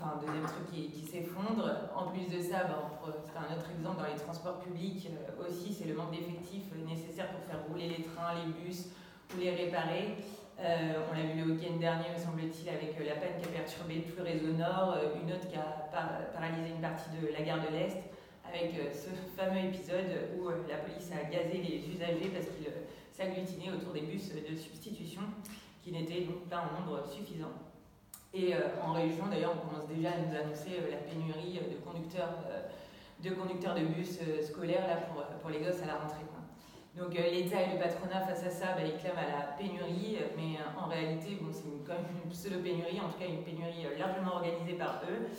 enfin, 0.00 0.16
un 0.16 0.24
deuxième 0.24 0.46
truc 0.46 0.66
qui, 0.70 1.00
s'effondre. 1.00 1.68
En 1.94 2.08
plus 2.08 2.26
de 2.26 2.40
ça, 2.40 2.64
ben, 2.64 2.78
c'est 3.24 3.36
un 3.36 3.56
autre 3.56 3.70
exemple 3.70 4.00
dans 4.00 4.08
les 4.08 4.18
transports 4.18 4.60
publics 4.60 5.08
euh, 5.10 5.48
aussi, 5.48 5.72
c'est 5.72 5.86
le 5.86 5.94
manque 5.94 6.12
d'effectifs 6.12 6.70
nécessaires 6.86 7.28
pour 7.30 7.42
faire 7.44 7.60
rouler 7.68 7.88
les 7.88 8.04
trains, 8.04 8.34
les 8.34 8.52
bus 8.52 8.86
ou 9.34 9.40
les 9.40 9.50
réparer. 9.50 10.16
Euh, 10.60 11.08
on 11.10 11.16
l'a 11.16 11.24
vu 11.24 11.40
le 11.40 11.52
week-end 11.52 11.76
dernier, 11.76 12.12
me 12.12 12.20
semble-t-il, 12.20 12.68
avec 12.68 12.96
la 13.00 13.16
panne 13.16 13.40
qui 13.40 13.48
a 13.48 13.52
perturbé 13.52 14.04
tout 14.04 14.16
le 14.18 14.24
réseau 14.24 14.52
nord, 14.52 14.96
une 15.16 15.32
autre 15.32 15.48
qui 15.48 15.56
a 15.56 15.88
par 15.90 16.30
paralysé 16.32 16.70
une 16.76 16.82
partie 16.82 17.08
de 17.16 17.32
la 17.32 17.40
gare 17.40 17.64
de 17.64 17.72
l'Est, 17.72 17.96
avec 18.44 18.76
ce 18.92 19.08
fameux 19.40 19.72
épisode 19.72 20.28
où 20.36 20.48
la 20.68 20.76
police 20.84 21.10
a 21.12 21.24
gazé 21.24 21.64
les 21.64 21.88
usagers 21.88 22.28
parce 22.28 22.46
qu'ils 22.52 22.68
s'agglutinaient 23.10 23.72
autour 23.72 23.94
des 23.94 24.02
bus 24.02 24.32
de 24.34 24.54
substitution 24.54 25.22
qui 25.82 25.92
n'étaient 25.92 26.22
donc 26.22 26.48
pas 26.48 26.58
en 26.58 26.80
nombre 26.80 27.06
suffisant. 27.06 27.52
Et 28.32 28.54
euh, 28.54 28.58
en 28.84 28.92
région, 28.92 29.26
d'ailleurs, 29.28 29.54
on 29.56 29.68
commence 29.68 29.88
déjà 29.88 30.10
à 30.10 30.18
nous 30.18 30.34
annoncer 30.34 30.78
euh, 30.78 30.90
la 30.90 30.98
pénurie 30.98 31.58
de 31.58 31.76
conducteurs, 31.84 32.30
euh, 32.46 32.62
de, 33.22 33.30
conducteurs 33.34 33.74
de 33.74 33.80
bus 33.80 34.20
scolaires 34.42 34.86
là, 34.86 34.96
pour, 34.96 35.24
pour 35.40 35.50
les 35.50 35.58
gosses 35.58 35.82
à 35.82 35.86
la 35.86 35.96
rentrée. 35.96 36.24
Donc 36.96 37.14
l'État 37.14 37.62
et 37.62 37.72
le 37.74 37.78
patronat, 37.78 38.26
face 38.26 38.44
à 38.44 38.50
ça, 38.50 38.66
bah, 38.74 38.82
ils 38.84 38.98
clament 39.00 39.22
à 39.22 39.30
la 39.30 39.46
pénurie, 39.54 40.18
mais 40.36 40.58
en 40.76 40.88
réalité, 40.88 41.38
bon, 41.40 41.48
c'est 41.52 41.62
quand 41.86 41.94
même 41.94 42.10
une 42.24 42.30
pseudo-pénurie, 42.30 42.98
en 43.00 43.08
tout 43.08 43.18
cas 43.18 43.26
une 43.26 43.44
pénurie 43.44 43.86
largement 43.96 44.34
organisée 44.42 44.74
par 44.74 45.00
eux. 45.08 45.30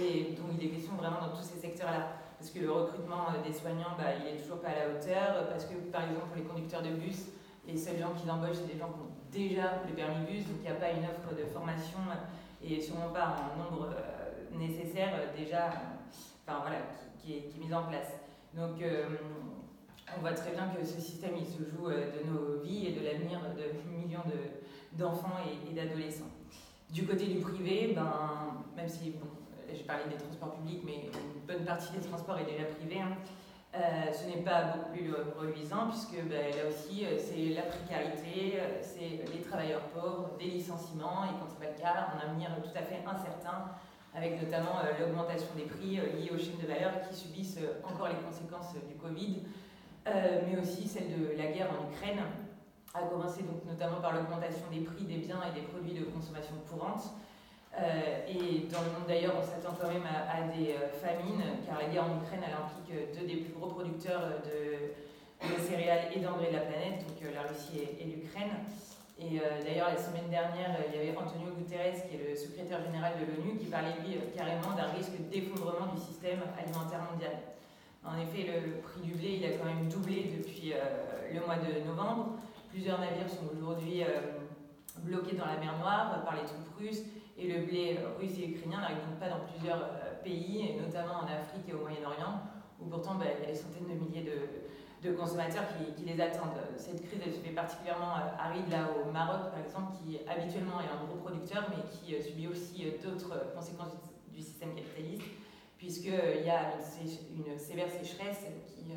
Et 0.00 0.32
donc 0.32 0.56
il 0.58 0.66
est 0.66 0.70
question 0.70 0.94
vraiment 0.94 1.20
dans 1.20 1.36
tous 1.36 1.44
ces 1.44 1.58
secteurs-là. 1.58 2.16
Parce 2.38 2.50
que 2.50 2.60
le 2.60 2.72
recrutement 2.72 3.28
des 3.44 3.52
soignants, 3.52 3.92
bah, 3.98 4.16
il 4.18 4.24
n'est 4.24 4.40
toujours 4.40 4.60
pas 4.60 4.68
à 4.68 4.88
la 4.88 4.88
hauteur. 4.88 5.48
Parce 5.50 5.66
que 5.66 5.74
par 5.92 6.08
exemple, 6.08 6.28
pour 6.32 6.36
les 6.36 6.48
conducteurs 6.48 6.82
de 6.82 6.90
bus, 6.96 7.28
les 7.68 7.76
seuls 7.76 7.98
gens 7.98 8.14
qu'ils 8.16 8.30
embauchent, 8.30 8.64
c'est 8.64 8.72
des 8.72 8.78
gens 8.80 8.88
qui 8.88 9.00
ont 9.00 9.15
déjà 9.32 9.82
le 9.88 9.94
permis 9.94 10.24
bus, 10.26 10.46
donc 10.46 10.56
il 10.58 10.62
n'y 10.62 10.68
a 10.68 10.74
pas 10.74 10.90
une 10.90 11.04
offre 11.04 11.34
de 11.36 11.44
formation 11.46 11.98
et 12.62 12.80
sûrement 12.80 13.10
pas 13.10 13.36
en 13.36 13.58
nombre 13.62 13.90
euh, 13.90 14.58
nécessaire 14.58 15.12
euh, 15.14 15.36
déjà, 15.36 15.70
enfin 16.46 16.60
voilà, 16.60 16.78
qui, 17.18 17.26
qui, 17.26 17.36
est, 17.36 17.42
qui, 17.42 17.58
est, 17.58 17.60
mise 17.60 17.74
en 17.74 17.84
place. 17.84 18.12
Donc 18.54 18.80
euh, 18.82 19.06
on 20.16 20.20
voit 20.20 20.32
très 20.32 20.52
bien 20.52 20.68
que 20.68 20.84
ce 20.84 21.00
système 21.00 21.32
il 21.38 21.46
se 21.46 21.58
joue 21.58 21.88
de 21.88 22.30
nos 22.30 22.62
vies 22.62 22.88
et 22.88 22.92
de 22.92 23.04
l'avenir 23.04 23.40
de 23.56 23.90
millions 23.96 24.24
d'enfants 24.92 25.38
et, 25.44 25.70
et 25.70 25.74
d'adolescents. 25.74 26.30
Du 26.90 27.04
côté 27.04 27.26
du 27.26 27.40
privé, 27.40 27.92
ben, 27.94 28.64
même 28.76 28.88
si 28.88 29.10
bon, 29.10 29.26
j'ai 29.72 29.82
parlé 29.82 30.04
des 30.08 30.16
transports 30.16 30.54
publics, 30.54 30.82
mais 30.84 31.10
une 31.12 31.46
bonne 31.46 31.64
partie 31.64 31.92
des 31.92 32.00
transports 32.00 32.38
est 32.38 32.44
déjà 32.44 32.64
privée. 32.64 33.00
Hein, 33.00 33.16
euh, 33.78 34.10
ce 34.10 34.26
n'est 34.26 34.42
pas 34.42 34.62
beaucoup 34.62 34.92
plus 34.92 35.12
reluisant 35.38 35.88
puisque 35.88 36.16
ben, 36.24 36.48
là 36.56 36.68
aussi 36.68 37.04
euh, 37.04 37.18
c'est 37.18 37.52
la 37.54 37.62
précarité, 37.62 38.54
euh, 38.56 38.80
c'est 38.80 39.20
les 39.30 39.42
travailleurs 39.42 39.82
pauvres, 39.92 40.30
des 40.38 40.46
licenciements 40.46 41.24
et 41.24 41.36
quand 41.38 41.46
ce 41.46 41.60
n'est 41.60 41.66
pas 41.66 41.72
le 41.76 41.82
cas, 41.82 42.08
un 42.16 42.30
avenir 42.30 42.50
tout 42.62 42.72
à 42.74 42.82
fait 42.82 43.04
incertain 43.06 43.72
avec 44.14 44.40
notamment 44.42 44.80
l'augmentation 44.98 45.48
des 45.54 45.64
prix 45.64 45.96
liés 45.96 46.30
aux 46.32 46.38
chaînes 46.38 46.56
de 46.62 46.66
valeur 46.66 47.02
qui 47.06 47.14
subissent 47.14 47.58
encore 47.84 48.08
les 48.08 48.14
conséquences 48.14 48.72
du 48.88 48.94
Covid, 48.94 49.42
mais 50.06 50.58
aussi 50.58 50.88
celle 50.88 51.08
de 51.08 51.36
la 51.36 51.52
guerre 51.52 51.68
en 51.68 51.92
Ukraine, 51.92 52.24
à 52.94 53.02
commencer 53.02 53.42
donc 53.42 53.62
notamment 53.66 54.00
par 54.00 54.14
l'augmentation 54.14 54.64
des 54.72 54.80
prix 54.80 55.04
des 55.04 55.18
biens 55.18 55.42
et 55.50 55.60
des 55.60 55.66
produits 55.66 55.92
de 55.92 56.06
consommation 56.06 56.54
courante. 56.66 57.12
Euh, 57.78 58.24
et 58.26 58.66
dans 58.72 58.80
le 58.80 58.90
monde 58.96 59.06
d'ailleurs, 59.06 59.34
on 59.36 59.44
s'attend 59.44 59.76
quand 59.78 59.88
même 59.88 60.06
à, 60.08 60.48
des 60.48 60.72
euh, 60.72 60.88
famines, 60.96 61.44
car 61.66 61.78
la 61.78 61.88
guerre 61.92 62.04
en 62.04 62.24
Ukraine, 62.24 62.40
implique 62.40 62.88
euh, 62.96 63.12
deux 63.12 63.26
des 63.26 63.36
plus 63.44 63.52
gros 63.52 63.68
producteurs 63.68 64.40
de, 64.48 64.96
céréales 65.60 66.08
et 66.14 66.20
d'engrais 66.20 66.48
de 66.48 66.56
la 66.56 66.64
planète, 66.64 67.04
donc 67.04 67.20
la 67.20 67.42
Russie 67.42 67.84
et, 68.00 68.04
l'Ukraine. 68.04 68.64
Et 69.18 69.40
d'ailleurs, 69.64 69.88
la 69.88 69.96
semaine 69.96 70.28
dernière, 70.28 70.76
il 70.88 70.96
y 70.96 71.00
avait 71.00 71.16
Antonio 71.16 71.52
Guterres, 71.56 72.08
qui 72.08 72.16
est 72.16 72.30
le 72.30 72.36
secrétaire 72.36 72.82
général 72.84 73.14
de 73.20 73.24
l'ONU, 73.24 73.58
qui 73.58 73.66
parlait 73.66 73.96
lui 74.04 74.16
carrément 74.36 74.76
d'un 74.76 74.92
risque 74.96 75.16
d'effondrement 75.30 75.92
du 75.94 76.00
système 76.00 76.40
alimentaire 76.56 77.00
mondial. 77.12 77.32
En 78.04 78.16
effet, 78.20 78.48
le, 78.48 78.80
prix 78.80 79.00
du 79.02 79.14
blé, 79.14 79.40
il 79.40 79.44
a 79.44 79.56
quand 79.56 79.64
même 79.64 79.88
doublé 79.88 80.32
depuis 80.36 80.72
le 81.32 81.40
mois 81.40 81.56
de 81.56 81.84
novembre. 81.86 82.36
Plusieurs 82.70 83.00
navires 83.00 83.28
sont 83.28 83.48
aujourd'hui 83.56 84.04
bloqués 84.98 85.36
dans 85.36 85.46
la 85.46 85.56
mer 85.56 85.76
Noire 85.78 86.24
par 86.24 86.36
les 86.36 86.44
troupes 86.44 86.76
russes 86.78 87.04
et 87.38 87.48
le 87.48 87.66
blé 87.66 87.98
russe 88.18 88.38
et 88.38 88.48
ukrainien 88.48 88.80
n'arrive 88.80 88.98
donc 88.98 89.18
pas 89.20 89.28
dans 89.28 89.44
plusieurs 89.44 89.82
euh, 89.82 90.22
pays, 90.24 90.74
notamment 90.80 91.20
en 91.20 91.26
Afrique 91.26 91.68
et 91.68 91.74
au 91.74 91.80
Moyen-Orient, 91.80 92.40
où 92.80 92.86
pourtant 92.86 93.16
bah, 93.16 93.26
il 93.36 93.44
y 93.44 93.48
a 93.48 93.52
des 93.52 93.54
centaines 93.54 93.88
de 93.88 94.04
milliers 94.04 94.24
de, 94.24 95.12
consommateurs 95.16 95.62
qui, 95.96 96.02
les 96.02 96.20
attendent. 96.20 96.58
Cette 96.76 97.06
crise 97.06 97.20
elle 97.24 97.32
se 97.32 97.38
fait 97.38 97.54
particulièrement 97.54 98.16
euh, 98.16 98.42
aride 98.42 98.68
là 98.68 98.88
au 98.90 99.12
Maroc, 99.12 99.52
par 99.52 99.60
exemple, 99.60 99.92
qui 100.02 100.18
habituellement 100.26 100.80
est 100.80 100.90
un 100.90 101.06
gros 101.06 101.18
producteur, 101.22 101.70
mais 101.70 101.84
qui 101.92 102.16
euh, 102.16 102.20
subit 102.20 102.48
aussi 102.48 102.90
d'autres 103.04 103.54
conséquences 103.54 103.92
du, 104.32 104.42
système 104.42 104.74
capitaliste, 104.74 105.22
puisqu'il 105.78 106.44
y 106.44 106.50
a 106.50 106.74
une, 107.32 107.58
sévère 107.58 107.88
sécheresse 107.88 108.44
qui 108.66 108.92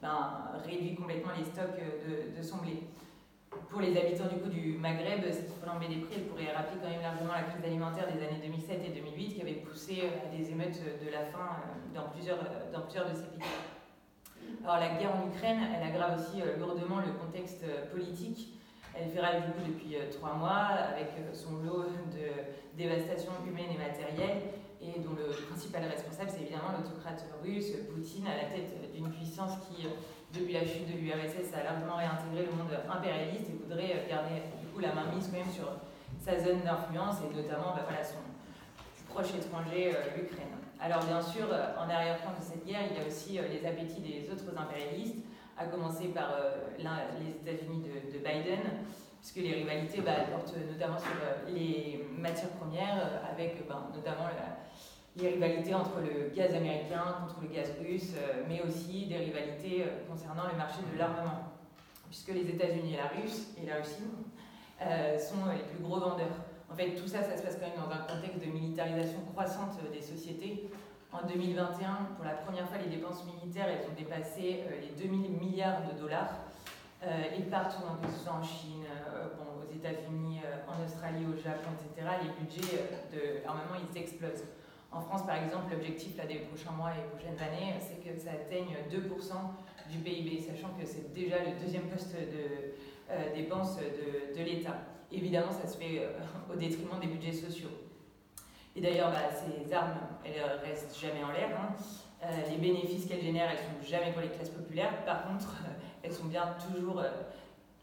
ben, 0.00 0.50
réduit 0.64 0.96
complètement 0.96 1.30
les 1.38 1.44
stocks 1.44 1.78
de 2.36 2.42
son 2.42 2.56
blé. 2.56 2.82
Pour 3.70 3.80
les 3.80 3.96
habitants 3.96 4.28
du 4.50 4.78
Maghreb, 4.78 5.24
cette 5.30 5.52
flambée 5.62 5.88
des 5.88 5.96
prix, 5.96 6.14
elle 6.16 6.26
pourrait 6.26 6.52
rappeler 6.54 6.78
quand 6.82 6.90
même 6.90 7.02
largement 7.02 7.32
la 7.32 7.42
crise 7.42 7.64
alimentaire 7.64 8.06
des 8.06 8.22
années 8.22 8.40
2007 8.42 8.82
et 8.84 9.00
2008 9.00 9.34
qui 9.34 9.40
avait 9.42 9.60
poussé 9.64 10.02
à 10.24 10.34
des 10.34 10.50
émeutes 10.50 10.80
de 10.80 11.10
la 11.10 11.24
faim 11.26 11.56
dans 11.94 12.08
plusieurs, 12.08 12.38
dans 12.72 12.80
plusieurs 12.82 13.08
de 13.08 13.14
ces 13.14 13.26
pays. 13.32 13.48
Alors 14.64 14.78
la 14.78 14.98
guerre 14.98 15.16
en 15.16 15.28
Ukraine, 15.28 15.60
elle 15.74 15.88
aggrave 15.88 16.20
aussi 16.20 16.42
lourdement 16.58 17.00
le 17.00 17.12
contexte 17.12 17.64
politique. 17.90 18.54
Elle 18.94 19.08
rage 19.18 19.46
du 19.46 19.52
coup 19.52 19.64
depuis 19.66 19.96
trois 20.12 20.34
mois 20.34 20.68
avec 20.92 21.08
son 21.32 21.56
lot 21.64 21.88
de 22.12 22.76
dévastation 22.76 23.32
humaine 23.46 23.72
et 23.74 23.78
matérielle 23.78 24.42
et 24.82 24.98
dont 25.00 25.14
le 25.16 25.30
principal 25.46 25.84
responsable, 25.84 26.28
c'est 26.28 26.42
évidemment 26.42 26.74
l'autocrate 26.76 27.24
russe, 27.42 27.72
Poutine, 27.88 28.26
à 28.26 28.36
la 28.36 28.44
tête 28.50 28.92
d'une 28.92 29.10
puissance 29.10 29.52
qui, 29.68 29.86
depuis 30.32 30.54
la 30.54 30.64
chute 30.64 30.88
de 30.88 30.98
l'URSS, 30.98 31.52
a 31.54 31.62
largement 31.62 31.96
réintégré 31.96 32.46
le 32.46 32.52
monde 32.56 32.72
impérialiste 32.88 33.50
et 33.50 33.56
voudrait 33.62 34.06
garder 34.08 34.42
du 34.60 34.66
coup 34.68 34.80
la 34.80 34.94
main 34.94 35.12
mise 35.14 35.28
quand 35.28 35.38
même 35.38 35.52
sur 35.52 35.68
sa 36.20 36.38
zone 36.38 36.60
d'influence 36.64 37.16
et 37.20 37.36
notamment 37.36 37.74
bah, 37.74 38.02
son 38.02 38.22
proche 39.12 39.34
étranger, 39.34 39.92
euh, 39.94 40.16
l'Ukraine. 40.16 40.56
Alors 40.80 41.04
bien 41.04 41.20
sûr, 41.20 41.46
euh, 41.52 41.74
en 41.78 41.88
arrière-plan 41.88 42.32
de 42.38 42.42
cette 42.42 42.64
guerre, 42.64 42.82
il 42.90 42.96
y 42.96 43.04
a 43.04 43.06
aussi 43.06 43.38
euh, 43.38 43.42
les 43.48 43.66
appétits 43.66 44.00
des 44.00 44.30
autres 44.30 44.56
impérialistes, 44.56 45.16
à 45.58 45.66
commencer 45.66 46.08
par 46.08 46.32
les 46.78 47.52
États-Unis 47.52 47.84
de, 48.10 48.18
Biden, 48.18 48.60
puisque 49.20 49.36
les 49.36 49.52
rivalités 49.52 50.00
bah, 50.00 50.24
portent 50.32 50.56
notamment 50.56 50.98
sur 50.98 51.12
les 51.54 52.06
matières 52.16 52.48
premières, 52.52 53.20
avec 53.30 53.68
ben, 53.68 53.86
notamment 53.94 54.28
la, 54.28 54.56
les 55.16 55.28
rivalités 55.28 55.74
entre 55.74 56.00
le 56.00 56.34
gaz 56.34 56.54
américain 56.54 57.16
contre 57.20 57.40
le 57.42 57.48
gaz 57.48 57.72
russe, 57.80 58.14
euh, 58.16 58.44
mais 58.48 58.62
aussi 58.62 59.06
des 59.06 59.18
rivalités 59.18 59.82
euh, 59.82 60.08
concernant 60.08 60.48
le 60.50 60.56
marché 60.56 60.78
de 60.92 60.98
l'armement, 60.98 61.52
puisque 62.08 62.28
les 62.28 62.48
États-Unis 62.48 62.94
et 62.94 62.96
la, 62.96 63.08
Russie, 63.08 63.48
et 63.62 63.66
la 63.66 63.76
Russie 63.76 64.08
euh, 64.80 65.18
sont 65.18 65.50
les 65.52 65.64
plus 65.64 65.82
gros 65.82 66.00
vendeurs. 66.00 66.36
En 66.70 66.74
fait, 66.74 66.94
tout 66.94 67.06
ça, 67.06 67.22
ça 67.22 67.36
se 67.36 67.42
passe 67.42 67.56
quand 67.56 67.68
même 67.68 67.76
dans 67.76 67.92
un 67.92 68.06
contexte 68.08 68.40
de 68.40 68.50
militarisation 68.50 69.20
croissante 69.32 69.76
des 69.92 70.00
sociétés. 70.00 70.70
En 71.12 71.26
2021, 71.26 72.16
pour 72.16 72.24
la 72.24 72.32
première 72.32 72.66
fois, 72.66 72.78
les 72.78 72.88
dépenses 72.88 73.26
militaires, 73.26 73.66
elles 73.68 73.86
ont 73.86 73.94
dépassé 73.94 74.64
les 74.80 75.06
2000 75.06 75.32
milliards 75.32 75.82
de 75.92 76.00
dollars. 76.00 76.32
et 77.04 77.42
partout, 77.42 77.82
que 78.00 78.08
ce 78.08 78.24
soit 78.24 78.32
en 78.32 78.42
Chine, 78.42 78.86
aux 79.28 79.70
États-Unis, 79.70 80.40
en 80.66 80.82
Australie, 80.82 81.26
au 81.28 81.36
Japon, 81.36 81.68
etc., 81.76 82.08
les 82.22 82.30
budgets 82.40 82.88
de 83.12 83.44
l'armement, 83.44 83.76
ils 83.76 83.98
explosent. 83.98 84.44
En 84.92 85.00
France, 85.00 85.24
par 85.26 85.42
exemple, 85.42 85.72
l'objectif 85.72 86.16
des 86.28 86.40
prochains 86.40 86.72
mois 86.72 86.90
et 86.90 87.08
prochaines 87.16 87.38
années, 87.38 87.72
c'est 87.80 88.04
que 88.04 88.18
ça 88.18 88.32
atteigne 88.32 88.76
2% 88.90 89.90
du 89.90 89.98
PIB, 89.98 90.38
sachant 90.38 90.68
que 90.78 90.84
c'est 90.84 91.12
déjà 91.14 91.36
le 91.38 91.58
deuxième 91.64 91.88
poste 91.88 92.14
de 92.14 92.74
euh, 93.10 93.34
dépenses 93.34 93.78
de, 93.78 94.42
l'État. 94.42 94.76
Évidemment, 95.10 95.50
ça 95.50 95.66
se 95.66 95.78
fait 95.78 96.00
euh, 96.00 96.52
au 96.52 96.56
détriment 96.56 97.00
des 97.00 97.06
budgets 97.06 97.32
sociaux. 97.32 97.70
Et 98.76 98.82
d'ailleurs, 98.82 99.10
bah, 99.10 99.30
ces 99.32 99.72
armes, 99.72 99.98
elles 100.26 100.42
restent 100.62 100.98
jamais 100.98 101.24
en 101.24 101.32
l'air. 101.32 101.48
Hein. 101.58 101.74
Euh, 102.24 102.50
les 102.50 102.58
bénéfices 102.58 103.06
qu'elles 103.06 103.22
génèrent, 103.22 103.50
elles 103.50 103.58
sont 103.58 103.90
jamais 103.90 104.12
pour 104.12 104.20
les 104.20 104.28
classes 104.28 104.50
populaires. 104.50 105.04
Par 105.06 105.26
contre, 105.26 105.56
elles 106.02 106.12
sont 106.12 106.26
bien 106.26 106.54
toujours, 106.70 107.02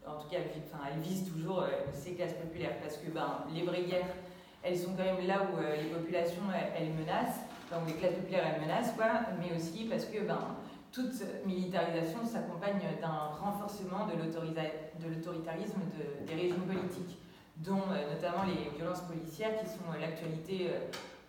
en 0.06 0.16
tout 0.16 0.28
cas, 0.28 0.38
elles, 0.38 1.00
visent 1.00 1.28
toujours 1.28 1.64
ces 1.92 2.14
classes 2.14 2.34
populaires, 2.34 2.78
parce 2.80 2.98
que 2.98 3.10
ben, 3.10 3.44
les 3.52 3.62
vraies 3.62 3.84
guerres 3.84 4.14
elles 4.62 4.78
sont 4.78 4.94
quand 4.96 5.04
même 5.04 5.26
là 5.26 5.42
où 5.42 5.58
euh, 5.58 5.76
les 5.76 5.88
populations, 5.88 6.42
elles, 6.76 6.92
menacent, 6.92 7.40
donc 7.70 7.86
les 7.86 7.94
classes 7.94 8.14
populaires, 8.14 8.54
elles 8.54 8.60
menacent, 8.60 8.92
quoi, 8.96 9.06
mais 9.38 9.56
aussi 9.56 9.84
parce 9.84 10.04
que 10.04 10.20
ben, 10.26 10.56
toute 10.92 11.14
militarisation 11.46 12.24
s'accompagne 12.24 12.80
d'un 13.00 13.36
renforcement 13.40 14.06
de 14.06 14.18
l'autoritarisme 14.18 15.80
des 16.26 16.34
régimes 16.34 16.66
politiques, 16.66 17.18
dont 17.56 17.82
euh, 17.90 18.14
notamment 18.14 18.44
les 18.44 18.76
violences 18.76 19.02
policières 19.02 19.58
qui 19.60 19.66
sont 19.66 19.88
euh, 19.94 20.00
l'actualité 20.00 20.70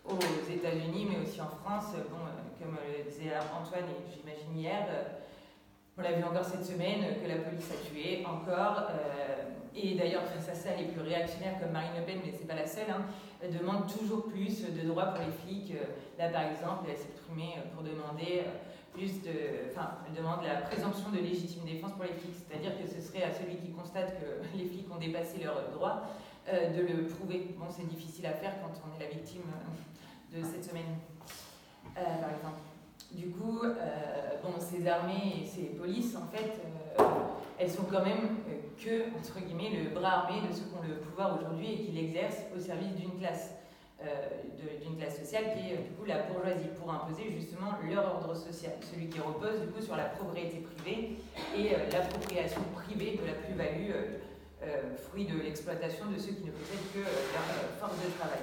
aux 0.04 0.52
États-Unis, 0.52 1.08
mais 1.10 1.24
aussi 1.24 1.40
en 1.40 1.52
France, 1.64 1.94
bon, 2.10 2.18
comme 2.60 2.76
le 2.76 3.10
disait 3.10 3.34
Antoine 3.38 3.86
et 3.86 4.12
j'imagine 4.12 4.58
hier, 4.58 4.88
on 5.96 6.02
l'a 6.02 6.14
vu 6.14 6.24
encore 6.24 6.44
cette 6.44 6.66
semaine 6.66 7.22
que 7.22 7.28
la 7.28 7.36
police 7.36 7.70
a 7.70 7.88
tué, 7.88 8.26
encore. 8.26 8.88
Et 9.76 9.96
d'ailleurs, 9.96 10.24
face 10.26 10.50
à 10.50 10.56
ça, 10.56 10.76
les 10.76 10.86
plus 10.86 11.02
réactionnaires 11.02 11.60
comme 11.60 11.72
Marine 11.72 11.92
Le 11.98 12.04
Pen, 12.04 12.20
mais 12.26 12.32
c'est 12.32 12.48
pas 12.48 12.56
la 12.56 12.68
seule, 12.68 12.90
hein, 12.90 13.06
demandent 13.48 13.88
toujours 13.88 14.26
plus 14.26 14.64
de 14.64 14.88
droits 14.88 15.14
pour 15.14 15.24
les 15.26 15.32
flics. 15.32 15.74
Là, 16.20 16.30
par 16.30 16.44
exemple, 16.44 16.90
elle 16.90 16.98
s'est 16.98 17.10
exprimée 17.10 17.56
pour 17.74 17.84
demander 17.84 18.44
plus 18.94 19.22
de. 19.24 19.72
Enfin, 19.72 19.98
elle 20.08 20.16
demande 20.16 20.44
la 20.44 20.62
présomption 20.62 21.10
de 21.10 21.20
légitime 21.20 21.64
défense 21.64 21.94
pour 21.94 22.04
les 22.04 22.14
flics, 22.14 22.36
c'est-à-dire 22.36 22.72
que 22.78 22.88
ce 22.88 23.02
serait 23.02 23.24
à 23.24 23.32
celui 23.32 23.56
qui 23.56 23.72
constate 23.72 24.20
que 24.20 24.44
les 24.58 24.66
flics 24.66 24.92
ont 24.92 25.00
dépassé 25.00 25.44
leurs 25.44 25.72
droits 25.72 26.04
euh, 26.50 26.70
de 26.76 26.82
le 26.82 27.08
prouver. 27.08 27.56
Bon, 27.58 27.66
c'est 27.70 27.88
difficile 27.88 28.26
à 28.26 28.34
faire 28.34 28.56
quand 28.62 28.74
on 28.86 29.00
est 29.00 29.04
la 29.04 29.10
victime 29.10 29.44
de 30.36 30.44
cette 30.44 30.64
semaine, 30.64 30.98
euh, 31.98 32.22
par 32.22 32.32
exemple. 32.36 32.71
Du 33.14 33.30
coup, 33.30 33.62
euh, 33.64 33.76
bon, 34.44 34.54
ces 34.60 34.88
armées 34.88 35.42
et 35.44 35.46
ces 35.46 35.64
polices, 35.78 36.16
en 36.16 36.28
fait, 36.36 36.62
elles 37.60 37.70
sont 37.70 37.84
quand 37.84 38.04
même 38.04 38.38
que, 38.84 39.16
entre 39.16 39.40
guillemets, 39.46 39.84
le 39.84 39.90
bras 39.94 40.26
armé 40.26 40.48
de 40.48 40.54
ceux 40.54 40.64
qui 40.64 40.74
ont 40.74 40.88
le 40.88 40.96
pouvoir 40.96 41.38
aujourd'hui 41.38 41.74
et 41.74 41.78
qui 41.78 41.92
l'exercent 41.92 42.46
au 42.56 42.60
service 42.60 42.96
d'une 42.96 43.20
classe, 43.20 43.52
euh, 44.02 44.08
d'une 44.82 44.98
classe 44.98 45.20
sociale 45.20 45.54
qui 45.54 45.74
est 45.74 45.78
du 45.78 45.92
coup 45.92 46.06
la 46.06 46.24
bourgeoisie, 46.24 46.70
pour 46.80 46.92
imposer 46.92 47.30
justement 47.38 47.78
leur 47.88 48.16
ordre 48.16 48.36
social, 48.36 48.74
celui 48.82 49.10
qui 49.10 49.20
repose 49.20 49.62
du 49.62 49.68
coup 49.68 49.82
sur 49.82 49.96
la 49.96 50.06
propriété 50.06 50.66
privée 50.74 51.18
et 51.56 51.76
euh, 51.76 51.90
l'appropriation 51.92 52.62
privée 52.74 53.20
de 53.22 53.28
la 53.28 53.34
plus-value, 53.34 53.92
euh, 54.64 54.98
fruit 55.10 55.26
de 55.26 55.38
l'exploitation 55.38 56.06
de 56.10 56.18
ceux 56.18 56.34
qui 56.34 56.46
ne 56.46 56.52
possèdent 56.52 56.92
que 56.94 57.00
leur 57.00 57.46
force 57.80 57.98
de 58.02 58.10
travail. 58.18 58.42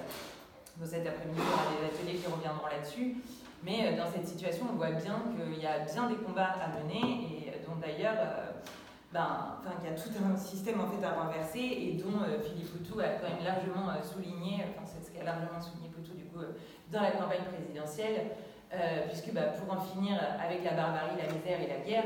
Dans 0.78 0.87
cet 0.87 1.04
après-midi, 1.04 1.40
on 1.42 1.54
aura 1.54 1.66
des 1.74 1.87
ateliers 1.87 2.18
qui 2.22 2.31
reviendront 2.31 2.66
là-dessus. 2.68 3.16
Mais 3.64 3.97
dans 3.97 4.07
cette 4.07 4.27
situation, 4.27 4.66
on 4.73 4.77
voit 4.77 4.92
bien 4.92 5.23
qu'il 5.37 5.61
y 5.61 5.66
a 5.66 5.81
bien 5.81 6.09
des 6.09 6.16
combats 6.16 6.55
à 6.62 6.68
mener 6.79 7.47
et 7.47 7.66
dont 7.66 7.77
d'ailleurs 7.77 8.16
ben, 9.12 9.57
enfin, 9.59 9.77
qu'il 9.81 9.88
y 9.88 9.92
a 9.92 9.97
tout 9.97 10.11
un 10.23 10.37
système 10.37 10.81
en 10.81 10.87
fait 10.87 11.03
à 11.03 11.12
renverser 11.12 11.61
et 11.61 11.92
dont 11.94 12.21
euh, 12.21 12.38
Philippe 12.42 12.71
Poutou 12.73 13.01
a 13.01 13.16
quand 13.16 13.29
même 13.29 13.42
largement 13.42 13.88
euh, 13.88 14.03
souligné, 14.03 14.64
enfin 14.68 14.85
c'est 14.85 15.03
ce 15.03 15.11
qu'a 15.11 15.25
largement 15.25 15.61
souligné 15.61 15.88
Poutou 15.88 16.12
du 16.12 16.25
coup 16.25 16.40
euh, 16.40 16.53
dans 16.92 17.01
la 17.01 17.12
campagne 17.12 17.44
présidentielle, 17.44 18.33
puisque 19.09 19.33
bah, 19.33 19.57
pour 19.57 19.75
en 19.75 19.81
finir 19.81 20.21
avec 20.38 20.62
la 20.62 20.73
barbarie, 20.73 21.16
la 21.16 21.33
misère 21.33 21.59
et 21.61 21.68
la 21.68 21.79
guerre 21.79 22.05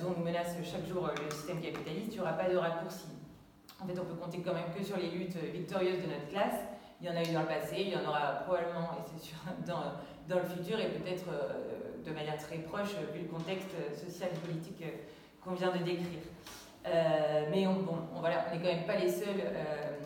dont 0.00 0.18
menace 0.18 0.56
chaque 0.64 0.86
jour 0.86 1.10
le 1.10 1.30
système 1.30 1.60
capitaliste, 1.60 2.08
il 2.12 2.14
n'y 2.14 2.20
aura 2.20 2.32
pas 2.32 2.48
de 2.48 2.56
raccourci. 2.56 3.08
En 3.78 3.86
fait, 3.86 3.92
on 3.98 4.04
peut 4.04 4.14
compter 4.14 4.40
quand 4.40 4.54
même 4.54 4.72
que 4.74 4.82
sur 4.82 4.96
les 4.96 5.10
luttes 5.10 5.36
victorieuses 5.36 6.00
de 6.00 6.06
notre 6.06 6.28
classe. 6.28 6.60
Il 7.00 7.06
y 7.06 7.10
en 7.10 7.16
a 7.16 7.22
eu 7.22 7.32
dans 7.34 7.42
le 7.42 7.48
passé, 7.48 7.76
il 7.80 7.88
y 7.90 7.96
en 7.96 8.08
aura 8.08 8.44
probablement, 8.44 8.96
et 8.96 9.04
c'est 9.12 9.22
sûr, 9.22 9.36
dans, 9.66 9.92
dans 10.28 10.36
le 10.36 10.44
futur, 10.44 10.78
et 10.78 10.88
peut-être 10.88 11.26
de 12.04 12.10
manière 12.12 12.38
très 12.38 12.58
proche, 12.58 12.94
vu 13.14 13.22
le 13.22 13.28
contexte 13.28 13.74
social 13.94 14.30
et 14.32 14.38
politique 14.46 14.84
qu'on 15.44 15.54
vient 15.54 15.72
de 15.72 15.78
décrire. 15.78 16.22
Euh, 16.86 17.46
mais 17.50 17.66
on, 17.66 17.74
bon, 17.74 17.96
on, 18.14 18.20
voilà, 18.20 18.46
on 18.48 18.54
n'est 18.54 18.60
quand 18.60 18.74
même 18.74 18.86
pas 18.86 18.96
les 18.96 19.10
seuls 19.10 19.40
euh, 19.40 19.98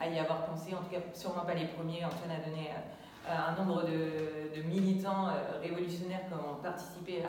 à 0.00 0.08
y 0.08 0.18
avoir 0.18 0.46
pensé, 0.46 0.74
en 0.74 0.78
tout 0.78 0.90
cas 0.90 1.00
sûrement 1.12 1.44
pas 1.44 1.54
les 1.54 1.66
premiers. 1.66 2.04
Antoine 2.04 2.30
a 2.30 2.48
donné 2.48 2.70
euh, 2.70 3.30
un 3.30 3.54
nombre 3.56 3.84
de, 3.84 4.62
militants 4.62 5.28
révolutionnaires 5.62 6.26
qui 6.26 6.34
ont 6.34 6.62
participé 6.62 7.22
à, 7.22 7.28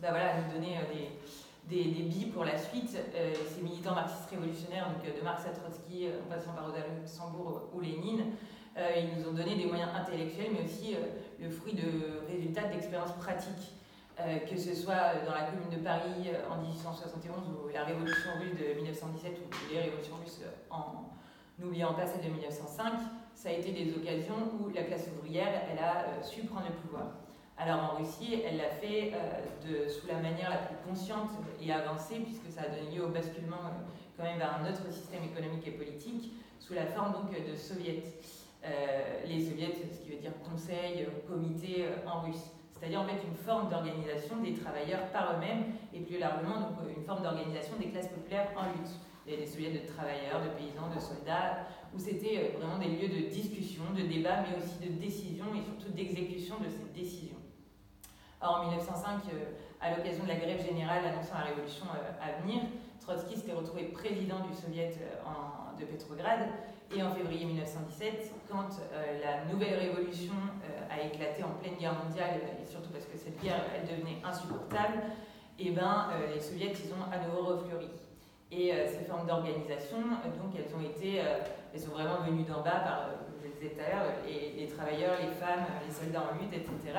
bah 0.00 0.08
voilà, 0.10 0.40
nous 0.40 0.54
donner 0.54 0.76
des, 1.68 1.84
des, 1.84 2.02
billes 2.02 2.26
pour 2.26 2.44
la 2.44 2.56
suite. 2.56 2.90
ces 2.90 3.62
militants 3.62 3.94
marxistes 3.94 4.30
révolutionnaires, 4.30 4.88
donc 4.90 5.02
de 5.04 5.24
Marx 5.24 5.44
à 5.46 5.50
Trotsky, 5.50 6.08
en 6.08 6.30
passant 6.30 6.52
par 6.52 6.66
Rosa 6.66 6.78
Luxembourg 7.00 7.68
ou 7.74 7.80
Lénine, 7.80 8.32
ils 8.76 9.18
nous 9.18 9.28
ont 9.28 9.32
donné 9.32 9.54
des 9.54 9.64
moyens 9.64 9.90
intellectuels, 9.94 10.50
mais 10.52 10.64
aussi 10.64 10.94
le 11.40 11.50
fruit 11.50 11.74
de 11.74 12.26
résultats 12.28 12.68
d'expériences 12.68 13.12
pratiques. 13.12 13.72
Euh, 14.18 14.38
que 14.48 14.56
ce 14.56 14.74
soit 14.74 15.20
dans 15.26 15.34
la 15.34 15.42
commune 15.42 15.68
de 15.68 15.84
Paris 15.84 16.32
euh, 16.32 16.50
en 16.50 16.62
1871 16.62 17.36
ou 17.52 17.68
la 17.68 17.84
révolution 17.84 18.30
russe 18.40 18.56
de 18.58 18.72
1917 18.80 19.40
ou 19.44 19.74
les 19.74 19.80
révolutions 19.80 20.16
russes 20.16 20.40
en 20.70 21.12
n'oubliant 21.58 21.92
pas 21.92 22.06
celle 22.06 22.24
de 22.24 22.30
1905, 22.30 22.94
ça 23.34 23.50
a 23.50 23.52
été 23.52 23.72
des 23.72 23.92
occasions 23.92 24.36
où 24.58 24.70
la 24.70 24.84
classe 24.84 25.10
ouvrière 25.20 25.68
elle 25.70 25.78
a 25.78 25.98
euh, 25.98 26.22
su 26.22 26.44
prendre 26.44 26.64
le 26.66 26.74
pouvoir. 26.76 27.08
Alors 27.58 27.92
en 27.92 27.96
Russie, 27.98 28.40
elle 28.42 28.56
l'a 28.56 28.70
fait 28.70 29.12
de, 29.66 29.88
sous 29.88 30.06
la 30.06 30.20
manière 30.20 30.48
la 30.48 30.58
plus 30.58 30.76
consciente 30.88 31.30
et 31.60 31.72
avancée, 31.72 32.20
puisque 32.20 32.50
ça 32.50 32.62
a 32.62 32.68
donné 32.68 32.96
lieu 32.96 33.04
au 33.04 33.08
basculement 33.08 33.56
quand 34.16 34.24
même 34.24 34.38
vers 34.38 34.60
un 34.60 34.70
autre 34.70 34.90
système 34.92 35.24
économique 35.24 35.66
et 35.66 35.70
politique, 35.70 36.32
sous 36.58 36.74
la 36.74 36.84
forme 36.84 37.14
donc 37.14 37.30
de 37.32 37.54
soviets. 37.54 38.02
Les 39.26 39.40
soviets, 39.40 39.72
ce 39.92 40.00
qui 40.00 40.10
veut 40.10 40.20
dire 40.20 40.32
conseil, 40.44 41.06
comité 41.28 41.86
en 42.06 42.22
russe 42.22 42.50
c'est-à-dire 42.78 43.00
en 43.00 43.04
fait 43.04 43.22
une 43.26 43.34
forme 43.34 43.70
d'organisation 43.70 44.36
des 44.42 44.52
travailleurs 44.52 45.06
par 45.12 45.34
eux-mêmes 45.34 45.72
et 45.94 46.00
plus 46.00 46.18
largement 46.18 46.60
donc, 46.60 46.76
une 46.94 47.04
forme 47.04 47.22
d'organisation 47.22 47.76
des 47.78 47.88
classes 47.88 48.08
populaires 48.08 48.50
en 48.56 48.66
lutte. 48.66 48.92
Il 49.26 49.32
y 49.32 49.36
a 49.36 49.38
des 49.40 49.46
soviets 49.46 49.72
de 49.72 49.86
travailleurs, 49.86 50.42
de 50.44 50.50
paysans, 50.50 50.88
de 50.94 51.00
soldats, 51.00 51.66
où 51.94 51.98
c'était 51.98 52.38
euh, 52.38 52.58
vraiment 52.58 52.78
des 52.78 52.86
lieux 52.86 53.08
de 53.08 53.28
discussion, 53.28 53.82
de 53.96 54.02
débat, 54.02 54.44
mais 54.46 54.62
aussi 54.62 54.78
de 54.78 54.92
décision 55.00 55.46
et 55.54 55.62
surtout 55.62 55.90
d'exécution 55.92 56.56
de 56.60 56.68
ces 56.68 56.92
décisions. 56.94 57.36
En 58.40 58.62
1905, 58.68 59.22
euh, 59.32 59.56
à 59.80 59.96
l'occasion 59.96 60.22
de 60.22 60.28
la 60.28 60.36
grève 60.36 60.64
générale 60.64 61.04
annonçant 61.06 61.34
la 61.34 61.46
révolution 61.46 61.86
euh, 61.86 62.22
à 62.22 62.40
venir, 62.42 62.62
Trotsky 63.00 63.36
s'était 63.36 63.52
retrouvé 63.52 63.84
président 63.84 64.40
du 64.46 64.54
Soviet 64.54 64.92
de 65.78 65.84
Petrograd. 65.84 66.40
Et 66.94 67.02
en 67.02 67.10
février 67.10 67.44
1917, 67.46 68.32
quand 68.48 68.68
la 69.22 69.52
nouvelle 69.52 69.78
révolution 69.78 70.34
a 70.88 71.04
éclaté 71.04 71.42
en 71.42 71.50
pleine 71.60 71.74
guerre 71.74 71.94
mondiale, 71.94 72.40
et 72.62 72.64
surtout 72.64 72.90
parce 72.90 73.06
que 73.06 73.18
cette 73.18 73.42
guerre 73.42 73.64
elle 73.74 73.88
devenait 73.88 74.22
insupportable, 74.24 75.02
et 75.58 75.68
eh 75.68 75.70
ben, 75.70 76.08
les 76.32 76.40
soviets 76.40 76.72
ils 76.72 76.92
ont 76.92 77.10
à 77.10 77.18
nouveau 77.26 77.54
refleuri. 77.54 77.88
Et 78.52 78.72
ces 78.86 79.04
formes 79.04 79.26
d'organisation, 79.26 79.98
donc 79.98 80.54
elles 80.56 80.72
ont 80.76 80.80
été, 80.80 81.16
elles 81.74 81.80
sont 81.80 81.90
vraiment 81.90 82.20
venues 82.24 82.44
d'en 82.44 82.62
bas 82.62 82.80
par, 82.84 83.08
je 83.42 83.48
le 83.48 83.54
disais 83.54 83.74
tout 83.74 83.80
à 83.80 83.90
l'heure, 83.90 84.12
les, 84.24 84.66
travailleurs, 84.68 85.18
les 85.20 85.32
femmes, 85.34 85.66
les 85.84 85.92
soldats 85.92 86.30
en 86.30 86.40
lutte, 86.40 86.54
etc. 86.54 86.98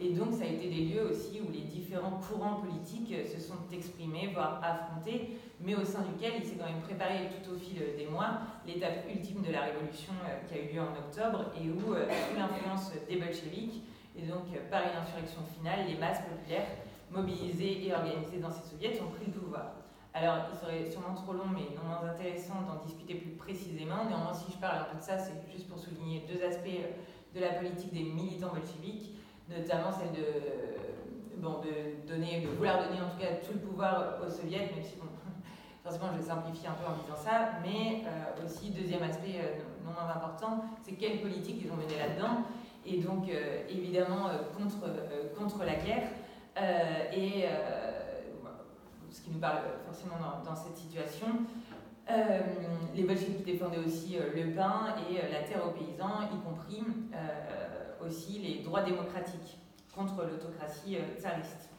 Et 0.00 0.10
donc, 0.10 0.32
ça 0.32 0.44
a 0.44 0.46
été 0.46 0.68
des 0.68 0.84
lieux 0.84 1.10
aussi 1.10 1.40
où 1.40 1.50
les 1.50 1.62
différents 1.62 2.20
courants 2.20 2.60
politiques 2.60 3.12
se 3.26 3.40
sont 3.40 3.58
exprimés, 3.72 4.30
voire 4.32 4.60
affrontés, 4.62 5.38
mais 5.60 5.74
au 5.74 5.84
sein 5.84 6.02
duquel 6.02 6.34
il 6.38 6.44
s'est 6.44 6.54
quand 6.56 6.66
même 6.66 6.82
préparé 6.82 7.28
tout 7.42 7.52
au 7.52 7.56
fil 7.56 7.82
des 7.96 8.06
mois 8.06 8.40
l'étape 8.66 9.04
ultime 9.12 9.42
de 9.42 9.50
la 9.50 9.62
révolution 9.62 10.12
euh, 10.24 10.46
qui 10.46 10.54
a 10.54 10.62
eu 10.62 10.74
lieu 10.74 10.80
en 10.80 10.94
octobre 10.94 11.50
et 11.56 11.68
où, 11.68 11.94
euh, 11.94 12.06
sous 12.06 12.38
l'influence 12.38 12.92
des 13.08 13.16
bolcheviks, 13.16 13.82
et 14.16 14.22
donc 14.22 14.46
par 14.70 14.82
une 14.82 14.98
insurrection 15.02 15.42
finale, 15.56 15.86
les 15.88 15.96
masses 15.96 16.22
populaires 16.22 16.68
mobilisées 17.10 17.86
et 17.86 17.94
organisées 17.94 18.38
dans 18.38 18.50
ces 18.50 18.68
soviets 18.68 19.00
ont 19.00 19.10
pris 19.10 19.26
le 19.26 19.32
pouvoir. 19.32 19.74
Alors, 20.14 20.50
il 20.52 20.58
serait 20.58 20.90
sûrement 20.90 21.14
trop 21.14 21.32
long, 21.32 21.46
mais 21.52 21.74
non 21.76 21.86
moins 21.86 22.10
intéressant 22.10 22.62
d'en 22.66 22.82
discuter 22.84 23.14
plus 23.14 23.32
précisément. 23.32 24.04
Néanmoins, 24.08 24.34
si 24.34 24.50
je 24.50 24.58
parle 24.58 24.80
un 24.80 24.84
peu 24.84 24.98
de 24.98 25.02
ça, 25.02 25.18
c'est 25.18 25.34
juste 25.52 25.68
pour 25.68 25.78
souligner 25.78 26.24
deux 26.26 26.42
aspects 26.44 26.66
de 27.34 27.40
la 27.40 27.54
politique 27.54 27.92
des 27.92 28.02
militants 28.02 28.50
bolcheviques 28.50 29.14
notamment 29.48 29.90
celle 29.90 30.12
de, 30.12 31.40
bon, 31.40 31.60
de, 31.60 32.06
donner, 32.06 32.40
de 32.40 32.48
vouloir 32.48 32.78
donner 32.78 33.00
en 33.00 33.08
tout 33.08 33.18
cas 33.18 33.36
tout 33.44 33.54
le 33.54 33.60
pouvoir 33.60 34.18
aux 34.24 34.30
soviets, 34.30 34.70
même 34.74 34.82
si 34.82 34.96
bon, 34.96 35.06
forcément 35.82 36.08
je 36.16 36.22
simplifie 36.22 36.66
un 36.66 36.72
peu 36.72 36.86
en 36.86 36.96
disant 36.96 37.16
ça, 37.16 37.60
mais 37.62 38.04
euh, 38.06 38.44
aussi 38.44 38.70
deuxième 38.70 39.02
aspect 39.02 39.40
euh, 39.40 39.62
non 39.84 39.92
moins 39.92 40.10
important, 40.14 40.64
c'est 40.82 40.92
quelle 40.92 41.20
politique 41.20 41.62
ils 41.64 41.70
ont 41.70 41.76
mené 41.76 41.96
là-dedans, 41.98 42.44
et 42.84 42.98
donc 42.98 43.28
euh, 43.28 43.62
évidemment 43.68 44.28
contre, 44.56 44.86
contre 45.36 45.64
la 45.64 45.76
guerre, 45.76 46.08
et 47.12 47.44
ce 49.10 49.22
qui 49.22 49.30
nous 49.30 49.38
parle 49.38 49.58
forcément 49.86 50.16
dans, 50.44 50.56
cette 50.56 50.76
situation. 50.76 51.26
les 52.96 53.04
bolcheviks 53.04 53.44
défendaient 53.44 53.78
aussi 53.78 54.16
le 54.18 54.54
pain 54.54 54.96
et 55.08 55.30
la 55.30 55.42
terre 55.44 55.64
aux 55.64 55.70
paysans, 55.70 56.26
y 56.34 56.38
compris 56.44 56.82
aussi 58.04 58.38
les 58.38 58.62
droits 58.62 58.82
démocratiques 58.82 59.58
contre 59.98 60.24
l'autocratie 60.24 60.96
euh, 60.96 61.20
tsariste. 61.20 61.70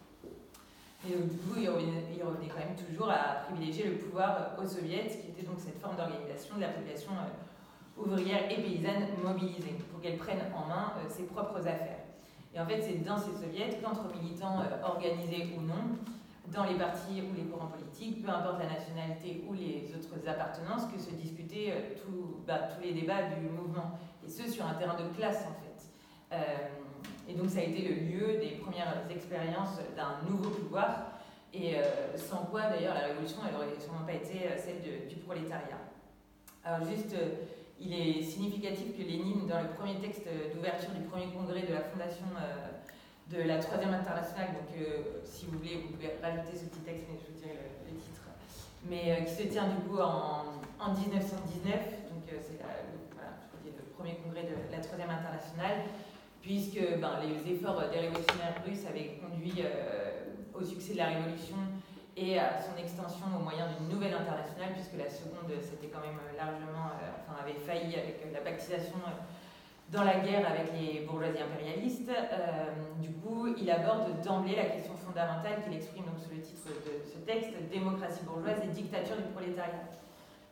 Et 1.08 1.16
du 1.16 1.38
coup, 1.38 1.56
il 1.58 1.70
revenait, 1.70 2.04
quand 2.50 2.60
même 2.60 2.76
toujours 2.76 3.10
à 3.10 3.46
privilégier 3.48 3.86
le 3.86 3.98
pouvoir 3.98 4.58
aux 4.62 4.68
soviets, 4.68 5.08
qui 5.08 5.32
était 5.32 5.48
donc 5.48 5.60
cette 5.60 5.80
forme 5.80 5.96
d'organisation 5.96 6.58
de 6.58 6.62
la 6.62 6.70
population 6.70 7.12
euh, 7.14 8.02
ouvrière 8.04 8.52
et 8.52 8.62
paysanne 8.62 9.08
mobilisée, 9.24 9.78
pour 9.90 10.02
qu'elle 10.02 10.18
prenne 10.18 10.42
en 10.54 10.68
main 10.68 10.94
euh, 10.98 11.10
ses 11.10 11.24
propres 11.24 11.60
affaires. 11.60 12.04
Et 12.54 12.60
en 12.60 12.66
fait, 12.66 12.82
c'est 12.82 13.06
dans 13.06 13.18
ces 13.18 13.32
soviets 13.32 13.80
qu'entre 13.82 14.14
militants 14.14 14.58
organisés 14.84 15.54
ou 15.56 15.62
non, 15.62 15.96
dans 16.52 16.66
les 16.66 16.76
partis 16.76 17.22
ou 17.22 17.36
les 17.38 17.44
courants 17.44 17.68
politiques, 17.68 18.26
peu 18.26 18.32
importe 18.32 18.60
la 18.60 18.74
nationalité 18.74 19.46
ou 19.48 19.54
les 19.54 19.94
autres 19.96 20.28
appartenances, 20.28 20.88
que 20.92 21.00
se 21.00 21.12
discutaient 21.12 21.96
bah, 22.48 22.62
tous 22.74 22.82
les 22.82 22.94
débats 22.94 23.30
du 23.30 23.48
mouvement. 23.48 24.00
Et 24.26 24.30
ce, 24.30 24.50
sur 24.50 24.66
un 24.66 24.74
terrain 24.74 24.96
de 24.96 25.16
classe, 25.16 25.46
en 25.48 25.54
fait. 25.62 25.69
Euh, 26.32 26.38
et 27.28 27.34
donc 27.34 27.50
ça 27.50 27.60
a 27.60 27.64
été 27.64 27.82
le 27.88 27.96
lieu 27.96 28.40
des 28.40 28.58
premières 28.62 29.04
expériences 29.10 29.80
d'un 29.96 30.18
nouveau 30.30 30.50
pouvoir, 30.50 31.20
et 31.54 31.76
euh, 31.76 32.18
sans 32.18 32.46
quoi 32.46 32.70
d'ailleurs 32.70 32.94
la 32.94 33.08
révolution 33.08 33.38
elle 33.48 33.56
aurait 33.56 33.80
sûrement 33.80 34.06
pas 34.06 34.14
été 34.14 34.46
euh, 34.46 34.58
celle 34.58 35.08
du 35.08 35.16
prolétariat. 35.16 35.82
Alors 36.64 36.88
juste, 36.88 37.16
il 37.80 37.94
est 37.94 38.22
significatif 38.22 38.98
que 38.98 39.02
Lénine, 39.02 39.48
dans 39.48 39.62
le 39.62 39.70
premier 39.70 39.96
texte 40.00 40.28
d'ouverture 40.54 40.92
du 40.92 41.02
premier 41.02 41.28
congrès 41.28 41.62
de 41.62 41.74
la 41.74 41.82
fondation 41.82 42.26
de 43.32 43.42
la 43.42 43.60
Troisième 43.60 43.94
Internationale, 43.94 44.50
donc 44.50 44.86
si 45.24 45.46
vous 45.46 45.58
voulez, 45.58 45.78
vous 45.78 45.94
pouvez 45.96 46.12
rajouter 46.22 46.58
ce 46.58 46.66
petit 46.66 46.82
texte, 46.82 47.06
mais 47.10 47.18
je 47.18 47.32
vous 47.32 47.40
dirai 47.40 47.56
le, 47.88 47.96
titre, 47.98 48.28
mais 48.90 49.26
qui 49.26 49.34
se 49.34 49.48
tient 49.48 49.70
du 49.70 49.80
coup 49.88 50.00
en 50.00 50.94
1919, 50.94 51.64
donc 52.12 52.28
c'est 52.28 52.60
le 53.64 53.84
premier 53.98 54.16
congrès 54.16 54.44
de 54.44 54.56
la 54.70 54.84
Troisième 54.84 55.10
Internationale, 55.10 55.88
puisque 56.42 56.80
ben, 57.00 57.20
les 57.22 57.54
efforts 57.54 57.82
des 57.92 58.00
révolutionnaires 58.00 58.62
russes 58.66 58.86
avaient 58.88 59.20
conduit 59.22 59.60
euh, 59.60 60.34
au 60.54 60.64
succès 60.64 60.94
de 60.94 60.98
la 60.98 61.08
révolution 61.08 61.58
et 62.16 62.38
à 62.40 62.60
son 62.60 62.76
extension 62.78 63.26
au 63.38 63.44
moyen 63.44 63.68
d'une 63.72 63.96
nouvelle 63.96 64.14
internationale, 64.14 64.74
puisque 64.74 64.98
la 64.98 65.10
seconde, 65.10 65.52
c'était 65.62 65.88
quand 65.88 66.02
même 66.02 66.20
largement, 66.36 66.92
euh, 67.00 67.16
enfin, 67.24 67.40
avait 67.44 67.60
failli 67.60 67.96
avec 67.96 68.26
la 68.34 68.40
pactisation 68.40 69.00
euh, 69.08 69.12
dans 69.90 70.04
la 70.04 70.20
guerre 70.20 70.46
avec 70.46 70.72
les 70.78 71.02
bourgeoisies 71.02 71.42
impérialistes. 71.42 72.12
du 73.02 73.10
coup, 73.10 73.48
il 73.58 73.72
aborde 73.72 74.22
d'emblée 74.22 74.56
la 74.56 74.66
question 74.66 74.94
fondamentale 74.94 75.64
qu'il 75.64 75.74
exprime 75.74 76.06
donc 76.06 76.20
sous 76.22 76.30
le 76.30 76.42
titre 76.42 76.70
de 76.86 77.02
ce 77.10 77.18
texte, 77.26 77.50
démocratie 77.72 78.24
bourgeoise 78.24 78.62
et 78.64 78.68
dictature 78.68 79.18
du 79.18 79.34
prolétariat. 79.34 79.90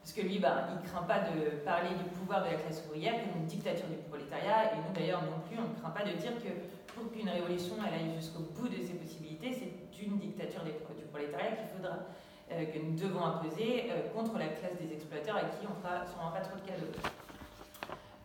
Parce 0.08 0.16
que 0.16 0.26
lui, 0.26 0.40
bah, 0.40 0.72
il 0.72 0.80
ne 0.80 0.88
craint 0.88 1.04
pas 1.04 1.20
de 1.20 1.60
parler 1.68 1.90
du 1.90 2.08
pouvoir 2.16 2.40
de 2.40 2.48
la 2.48 2.56
classe 2.56 2.82
ouvrière 2.88 3.20
comme 3.20 3.44
une 3.44 3.46
dictature 3.46 3.92
du 3.92 4.00
prolétariat, 4.08 4.72
et 4.72 4.78
nous 4.80 4.96
d'ailleurs 4.96 5.20
non 5.20 5.44
plus, 5.44 5.60
on 5.60 5.68
ne 5.68 5.76
craint 5.76 5.92
pas 5.92 6.08
de 6.08 6.16
dire 6.16 6.32
que 6.40 6.48
pour 6.96 7.12
qu'une 7.12 7.28
révolution 7.28 7.76
elle 7.84 7.92
aille 7.92 8.16
jusqu'au 8.16 8.48
bout 8.56 8.70
de 8.72 8.80
ses 8.80 8.96
possibilités, 8.96 9.52
c'est 9.52 9.76
une 10.00 10.16
dictature 10.16 10.64
du 10.64 10.72
prolétariat 11.12 11.60
qu'il 11.60 11.68
faudra, 11.76 12.08
euh, 12.56 12.64
que 12.72 12.80
nous 12.80 12.96
devons 12.96 13.20
imposer 13.20 13.92
euh, 13.92 14.08
contre 14.16 14.40
la 14.40 14.48
classe 14.56 14.80
des 14.80 14.96
exploiteurs 14.96 15.36
à 15.36 15.52
qui 15.52 15.68
on 15.68 15.76
ne 15.76 15.84
fera 15.84 16.32
pas 16.32 16.40
trop 16.40 16.56
de 16.56 16.64
cadeaux. 16.64 16.96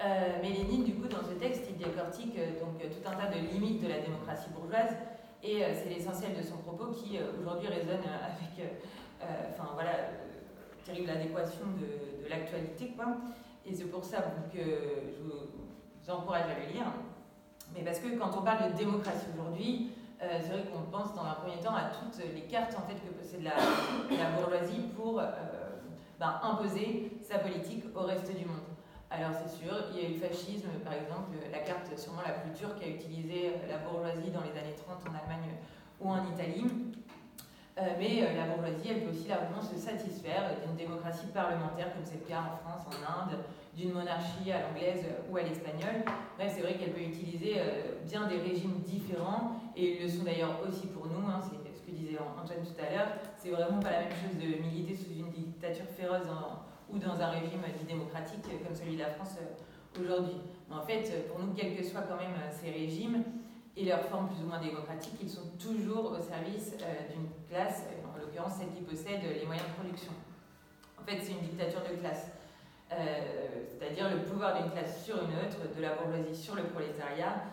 Euh, 0.06 0.38
mais 0.40 0.54
Lénine, 0.54 0.84
du 0.84 0.94
coup, 0.94 1.08
dans 1.08 1.26
ce 1.26 1.34
texte, 1.34 1.66
il 1.66 1.82
décortique 1.82 2.38
donc, 2.62 2.78
tout 2.78 3.02
un 3.10 3.18
tas 3.18 3.26
de 3.26 3.42
limites 3.42 3.82
de 3.82 3.88
la 3.90 3.98
démocratie 3.98 4.54
bourgeoise, 4.54 4.94
et 5.42 5.66
c'est 5.74 5.90
l'essentiel 5.90 6.38
de 6.38 6.46
son 6.46 6.58
propos 6.58 6.94
qui 6.94 7.18
aujourd'hui 7.18 7.66
résonne 7.66 8.06
avec 8.06 8.70
enfin, 9.50 9.70
voilà, 9.74 9.90
terrible 10.84 11.10
adéquation 11.10 11.66
de, 11.80 12.24
de 12.24 12.28
l'actualité. 12.30 12.92
quoi. 12.96 13.06
Et 13.66 13.74
c'est 13.74 13.84
pour 13.84 14.04
ça 14.04 14.18
que 14.52 14.58
je 14.58 15.22
vous 15.22 16.10
encourage 16.10 16.44
à 16.50 16.66
le 16.66 16.72
lire. 16.72 16.86
Mais 17.74 17.82
parce 17.82 18.00
que 18.00 18.16
quand 18.18 18.30
on 18.36 18.42
parle 18.42 18.72
de 18.72 18.76
démocratie 18.76 19.26
aujourd'hui, 19.34 19.92
euh, 20.22 20.38
c'est 20.40 20.48
vrai 20.52 20.64
qu'on 20.72 20.90
pense 20.90 21.14
dans 21.14 21.24
un 21.24 21.34
premier 21.34 21.58
temps 21.58 21.74
à 21.74 21.90
toutes 21.90 22.22
les 22.34 22.42
cartes 22.42 22.74
en 22.76 22.82
que 22.82 23.12
possède 23.18 23.42
la, 23.42 23.52
la 24.16 24.30
bourgeoisie 24.32 24.82
pour 24.96 25.18
euh, 25.18 25.24
ben, 26.20 26.40
imposer 26.42 27.18
sa 27.22 27.38
politique 27.38 27.84
au 27.94 28.00
reste 28.02 28.36
du 28.36 28.44
monde. 28.44 28.58
Alors 29.10 29.30
c'est 29.34 29.62
sûr, 29.62 29.74
il 29.92 30.00
y 30.00 30.06
a 30.06 30.08
eu 30.08 30.12
le 30.14 30.18
fascisme, 30.18 30.68
par 30.84 30.94
exemple, 30.94 31.36
la 31.50 31.58
carte 31.58 31.86
sûrement 31.98 32.22
la 32.26 32.32
plus 32.32 32.50
dure 32.58 32.74
qu'a 32.78 32.88
utilisée 32.88 33.52
la 33.68 33.78
bourgeoisie 33.78 34.30
dans 34.30 34.40
les 34.42 34.58
années 34.58 34.74
30 34.76 34.98
en 35.02 35.14
Allemagne 35.18 35.50
ou 36.00 36.08
en 36.08 36.24
Italie. 36.32 36.64
Euh, 37.78 37.96
mais 37.98 38.22
euh, 38.22 38.36
la 38.36 38.52
bourgeoisie, 38.52 38.90
elle 38.90 39.04
peut 39.04 39.10
aussi 39.10 39.28
largement 39.28 39.62
se 39.62 39.76
satisfaire 39.78 40.60
d'une 40.60 40.76
démocratie 40.76 41.26
parlementaire, 41.32 41.94
comme 41.94 42.04
c'est 42.04 42.20
le 42.20 42.28
cas 42.28 42.44
en 42.44 42.56
France, 42.60 42.84
en 42.84 43.00
Inde, 43.00 43.38
d'une 43.74 43.92
monarchie 43.92 44.52
à 44.52 44.68
l'anglaise 44.68 45.06
ou 45.30 45.36
à 45.38 45.42
l'espagnole. 45.42 46.04
Bref, 46.36 46.52
c'est 46.54 46.60
vrai 46.60 46.74
qu'elle 46.74 46.92
peut 46.92 47.00
utiliser 47.00 47.54
euh, 47.56 47.96
bien 48.04 48.26
des 48.26 48.36
régimes 48.36 48.80
différents, 48.84 49.56
et 49.74 49.96
ils 49.96 50.02
le 50.02 50.08
sont 50.08 50.24
d'ailleurs 50.24 50.60
aussi 50.68 50.88
pour 50.88 51.06
nous, 51.06 51.26
hein, 51.26 51.40
c'est 51.40 51.72
ce 51.72 51.80
que 51.80 51.90
disait 51.92 52.18
Antoine 52.20 52.60
tout 52.60 52.76
à 52.76 52.92
l'heure. 52.92 53.08
C'est 53.38 53.48
vraiment 53.48 53.80
pas 53.80 53.90
la 53.90 54.00
même 54.00 54.12
chose 54.20 54.36
de 54.36 54.60
militer 54.60 54.94
sous 54.94 55.10
une 55.10 55.30
dictature 55.30 55.86
féroce 55.96 56.28
ou 56.92 56.98
dans 56.98 57.18
un 57.22 57.30
régime 57.30 57.62
démocratique 57.88 58.44
comme 58.62 58.74
celui 58.74 58.96
de 58.96 59.00
la 59.00 59.08
France 59.08 59.38
aujourd'hui. 59.98 60.36
En 60.70 60.82
fait, 60.82 61.26
pour 61.28 61.38
nous, 61.38 61.54
quels 61.54 61.74
que 61.74 61.82
soient 61.82 62.02
quand 62.02 62.16
même 62.16 62.36
ces 62.50 62.70
régimes, 62.70 63.24
et 63.76 63.84
leurs 63.84 64.02
formes 64.04 64.28
plus 64.28 64.44
ou 64.44 64.48
moins 64.48 64.60
démocratiques, 64.60 65.16
ils 65.22 65.30
sont 65.30 65.48
toujours 65.58 66.12
au 66.12 66.20
service 66.20 66.74
euh, 66.82 67.12
d'une 67.12 67.28
classe, 67.48 67.84
euh, 67.88 68.06
en 68.06 68.18
l'occurrence 68.18 68.54
celle 68.58 68.70
qui 68.70 68.82
possède 68.82 69.22
les 69.22 69.46
moyens 69.46 69.66
de 69.68 69.74
production. 69.74 70.12
En 71.00 71.04
fait, 71.04 71.18
c'est 71.20 71.32
une 71.32 71.40
dictature 71.40 71.80
de 71.80 71.96
classe, 71.96 72.30
euh, 72.92 72.96
c'est-à-dire 73.66 74.10
le 74.10 74.22
pouvoir 74.24 74.60
d'une 74.60 74.70
classe 74.70 75.04
sur 75.04 75.16
une 75.16 75.34
autre, 75.40 75.74
de 75.74 75.82
la 75.82 75.94
bourgeoisie 75.94 76.36
sur 76.36 76.54
le 76.54 76.64
prolétariat, 76.64 77.44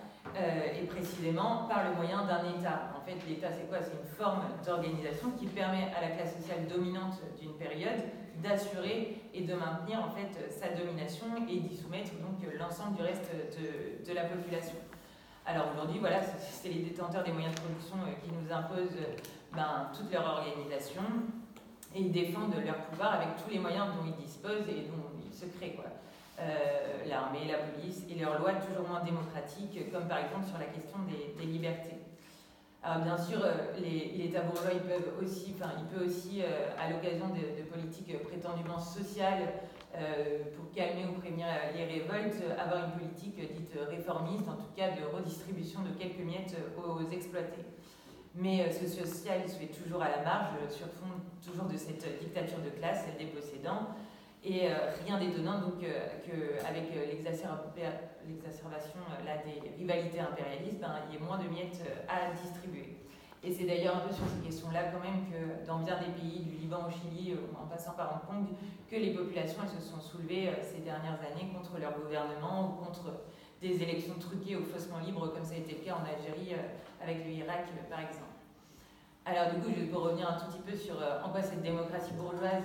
et 0.80 0.86
précisément 0.86 1.66
par 1.68 1.90
le 1.90 1.96
moyen 1.96 2.26
d'un 2.26 2.44
État. 2.54 2.92
En 2.96 3.02
fait, 3.04 3.16
l'État, 3.28 3.48
c'est 3.52 3.68
quoi? 3.68 3.78
C'est 3.82 3.94
une 3.94 4.16
forme 4.16 4.44
d'organisation 4.64 5.32
qui 5.32 5.48
permet 5.48 5.88
à 5.98 6.02
la 6.02 6.10
classe 6.10 6.36
sociale 6.36 6.68
dominante 6.68 7.16
d'une 7.40 7.54
période 7.54 7.98
d'assurer 8.44 9.18
et 9.34 9.42
de 9.42 9.54
maintenir 9.56 10.04
en 10.04 10.12
fait 10.12 10.52
sa 10.52 10.70
domination 10.70 11.26
et 11.50 11.62
d'y 11.62 11.76
soumettre 11.76 12.12
l'ensemble 12.60 12.98
du 12.98 13.02
reste 13.02 13.32
de 14.06 14.14
la 14.14 14.26
population. 14.26 14.76
Alors 15.50 15.66
aujourd'hui, 15.74 15.98
voilà, 15.98 16.22
c'est 16.22 16.70
les 16.70 16.84
détenteurs 16.84 17.24
des 17.24 17.32
moyens 17.32 17.56
de 17.56 17.62
production 17.62 17.96
euh, 18.06 18.14
qui 18.22 18.30
nous 18.30 18.54
imposent 18.54 19.02
euh, 19.02 19.18
ben, 19.52 19.90
toute 19.98 20.14
leur 20.14 20.24
organisation 20.24 21.02
et 21.96 22.02
ils 22.02 22.12
défendent 22.12 22.54
leur 22.64 22.78
pouvoir 22.86 23.16
avec 23.16 23.30
tous 23.44 23.50
les 23.50 23.58
moyens 23.58 23.88
dont 23.88 24.06
ils 24.06 24.24
disposent 24.24 24.70
et 24.70 24.86
dont 24.86 25.10
ils 25.26 25.34
se 25.34 25.46
créent. 25.58 25.76
Euh, 26.40 27.04
l'armée, 27.08 27.50
la 27.50 27.58
police 27.58 28.04
et 28.08 28.20
leurs 28.20 28.40
lois 28.40 28.54
toujours 28.62 28.88
moins 28.88 29.04
démocratiques, 29.04 29.92
comme 29.92 30.08
par 30.08 30.20
exemple 30.20 30.46
sur 30.46 30.60
la 30.60 30.66
question 30.66 31.00
des, 31.10 31.46
libertés. 31.48 31.98
Alors 32.84 33.02
bien 33.02 33.18
sûr, 33.18 33.40
les, 33.80 34.14
les 34.16 34.28
bourgeois, 34.28 34.72
ils 34.72 34.86
peuvent 34.86 35.14
aussi, 35.20 35.56
enfin, 35.58 35.72
il 35.80 35.86
peut 35.88 36.06
aussi, 36.06 36.44
à 36.80 36.92
l'occasion 36.92 37.28
de, 37.30 37.64
politiques 37.64 38.24
prétendument 38.24 38.80
sociales, 38.80 39.52
pour 40.56 40.72
calmer 40.72 41.06
ou 41.06 41.20
prévenir 41.20 41.48
les 41.76 41.86
révoltes, 41.86 42.42
avoir 42.58 42.86
une 42.86 42.92
politique 43.00 43.36
dite 43.36 43.74
réformiste, 43.90 44.48
en 44.48 44.56
tout 44.56 44.72
cas 44.76 44.92
de 44.92 45.04
redistribution 45.16 45.82
de 45.82 45.90
quelques 45.98 46.20
miettes 46.20 46.56
aux 46.78 47.10
exploités. 47.12 47.66
Mais 48.36 48.72
ce 48.72 48.88
social 48.88 49.50
se 49.50 49.56
fait 49.56 49.68
toujours 49.68 50.02
à 50.02 50.10
la 50.10 50.24
marge, 50.24 50.54
sur 50.70 50.88
fond 50.88 51.10
toujours 51.44 51.66
de 51.66 51.76
cette 51.76 52.20
dictature 52.20 52.60
de 52.60 52.70
classe, 52.70 53.06
celle 53.06 53.18
des 53.18 53.32
possédants. 53.32 53.96
Et 54.44 54.72
euh, 54.72 54.92
rien 55.06 55.20
d'étonnant 55.20 55.60
donc 55.60 55.84
euh, 55.84 56.08
qu'avec 56.24 56.96
euh, 56.96 57.08
l'exacerbation 57.12 57.60
des 59.46 59.70
rivalités 59.78 60.20
impérialistes, 60.20 60.80
ben, 60.80 60.96
il 61.10 61.16
y 61.16 61.18
ait 61.18 61.26
moins 61.26 61.38
de 61.38 61.50
miettes 61.50 61.82
à 62.08 62.32
distribuer. 62.32 62.96
Et 63.42 63.52
c'est 63.54 63.64
d'ailleurs 63.64 63.98
un 63.98 64.08
peu 64.08 64.14
sur 64.14 64.26
ces 64.28 64.46
questions-là 64.46 64.92
quand 64.92 65.00
même 65.00 65.26
que 65.32 65.66
dans 65.66 65.80
bien 65.80 65.98
des 65.98 66.12
pays, 66.12 66.44
du 66.44 66.58
Liban 66.58 66.86
au 66.88 66.92
Chili, 66.92 67.36
en 67.56 67.68
passant 67.68 67.94
par 67.94 68.14
Hong 68.14 68.28
Kong, 68.28 68.48
que 68.92 68.96
les 68.96 69.14
populations 69.14 69.62
elles, 69.64 69.82
se 69.82 69.88
sont 69.88 70.02
soulevées 70.02 70.52
ces 70.62 70.82
dernières 70.82 71.20
années 71.24 71.50
contre 71.54 71.80
leur 71.80 71.98
gouvernement 71.98 72.68
ou 72.68 72.86
contre 72.86 73.24
des 73.62 73.82
élections 73.82 74.16
truquées 74.20 74.58
ou 74.58 74.64
faussement 74.66 75.00
libres, 75.00 75.32
comme 75.34 75.46
ça 75.46 75.54
a 75.54 75.58
été 75.58 75.80
le 75.80 75.86
cas 75.86 75.96
en 75.96 76.04
Algérie 76.04 76.56
avec 77.02 77.26
le 77.26 77.32
Irak 77.32 77.68
par 77.90 78.02
exemple. 78.02 78.36
Alors 79.26 79.54
du 79.54 79.62
coup, 79.62 79.72
je 79.76 79.86
vais 79.86 79.96
revenir 79.96 80.30
un 80.30 80.38
tout 80.38 80.48
petit 80.52 80.72
peu 80.72 80.76
sur 80.76 80.96
en 80.96 81.30
quoi 81.30 81.42
cette 81.42 81.62
démocratie 81.62 82.14
bourgeoise, 82.14 82.64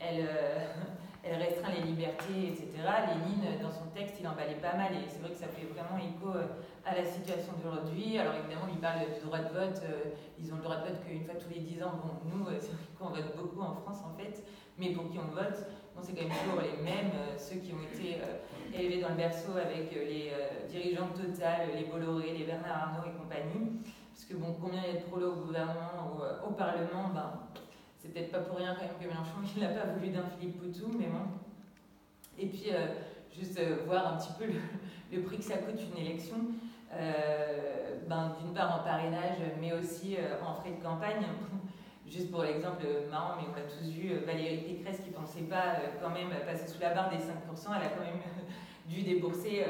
elle, 0.00 0.26
elle 1.30 1.42
restreint 1.42 1.72
les 1.72 1.82
libertés, 1.82 2.48
etc. 2.48 2.68
Lénine, 2.80 3.60
dans 3.60 3.70
son 3.70 3.86
texte, 3.94 4.16
il 4.20 4.26
emballait 4.26 4.60
pas 4.60 4.74
mal 4.74 4.92
et 4.92 5.04
c'est 5.08 5.20
vrai 5.20 5.30
que 5.30 5.36
ça 5.36 5.48
fait 5.48 5.66
vraiment 5.66 5.98
écho 6.00 6.32
euh, 6.32 6.48
à 6.86 6.94
la 6.94 7.04
situation 7.04 7.52
d'aujourd'hui. 7.60 8.18
Alors 8.18 8.34
évidemment, 8.34 8.68
il 8.72 8.80
parle 8.80 9.00
du 9.00 9.20
droit 9.26 9.38
de 9.38 9.52
vote. 9.52 9.80
Euh, 9.84 10.16
ils 10.40 10.52
ont 10.52 10.56
le 10.56 10.62
droit 10.62 10.76
de 10.76 10.88
vote 10.88 11.04
qu'une 11.04 11.24
fois 11.24 11.34
tous 11.34 11.52
les 11.52 11.60
10 11.60 11.82
ans. 11.82 12.00
Bon, 12.00 12.16
nous, 12.24 12.46
euh, 12.48 12.56
c'est 12.60 12.72
vrai 12.72 12.88
qu'on 12.98 13.10
vote 13.12 13.36
beaucoup 13.36 13.60
en 13.60 13.74
France 13.74 14.00
en 14.04 14.16
fait, 14.16 14.42
mais 14.78 14.90
pour 14.90 15.10
qui 15.10 15.18
on 15.18 15.34
vote 15.34 15.68
bon, 15.94 16.00
C'est 16.02 16.12
quand 16.12 16.24
même 16.24 16.38
toujours 16.44 16.62
les 16.64 16.80
mêmes, 16.82 17.12
ceux 17.36 17.60
qui 17.60 17.72
ont 17.72 17.84
été 17.84 18.24
élevés 18.72 19.00
dans 19.00 19.10
le 19.10 19.16
berceau 19.16 19.52
avec 19.52 19.92
les 19.92 20.32
dirigeants 20.68 21.08
de 21.12 21.28
Total, 21.28 21.68
les 21.74 21.84
Bolloré, 21.84 22.32
les 22.36 22.44
Bernard 22.44 22.94
Arnault 22.94 23.08
et 23.08 23.16
compagnie. 23.18 23.82
Parce 24.12 24.24
que 24.24 24.34
bon, 24.34 24.56
combien 24.60 24.82
il 24.82 24.94
y 24.94 24.96
a 24.96 25.00
de 25.00 25.06
prolos 25.06 25.32
au 25.32 25.46
gouvernement 25.46 26.10
ou 26.10 26.46
au 26.48 26.52
Parlement 26.52 27.10
ben, 27.14 27.32
c'est 27.98 28.14
peut-être 28.14 28.30
pas 28.30 28.38
pour 28.38 28.56
rien 28.56 28.74
quand 28.74 28.82
même 28.82 28.94
que 29.00 29.06
Mélenchon 29.06 29.42
il 29.56 29.62
n'a 29.62 29.68
pas 29.68 29.86
voulu 29.86 30.10
d'un 30.10 30.24
Philippe 30.24 30.58
Poutou, 30.60 30.96
mais 30.98 31.06
bon. 31.06 31.26
Et 32.38 32.46
puis 32.46 32.66
euh, 32.72 32.86
juste 33.36 33.58
euh, 33.58 33.78
voir 33.86 34.14
un 34.14 34.16
petit 34.16 34.32
peu 34.38 34.44
le, 34.46 35.22
prix 35.24 35.38
que 35.38 35.42
ça 35.42 35.58
coûte 35.58 35.80
une 35.80 36.06
élection, 36.06 36.36
euh, 36.94 37.98
ben, 38.08 38.36
d'une 38.40 38.54
part 38.54 38.80
en 38.80 38.84
parrainage, 38.84 39.38
mais 39.60 39.72
aussi 39.72 40.16
en 40.46 40.54
frais 40.54 40.70
de 40.70 40.82
campagne. 40.82 41.22
Juste 42.08 42.30
pour 42.30 42.42
l'exemple 42.42 42.86
marrant, 43.10 43.34
mais 43.36 43.48
on 43.52 43.58
a 43.58 43.60
tous 43.68 43.86
vu 43.90 44.14
Valérie 44.24 44.62
Pécresse 44.62 45.00
qui 45.00 45.10
pensait 45.10 45.42
pas 45.42 45.76
quand 46.00 46.08
même 46.08 46.30
passer 46.46 46.66
sous 46.66 46.80
la 46.80 46.94
barre 46.94 47.10
des 47.10 47.16
5%, 47.16 47.20
elle 47.76 47.86
a 47.86 47.90
quand 47.90 48.00
même 48.00 48.22
dû 48.86 49.02
débourser 49.02 49.66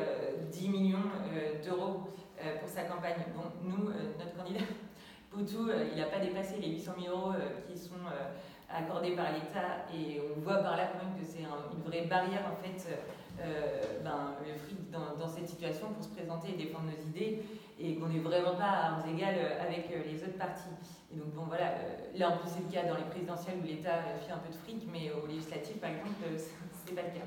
10 0.48 0.68
millions 0.68 1.02
d'euros 1.64 2.12
pour 2.60 2.68
sa 2.68 2.82
campagne. 2.82 3.24
Bon, 3.34 3.50
nous, 3.64 3.86
notre 3.86 4.36
candidat 4.36 4.66
Euh, 5.38 5.88
il 5.92 5.98
n'a 5.98 6.06
pas 6.06 6.18
dépassé 6.18 6.56
les 6.60 6.70
800 6.70 6.92
000 7.00 7.16
euros 7.16 7.32
euh, 7.32 7.60
qui 7.66 7.78
sont 7.78 7.94
euh, 7.94 8.34
accordés 8.68 9.14
par 9.14 9.32
l'État 9.32 9.86
et 9.94 10.20
on 10.36 10.40
voit 10.40 10.58
par 10.58 10.76
là 10.76 10.90
quand 10.92 11.04
même 11.04 11.16
que 11.16 11.24
c'est 11.24 11.42
une 11.42 11.82
vraie 11.84 12.06
barrière 12.06 12.44
en 12.52 12.56
fait 12.62 12.86
ben, 14.04 14.34
le 14.44 14.58
fric 14.58 14.90
dans, 14.90 15.28
cette 15.28 15.48
situation 15.48 15.86
pour 15.92 16.02
se 16.02 16.08
présenter 16.10 16.50
et 16.50 16.56
défendre 16.56 16.86
nos 16.86 17.08
idées 17.08 17.44
et 17.78 17.94
qu'on 17.94 18.08
n'est 18.08 18.18
vraiment 18.18 18.56
pas 18.56 18.64
à 18.64 18.86
armes 18.86 19.08
égales 19.14 19.38
avec 19.60 19.88
les 19.88 20.22
autres 20.22 20.36
partis. 20.36 20.74
Et 21.14 21.16
donc 21.16 21.28
bon 21.34 21.44
voilà, 21.46 21.72
là 22.16 22.30
en 22.30 22.36
plus 22.36 22.50
c'est 22.50 22.64
le 22.66 22.70
cas 22.70 22.86
dans 22.86 22.96
les 22.96 23.08
présidentielles 23.08 23.58
où 23.62 23.66
l'État 23.66 24.02
fait 24.26 24.32
un 24.32 24.38
peu 24.38 24.50
de 24.50 24.56
fric, 24.56 24.86
mais 24.92 25.12
aux 25.12 25.26
législatives 25.26 25.78
par 25.78 25.90
exemple 25.90 26.18
c'est 26.36 26.94
pas 26.94 27.02
le 27.02 27.18
cas. 27.18 27.24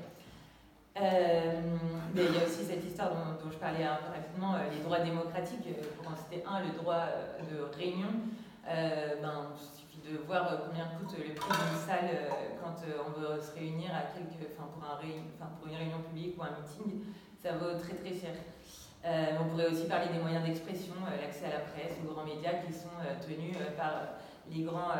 Mais 0.94 2.24
il 2.24 2.34
y 2.34 2.38
a 2.38 2.44
aussi 2.44 2.64
cette 2.64 2.84
histoire 2.84 3.10
dont, 3.10 3.50
je 3.50 3.56
parlais 3.56 3.84
un 3.84 3.96
peu 3.96 4.12
rapidement, 4.12 4.54
les 4.70 4.82
droits 4.82 5.00
démocratiques. 5.00 5.66
Pour 5.96 6.12
en 6.12 6.16
citer 6.16 6.44
un, 6.46 6.60
le 6.60 6.76
droit 6.78 7.06
de 7.50 7.76
réunion. 7.76 8.08
ben, 8.64 9.52
de 10.02 10.18
voir 10.26 10.66
combien 10.66 10.86
coûte 10.98 11.16
le 11.16 11.34
prix 11.34 11.48
d'une 11.48 11.78
salle 11.78 12.10
quand 12.60 12.74
on 13.06 13.20
veut 13.20 13.40
se 13.40 13.54
réunir 13.54 13.90
à 13.94 14.10
quelques, 14.10 14.50
pour, 14.54 14.82
un 14.82 14.98
enfin, 14.98 15.50
pour 15.58 15.68
une 15.70 15.76
réunion 15.76 16.02
publique 16.10 16.36
ou 16.38 16.42
un 16.42 16.50
meeting. 16.58 17.04
Ça 17.40 17.52
vaut 17.52 17.78
très 17.78 17.94
très 17.94 18.14
cher. 18.14 18.34
on 19.40 19.48
pourrait 19.50 19.70
aussi 19.70 19.86
parler 19.86 20.08
des 20.12 20.18
moyens 20.18 20.44
d'expression, 20.44 20.94
l'accès 21.20 21.46
à 21.46 21.50
la 21.50 21.64
presse, 21.70 21.98
aux 22.02 22.12
grands 22.12 22.24
médias 22.24 22.54
qui 22.66 22.72
sont 22.72 22.98
tenus 23.22 23.56
par 23.76 24.18
les 24.50 24.62
grands 24.62 24.90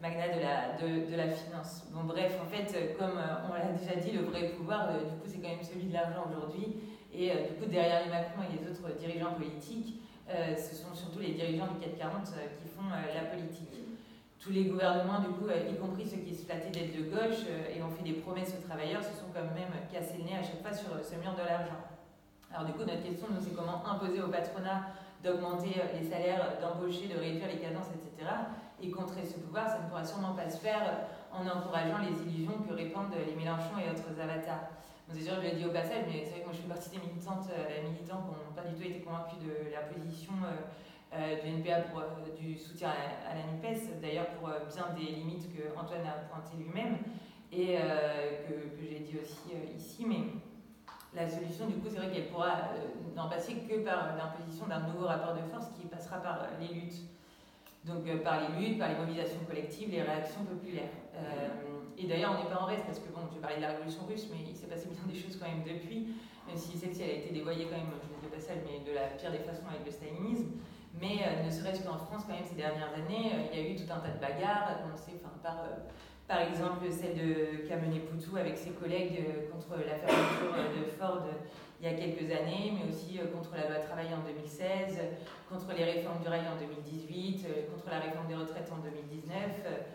magnats 0.00 0.34
de 0.34 0.40
la, 0.40 0.76
de, 0.80 1.10
de, 1.10 1.16
la 1.16 1.28
finance. 1.30 1.84
Bon, 1.92 2.04
bref, 2.04 2.38
en 2.42 2.46
fait, 2.46 2.96
comme 2.98 3.18
on 3.50 3.54
l'a 3.54 3.72
déjà 3.72 3.96
dit, 3.96 4.12
le 4.12 4.22
vrai 4.22 4.50
pouvoir, 4.50 4.88
du 4.92 5.16
coup, 5.16 5.26
c'est 5.26 5.38
quand 5.38 5.48
même 5.48 5.62
celui 5.62 5.84
de 5.84 5.92
l'argent 5.92 6.24
aujourd'hui. 6.28 6.76
Et 7.12 7.30
du 7.30 7.54
coup, 7.54 7.70
derrière 7.70 8.04
les 8.04 8.10
Macron 8.10 8.42
et 8.42 8.58
les 8.58 8.68
autres 8.68 8.98
dirigeants 8.98 9.34
politiques, 9.34 10.00
euh, 10.28 10.56
ce 10.56 10.74
sont 10.74 10.94
surtout 10.94 11.18
les 11.18 11.32
dirigeants 11.32 11.68
du 11.68 11.80
440 11.80 12.28
euh, 12.32 12.48
qui 12.56 12.68
font 12.68 12.88
euh, 12.88 13.14
la 13.14 13.28
politique. 13.28 13.68
Tous 14.40 14.50
les 14.50 14.64
gouvernements, 14.64 15.20
du 15.20 15.28
coup, 15.28 15.48
y 15.48 15.76
compris 15.76 16.06
ceux 16.06 16.18
qui 16.18 16.34
se 16.34 16.44
flattaient 16.44 16.70
d'être 16.70 16.96
de 16.96 17.08
gauche 17.08 17.48
et 17.48 17.82
ont 17.82 17.88
fait 17.88 18.04
des 18.04 18.20
promesses 18.20 18.52
aux 18.52 18.66
travailleurs, 18.66 19.02
se 19.02 19.12
sont 19.16 19.32
quand 19.32 19.40
même 19.40 19.72
cassés 19.90 20.18
le 20.18 20.24
nez 20.24 20.36
à 20.36 20.42
chaque 20.42 20.60
fois 20.60 20.72
sur 20.72 20.92
ce 21.02 21.16
mur 21.16 21.32
de 21.32 21.48
l'argent. 21.48 21.80
Alors 22.52 22.66
du 22.66 22.72
coup, 22.72 22.84
notre 22.84 23.02
question, 23.02 23.28
nous, 23.30 23.40
c'est 23.40 23.56
comment 23.56 23.80
imposer 23.86 24.20
au 24.20 24.28
patronat 24.28 24.92
d'augmenter 25.22 25.80
les 25.98 26.06
salaires, 26.06 26.60
d'embaucher, 26.60 27.08
de 27.08 27.18
réduire 27.18 27.48
les 27.48 27.56
cadences, 27.56 27.88
etc. 27.96 28.28
Et 28.82 28.90
contrer 28.90 29.24
ce 29.24 29.38
pouvoir, 29.38 29.68
ça 29.68 29.78
ne 29.78 29.88
pourra 29.88 30.04
sûrement 30.04 30.34
pas 30.34 30.48
se 30.50 30.58
faire 30.58 31.06
en 31.32 31.46
encourageant 31.46 31.98
les 31.98 32.22
illusions 32.22 32.58
que 32.68 32.74
répandent 32.74 33.14
les 33.26 33.34
Mélenchon 33.34 33.78
et 33.78 33.90
autres 33.90 34.20
avatars 34.20 34.68
c'est 35.12 35.20
sûr, 35.20 35.34
je 35.36 35.42
l'ai 35.42 35.54
dit 35.56 35.66
au 35.66 35.70
passage, 35.70 36.04
mais 36.08 36.24
c'est 36.24 36.30
vrai 36.30 36.40
que 36.40 36.44
moi 36.46 36.54
je 36.54 36.62
fais 36.62 36.68
partie 36.68 36.90
des 36.90 36.98
militantes, 36.98 37.46
euh, 37.52 37.88
militants 37.88 38.24
qui 38.24 38.32
n'ont 38.32 38.56
pas 38.56 38.66
du 38.66 38.74
tout 38.74 38.82
été 38.82 39.00
convaincus 39.00 39.38
de 39.38 39.70
la 39.70 39.82
position 39.82 40.32
euh, 40.42 41.14
euh, 41.14 41.42
du 41.42 41.60
NPA 41.60 41.82
pour 41.92 42.02
du 42.40 42.56
soutien 42.56 42.90
à, 42.90 43.34
la 43.34 43.42
NUPES, 43.52 44.00
d'ailleurs 44.00 44.28
pour 44.40 44.48
bien 44.48 44.86
des 44.96 45.12
limites 45.12 45.54
que 45.54 45.78
Antoine 45.78 46.06
a 46.06 46.24
pointées 46.32 46.56
lui-même 46.56 46.98
et 47.52 47.76
que, 48.48 48.52
que 48.76 48.82
j'ai 48.82 49.00
dit 49.00 49.16
aussi 49.22 49.54
ici. 49.76 50.04
Mais 50.08 50.24
la 51.14 51.28
solution, 51.28 51.66
du 51.68 51.74
coup, 51.74 51.86
c'est 51.88 51.98
vrai 51.98 52.10
qu'elle 52.10 52.26
pourra 52.26 52.70
n'en 53.14 53.28
passer 53.28 53.54
que 53.54 53.84
par 53.84 54.16
l'imposition 54.16 54.66
d'un 54.66 54.80
nouveau 54.80 55.06
rapport 55.06 55.34
de 55.34 55.42
force 55.42 55.68
qui 55.78 55.86
passera 55.86 56.16
par 56.16 56.48
les 56.58 56.74
luttes. 56.74 57.02
Donc 57.84 58.04
par 58.22 58.40
les 58.40 58.60
luttes, 58.60 58.78
par 58.78 58.88
les 58.88 58.96
mobilisations 58.96 59.40
collectives, 59.46 59.90
les 59.90 60.02
réactions 60.02 60.44
populaires. 60.44 60.88
Et 61.96 62.06
d'ailleurs, 62.06 62.36
on 62.36 62.42
n'est 62.42 62.50
pas 62.50 62.60
en 62.60 62.66
reste 62.66 62.84
parce 62.86 62.98
que, 62.98 63.08
bon, 63.08 63.20
je 63.32 63.38
parlais 63.38 63.56
de 63.56 63.62
la 63.62 63.70
révolution 63.70 64.02
russe, 64.08 64.26
mais 64.30 64.42
il 64.48 64.56
s'est 64.56 64.66
passé 64.66 64.88
bien 64.90 65.00
des 65.06 65.18
choses 65.18 65.36
quand 65.38 65.46
même 65.46 65.62
depuis, 65.62 66.08
même 66.46 66.56
si 66.56 66.76
celle-ci 66.76 67.02
a 67.02 67.12
été 67.12 67.32
dévoyée 67.32 67.66
quand 67.66 67.78
même, 67.78 67.92
je 68.02 68.10
ne 68.10 68.20
sais 68.20 68.34
pas 68.34 68.40
celle, 68.40 68.62
mais 68.66 68.82
de 68.82 68.94
la 68.94 69.14
pire 69.14 69.30
des 69.30 69.44
façons 69.46 69.68
avec 69.70 69.86
le 69.86 69.92
stalinisme. 69.92 70.58
Mais 71.00 71.22
euh, 71.22 71.46
ne 71.46 71.50
serait-ce 71.50 71.82
qu'en 71.82 71.98
France, 71.98 72.22
quand 72.26 72.34
même, 72.34 72.46
ces 72.46 72.54
dernières 72.54 72.92
années, 72.94 73.30
euh, 73.34 73.50
il 73.52 73.58
y 73.58 73.62
a 73.62 73.68
eu 73.70 73.74
tout 73.74 73.90
un 73.90 73.98
tas 73.98 74.14
de 74.14 74.20
bagarres, 74.20 74.70
à 74.70 74.74
commencer 74.82 75.18
enfin, 75.18 75.34
par, 75.42 75.58
euh, 75.66 75.86
par 76.26 76.42
exemple 76.42 76.86
celle 76.90 77.14
de 77.14 77.66
qu'a 77.66 77.76
mené 77.76 78.00
Poutou 78.00 78.36
avec 78.36 78.56
ses 78.56 78.70
collègues 78.70 79.50
contre 79.50 79.78
la 79.82 79.96
fermeture 79.96 80.54
de 80.54 80.90
Ford 80.98 81.26
il 81.84 81.92
y 81.92 81.94
a 81.94 81.98
quelques 81.98 82.32
années, 82.32 82.72
mais 82.72 82.88
aussi 82.88 83.20
contre 83.28 83.52
la 83.60 83.68
loi 83.68 83.84
travail 83.84 84.08
en 84.16 84.24
2016, 84.24 84.96
contre 85.52 85.76
les 85.76 85.84
réformes 85.84 86.22
du 86.22 86.28
rail 86.28 86.48
en 86.48 86.56
2018, 86.56 87.44
contre 87.76 87.90
la 87.90 88.00
réforme 88.00 88.26
des 88.26 88.36
retraites 88.36 88.72
en 88.72 88.80
2019. 88.80 89.92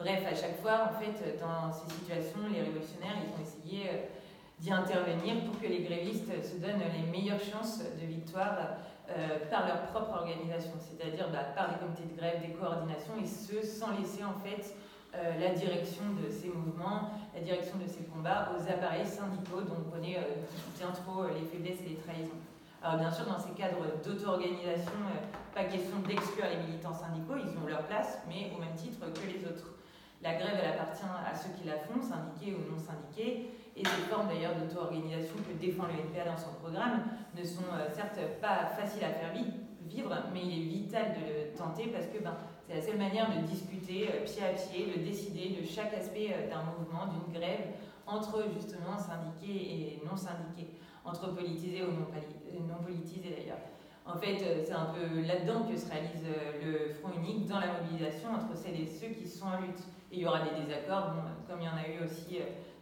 Bref, 0.00 0.24
à 0.26 0.34
chaque 0.34 0.60
fois, 0.62 0.88
en 0.88 0.98
fait, 0.98 1.38
dans 1.38 1.70
ces 1.70 1.92
situations, 1.92 2.40
les 2.50 2.60
révolutionnaires, 2.60 3.20
ils 3.20 3.32
ont 3.36 3.44
essayé 3.44 3.88
euh, 3.88 3.96
d'y 4.58 4.72
intervenir 4.72 5.44
pour 5.44 5.60
que 5.60 5.66
les 5.66 5.80
grévistes 5.80 6.32
se 6.42 6.56
donnent 6.56 6.80
les 6.80 7.04
meilleures 7.10 7.40
chances 7.40 7.80
de 7.80 8.06
victoire 8.06 8.80
euh, 9.10 9.38
par 9.50 9.66
leur 9.66 9.82
propre 9.92 10.20
organisation, 10.20 10.72
c'est-à-dire 10.80 11.28
bah, 11.30 11.52
par 11.54 11.68
les 11.72 11.76
comités 11.76 12.04
de 12.04 12.16
grève, 12.16 12.40
des 12.40 12.54
coordinations, 12.54 13.12
et 13.20 13.26
ce, 13.26 13.60
sans 13.60 13.92
laisser 13.98 14.24
en 14.24 14.40
fait 14.40 14.74
euh, 15.14 15.38
la 15.40 15.50
direction 15.50 16.04
de 16.22 16.30
ces 16.30 16.48
mouvements, 16.48 17.10
la 17.34 17.40
direction 17.40 17.78
de 17.78 17.86
ces 17.86 18.04
combats 18.04 18.52
aux 18.54 18.62
appareils 18.70 19.06
syndicaux 19.06 19.62
dont 19.62 19.82
on 19.86 19.90
connaît 19.90 20.18
bien 20.78 20.90
trop 20.90 21.26
les 21.28 21.44
faiblesses 21.46 21.80
et 21.86 21.90
les 21.90 21.96
trahisons. 21.96 22.40
Alors 22.82 22.98
bien 22.98 23.10
sûr, 23.10 23.26
dans 23.26 23.38
ces 23.38 23.50
cadres 23.50 23.84
d'auto-organisation, 24.04 25.04
pas 25.54 25.64
question 25.64 25.98
d'exclure 26.06 26.46
les 26.48 26.64
militants 26.66 26.94
syndicaux, 26.94 27.34
ils 27.36 27.52
ont 27.60 27.66
leur 27.68 27.82
place, 27.84 28.18
mais 28.28 28.50
au 28.56 28.60
même 28.60 28.74
titre 28.74 29.00
que 29.12 29.26
les 29.26 29.44
autres. 29.44 29.76
La 30.22 30.34
grève, 30.34 30.56
elle 30.62 30.70
appartient 30.70 31.04
à 31.04 31.34
ceux 31.34 31.50
qui 31.60 31.66
la 31.66 31.76
font, 31.76 32.00
syndiqués 32.00 32.56
ou 32.56 32.72
non 32.72 32.78
syndiqués, 32.78 33.50
et 33.76 33.84
ces 33.84 34.02
formes 34.08 34.28
d'ailleurs 34.28 34.54
d'auto-organisation 34.54 35.36
que 35.48 35.52
défend 35.60 35.84
le 35.86 36.00
NPA 36.08 36.30
dans 36.30 36.36
son 36.36 36.52
programme 36.60 37.04
ne 37.36 37.44
sont 37.44 37.68
euh, 37.72 37.88
certes 37.92 38.18
pas 38.40 38.66
faciles 38.76 39.04
à 39.04 39.10
faire 39.10 39.32
vivre, 39.32 40.14
mais 40.32 40.40
il 40.42 40.52
est 40.52 40.68
vital 40.68 41.12
de 41.14 41.20
le 41.20 41.56
tenter 41.56 41.88
parce 41.88 42.06
que 42.06 42.22
ben, 42.22 42.36
c'est 42.70 42.76
la 42.76 42.82
seule 42.82 42.98
manière 42.98 43.28
de 43.34 43.46
discuter 43.46 44.08
euh, 44.08 44.24
pied 44.24 44.44
à 44.44 44.52
pied, 44.52 44.86
de 44.96 45.02
décider 45.02 45.60
de 45.60 45.66
chaque 45.66 45.92
aspect 45.92 46.30
euh, 46.32 46.48
d'un 46.48 46.62
mouvement, 46.62 47.12
d'une 47.12 47.34
grève, 47.34 47.66
entre 48.06 48.44
justement 48.54 48.96
syndiqués 48.96 49.98
et 49.98 50.02
non 50.08 50.16
syndiqués, 50.16 50.68
entre 51.04 51.34
politisés 51.34 51.82
ou 51.82 51.90
non, 51.90 52.06
non 52.68 52.82
politisés 52.82 53.34
d'ailleurs. 53.36 53.58
En 54.06 54.18
fait, 54.18 54.38
c'est 54.64 54.72
un 54.72 54.86
peu 54.86 55.20
là-dedans 55.20 55.68
que 55.68 55.76
se 55.76 55.88
réalise 55.88 56.24
le 56.64 56.94
front 56.94 57.10
unique 57.16 57.46
dans 57.46 57.60
la 57.60 57.80
mobilisation 57.80 58.30
entre 58.30 58.56
celles 58.56 58.80
et 58.80 58.86
ceux 58.86 59.08
qui 59.08 59.28
sont 59.28 59.46
en 59.46 59.60
lutte. 59.60 59.80
Et 60.10 60.16
il 60.16 60.20
y 60.20 60.26
aura 60.26 60.40
des 60.40 60.64
désaccords, 60.64 61.12
comme 61.46 61.60
il 61.60 61.66
y 61.66 61.68
en 61.68 61.76
a 61.76 61.86
eu 61.86 62.04
aussi 62.04 62.38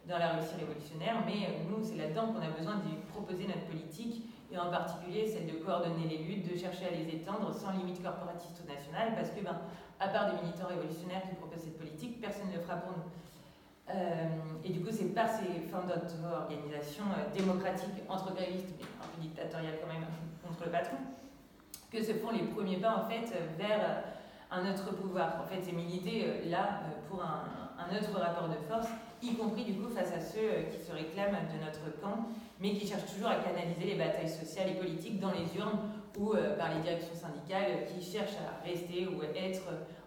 dans 0.08 0.16
la 0.16 0.36
Russie 0.36 0.54
révolutionnaire, 0.58 1.22
mais 1.26 1.60
nous, 1.68 1.84
c'est 1.84 1.96
là-dedans 1.96 2.32
qu'on 2.32 2.40
a 2.40 2.56
besoin 2.56 2.76
de 2.76 3.12
proposer 3.12 3.46
notre 3.46 3.66
politique, 3.66 4.27
et 4.50 4.58
en 4.58 4.70
particulier 4.70 5.26
celle 5.26 5.46
de 5.46 5.58
coordonner 5.64 6.06
les 6.08 6.18
luttes, 6.18 6.50
de 6.52 6.58
chercher 6.58 6.86
à 6.86 6.90
les 6.90 7.08
étendre 7.14 7.52
sans 7.54 7.72
limite 7.72 8.02
corporatiste 8.02 8.62
ou 8.64 8.68
nationale, 8.68 9.14
parce 9.14 9.30
que, 9.30 9.42
ben, 9.42 9.58
à 10.00 10.08
part 10.08 10.32
des 10.32 10.40
militants 10.42 10.68
révolutionnaires 10.68 11.22
qui 11.28 11.34
proposent 11.34 11.64
cette 11.64 11.78
politique, 11.78 12.20
personne 12.20 12.48
ne 12.48 12.56
le 12.56 12.62
fera 12.62 12.76
pour 12.76 12.92
nous. 12.92 13.04
Euh, 13.90 14.28
et 14.64 14.70
du 14.70 14.80
coup, 14.80 14.90
c'est 14.90 15.14
par 15.14 15.28
ces 15.28 15.60
formes 15.70 15.86
d'auto-organisation 15.86 17.04
euh, 17.04 17.34
démocratique 17.34 18.04
entre 18.08 18.34
grévistes, 18.34 18.74
mais 18.78 18.84
un 18.84 19.08
peu 19.08 19.20
dictatoriale 19.20 19.74
quand 19.80 19.92
même, 19.92 20.06
contre 20.46 20.64
le 20.64 20.70
patron, 20.70 20.96
que 21.90 22.02
se 22.02 22.12
font 22.12 22.30
les 22.30 22.44
premiers 22.44 22.76
pas 22.76 22.96
en 22.96 23.08
fait 23.08 23.32
vers 23.56 24.04
un 24.50 24.70
autre 24.70 24.94
pouvoir. 24.94 25.40
En 25.42 25.46
fait, 25.46 25.62
c'est 25.62 25.72
militer 25.72 26.24
euh, 26.26 26.50
là 26.50 26.80
pour 27.08 27.22
un, 27.22 27.44
un, 27.78 27.96
autre 27.96 28.18
rapport 28.18 28.48
de 28.48 28.56
force, 28.68 28.88
y 29.22 29.34
compris 29.34 29.64
du 29.64 29.74
coup 29.74 29.88
face 29.90 30.12
à 30.12 30.20
ceux 30.20 30.68
qui 30.70 30.84
se 30.84 30.92
réclament 30.92 31.48
de 31.52 31.64
notre 31.64 32.00
camp, 32.00 32.28
mais 32.60 32.72
qui 32.72 32.86
cherchent 32.86 33.12
toujours 33.12 33.28
à 33.28 33.36
canaliser 33.36 33.84
les 33.84 33.94
batailles 33.94 34.28
sociales 34.28 34.70
et 34.70 34.74
politiques 34.74 35.20
dans 35.20 35.30
les 35.30 35.56
urnes 35.56 35.78
ou 36.18 36.34
par 36.58 36.74
les 36.74 36.80
directions 36.80 37.14
syndicales 37.14 37.86
qui 37.86 38.02
cherchent 38.04 38.38
à 38.38 38.64
rester 38.66 39.06
ou 39.06 39.22
être 39.22 39.62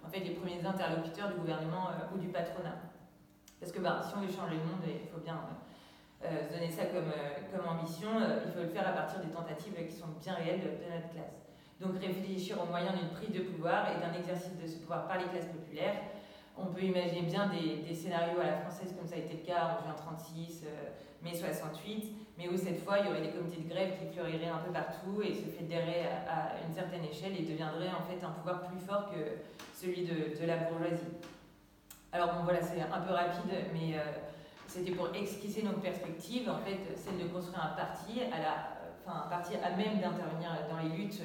en 0.06 0.10
fait 0.10 0.20
les 0.20 0.32
premiers 0.32 0.60
interlocuteurs 0.66 1.30
du 1.30 1.36
gouvernement 1.36 1.88
ou 2.14 2.18
du 2.18 2.28
patronat. 2.28 2.76
Parce 3.62 3.72
que 3.72 3.80
bah, 3.80 4.02
si 4.02 4.14
on 4.18 4.22
veut 4.22 4.32
changer 4.32 4.56
le 4.56 4.66
monde, 4.66 4.82
il 4.88 5.08
faut 5.08 5.22
bien 5.24 5.38
euh, 6.26 6.42
se 6.42 6.54
donner 6.54 6.70
ça 6.70 6.86
comme, 6.86 7.14
euh, 7.14 7.70
ambition. 7.70 8.10
Euh, 8.20 8.42
il 8.46 8.52
faut 8.52 8.62
le 8.62 8.70
faire 8.70 8.88
à 8.88 8.94
partir 8.94 9.20
des 9.22 9.30
tentatives 9.30 9.74
qui 9.88 9.96
sont 9.96 10.10
bien 10.20 10.34
réelles 10.34 10.62
de, 10.62 10.90
notre 10.90 11.10
classe. 11.14 11.38
Donc 11.80 12.00
réfléchir 12.02 12.62
aux 12.62 12.66
moyens 12.66 12.98
d'une 12.98 13.10
prise 13.10 13.30
de 13.30 13.42
pouvoir 13.42 13.86
et 13.90 14.02
d'un 14.02 14.14
exercice 14.18 14.58
de 14.58 14.68
ce 14.68 14.78
pouvoir 14.78 15.08
par 15.08 15.18
les 15.18 15.26
classes 15.26 15.50
populaires. 15.50 15.96
On 16.58 16.68
peut 16.68 16.82
imaginer 16.82 17.22
bien 17.22 17.50
des, 17.50 17.94
scénarios 17.94 18.40
à 18.40 18.46
la 18.46 18.58
française, 18.58 18.94
comme 18.98 19.08
ça 19.08 19.16
a 19.16 19.20
été 19.20 19.34
le 19.34 19.46
cas 19.46 19.78
en 19.78 19.84
juin 19.84 19.96
36, 19.96 20.66
mai 21.24 21.36
68, 21.36 22.14
mais 22.38 22.50
où 22.50 22.58
cette 22.58 22.84
fois 22.84 23.00
il 23.00 23.08
y 23.08 23.10
aurait 23.10 23.22
des 23.22 23.32
comités 23.32 23.62
de 23.62 23.70
grève 23.70 23.94
qui 24.00 24.14
fleuriraient 24.14 24.50
un 24.50 24.58
peu 24.58 24.72
partout 24.72 25.22
et 25.24 25.34
se 25.34 25.50
fédéreraient 25.50 26.10
à, 26.28 26.58
une 26.68 26.74
certaine 26.74 27.06
échelle 27.06 27.34
et 27.38 27.44
deviendraient 27.44 27.90
en 27.90 28.04
fait 28.10 28.24
un 28.26 28.32
pouvoir 28.32 28.64
plus 28.64 28.80
fort 28.80 29.12
que 29.12 29.20
celui 29.76 30.06
de, 30.06 30.46
la 30.46 30.58
bourgeoisie. 30.58 31.14
Alors 32.12 32.34
bon 32.34 32.44
voilà, 32.44 32.62
c'est 32.62 32.82
un 32.82 33.02
peu 33.02 33.14
rapide, 33.14 33.52
mais 33.74 33.96
euh, 33.96 34.02
c'était 34.68 34.92
pour 34.92 35.14
esquisser 35.16 35.64
nos 35.64 35.74
perspectives, 35.74 36.50
en 36.50 36.60
fait, 36.60 36.80
celle 36.96 37.18
de 37.18 37.32
construire 37.32 37.64
un 37.64 37.76
parti, 37.76 38.22
à 38.32 38.40
la, 38.40 38.54
enfin, 39.06 39.26
un 39.26 39.30
parti 39.30 39.56
à 39.56 39.70
même 39.72 40.00
d'intervenir 40.00 40.50
dans 40.70 40.78
les 40.78 40.96
luttes 40.96 41.22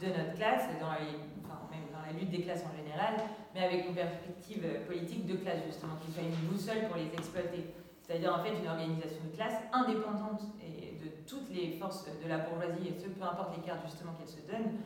de, 0.00 0.06
notre 0.06 0.34
classe, 0.34 0.64
dans 0.80 0.90
même 0.90 1.86
dans 1.92 2.04
la 2.06 2.12
lutte 2.18 2.30
des 2.30 2.42
classes 2.42 2.64
en 2.64 2.76
général, 2.76 3.14
mais 3.54 3.64
avec 3.64 3.88
une 3.88 3.94
perspective 3.94 4.66
politique 4.86 5.26
de 5.26 5.36
classe 5.36 5.60
justement, 5.66 5.94
qui 6.04 6.12
soit 6.12 6.22
une 6.22 6.48
boussole 6.48 6.88
pour 6.88 6.96
les 6.96 7.12
exploiter. 7.12 7.74
C'est-à-dire 8.10 8.34
en 8.34 8.42
fait 8.42 8.58
une 8.58 8.66
organisation 8.66 9.22
de 9.30 9.36
classe 9.36 9.62
indépendante 9.72 10.42
et 10.58 10.98
de 10.98 11.10
toutes 11.28 11.48
les 11.54 11.78
forces 11.78 12.04
de 12.06 12.28
la 12.28 12.38
bourgeoisie, 12.38 12.88
et 12.88 12.98
ce 12.98 13.06
peu 13.06 13.22
importe 13.22 13.54
les 13.56 13.62
cartes 13.62 13.86
justement 13.86 14.14
qu'elles 14.18 14.34
se 14.34 14.42
donnent, 14.50 14.82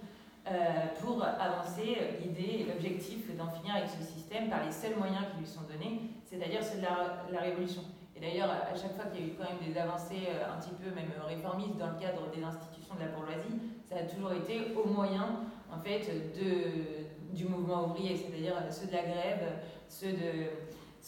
euh, 0.47 0.93
pour 1.01 1.25
avancer 1.25 2.20
l'idée 2.20 2.61
et 2.61 2.64
l'objectif 2.68 3.35
d'en 3.35 3.49
finir 3.49 3.77
avec 3.77 3.89
ce 3.89 4.05
système 4.05 4.51
par 4.51 4.62
les 4.62 4.70
seuls 4.70 4.99
moyens 4.99 5.25
qui 5.33 5.41
lui 5.41 5.47
sont 5.47 5.64
donnés, 5.64 6.03
c'est-à-dire 6.27 6.62
ceux 6.62 6.77
de 6.77 6.85
la, 6.85 7.41
révolution. 7.41 7.81
Et 8.14 8.20
d'ailleurs, 8.20 8.51
à 8.51 8.77
chaque 8.77 8.95
fois 8.95 9.07
qu'il 9.07 9.25
y 9.25 9.25
a 9.25 9.33
eu 9.33 9.37
quand 9.39 9.49
même 9.49 9.72
des 9.72 9.81
avancées 9.81 10.29
euh, 10.29 10.53
un 10.53 10.61
petit 10.61 10.77
peu 10.77 10.95
même 10.95 11.09
réformistes 11.25 11.79
dans 11.79 11.97
le 11.97 11.99
cadre 11.99 12.29
des 12.29 12.45
institutions 12.45 12.95
de 12.95 13.09
la 13.09 13.09
bourgeoisie, 13.09 13.57
ça 13.89 13.97
a 13.97 14.03
toujours 14.05 14.33
été 14.37 14.77
au 14.77 14.87
moyen 14.87 15.49
en 15.72 15.81
fait 15.81 16.05
de, 16.37 17.35
du 17.35 17.47
mouvement 17.47 17.87
ouvrier, 17.87 18.18
c'est-à-dire 18.18 18.61
ceux 18.68 18.87
de 18.87 18.93
la 18.93 19.03
grève, 19.03 19.64
ceux, 19.89 20.12
de, 20.12 20.53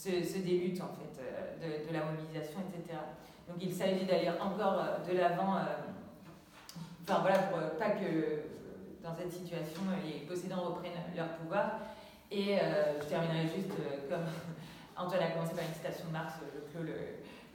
des 0.05 0.57
luttes 0.59 0.81
en 0.81 0.89
fait, 0.93 1.21
euh, 1.21 1.87
de, 1.87 1.93
la 1.93 2.05
mobilisation, 2.05 2.59
etc. 2.69 2.99
Donc 3.47 3.57
il 3.61 3.73
s'agit 3.73 4.05
d'aller 4.05 4.29
encore 4.29 4.83
de 5.07 5.17
l'avant, 5.17 5.55
enfin 7.03 7.19
voilà, 7.21 7.39
pour 7.39 7.59
pas 7.77 7.91
que 7.91 8.43
dans 9.03 9.15
cette 9.15 9.31
situation, 9.31 9.81
les 10.05 10.25
possédants 10.25 10.61
reprennent 10.63 10.91
leur 11.15 11.29
pouvoir. 11.37 11.79
Et 12.29 12.59
euh, 12.59 12.99
je 13.01 13.05
terminerai 13.07 13.43
juste 13.43 13.71
euh, 13.79 14.09
comme 14.09 14.25
Antoine 14.97 15.21
a 15.21 15.31
commencé 15.31 15.55
par 15.55 15.63
une 15.63 15.73
citation 15.73 16.07
de 16.07 16.11
Marx, 16.11 16.33
je 16.41 16.77
clôt 16.77 16.93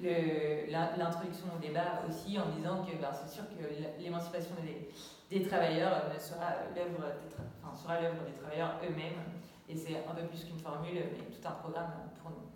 l'introduction 0.00 1.46
au 1.54 1.60
débat 1.60 2.02
aussi 2.08 2.38
en 2.38 2.48
disant 2.56 2.84
que 2.84 2.96
ben, 2.96 3.10
c'est 3.12 3.32
sûr 3.32 3.44
que 3.50 4.02
l'émancipation 4.02 4.54
des, 5.30 5.42
travailleurs 5.42 6.02
sera 6.18 6.54
l'œuvre 6.74 7.06
des, 7.20 7.36
enfin, 7.62 7.76
sera 7.76 7.96
des 8.00 8.40
travailleurs 8.40 8.76
eux-mêmes. 8.82 9.20
Et 9.72 9.76
c'est 9.76 9.96
un 10.06 10.14
peu 10.14 10.26
plus 10.26 10.44
qu'une 10.44 10.58
formule, 10.58 10.92
mais 11.12 11.34
tout 11.34 11.48
un 11.48 11.52
programme 11.52 11.92
pour 12.20 12.30
nous. 12.30 12.51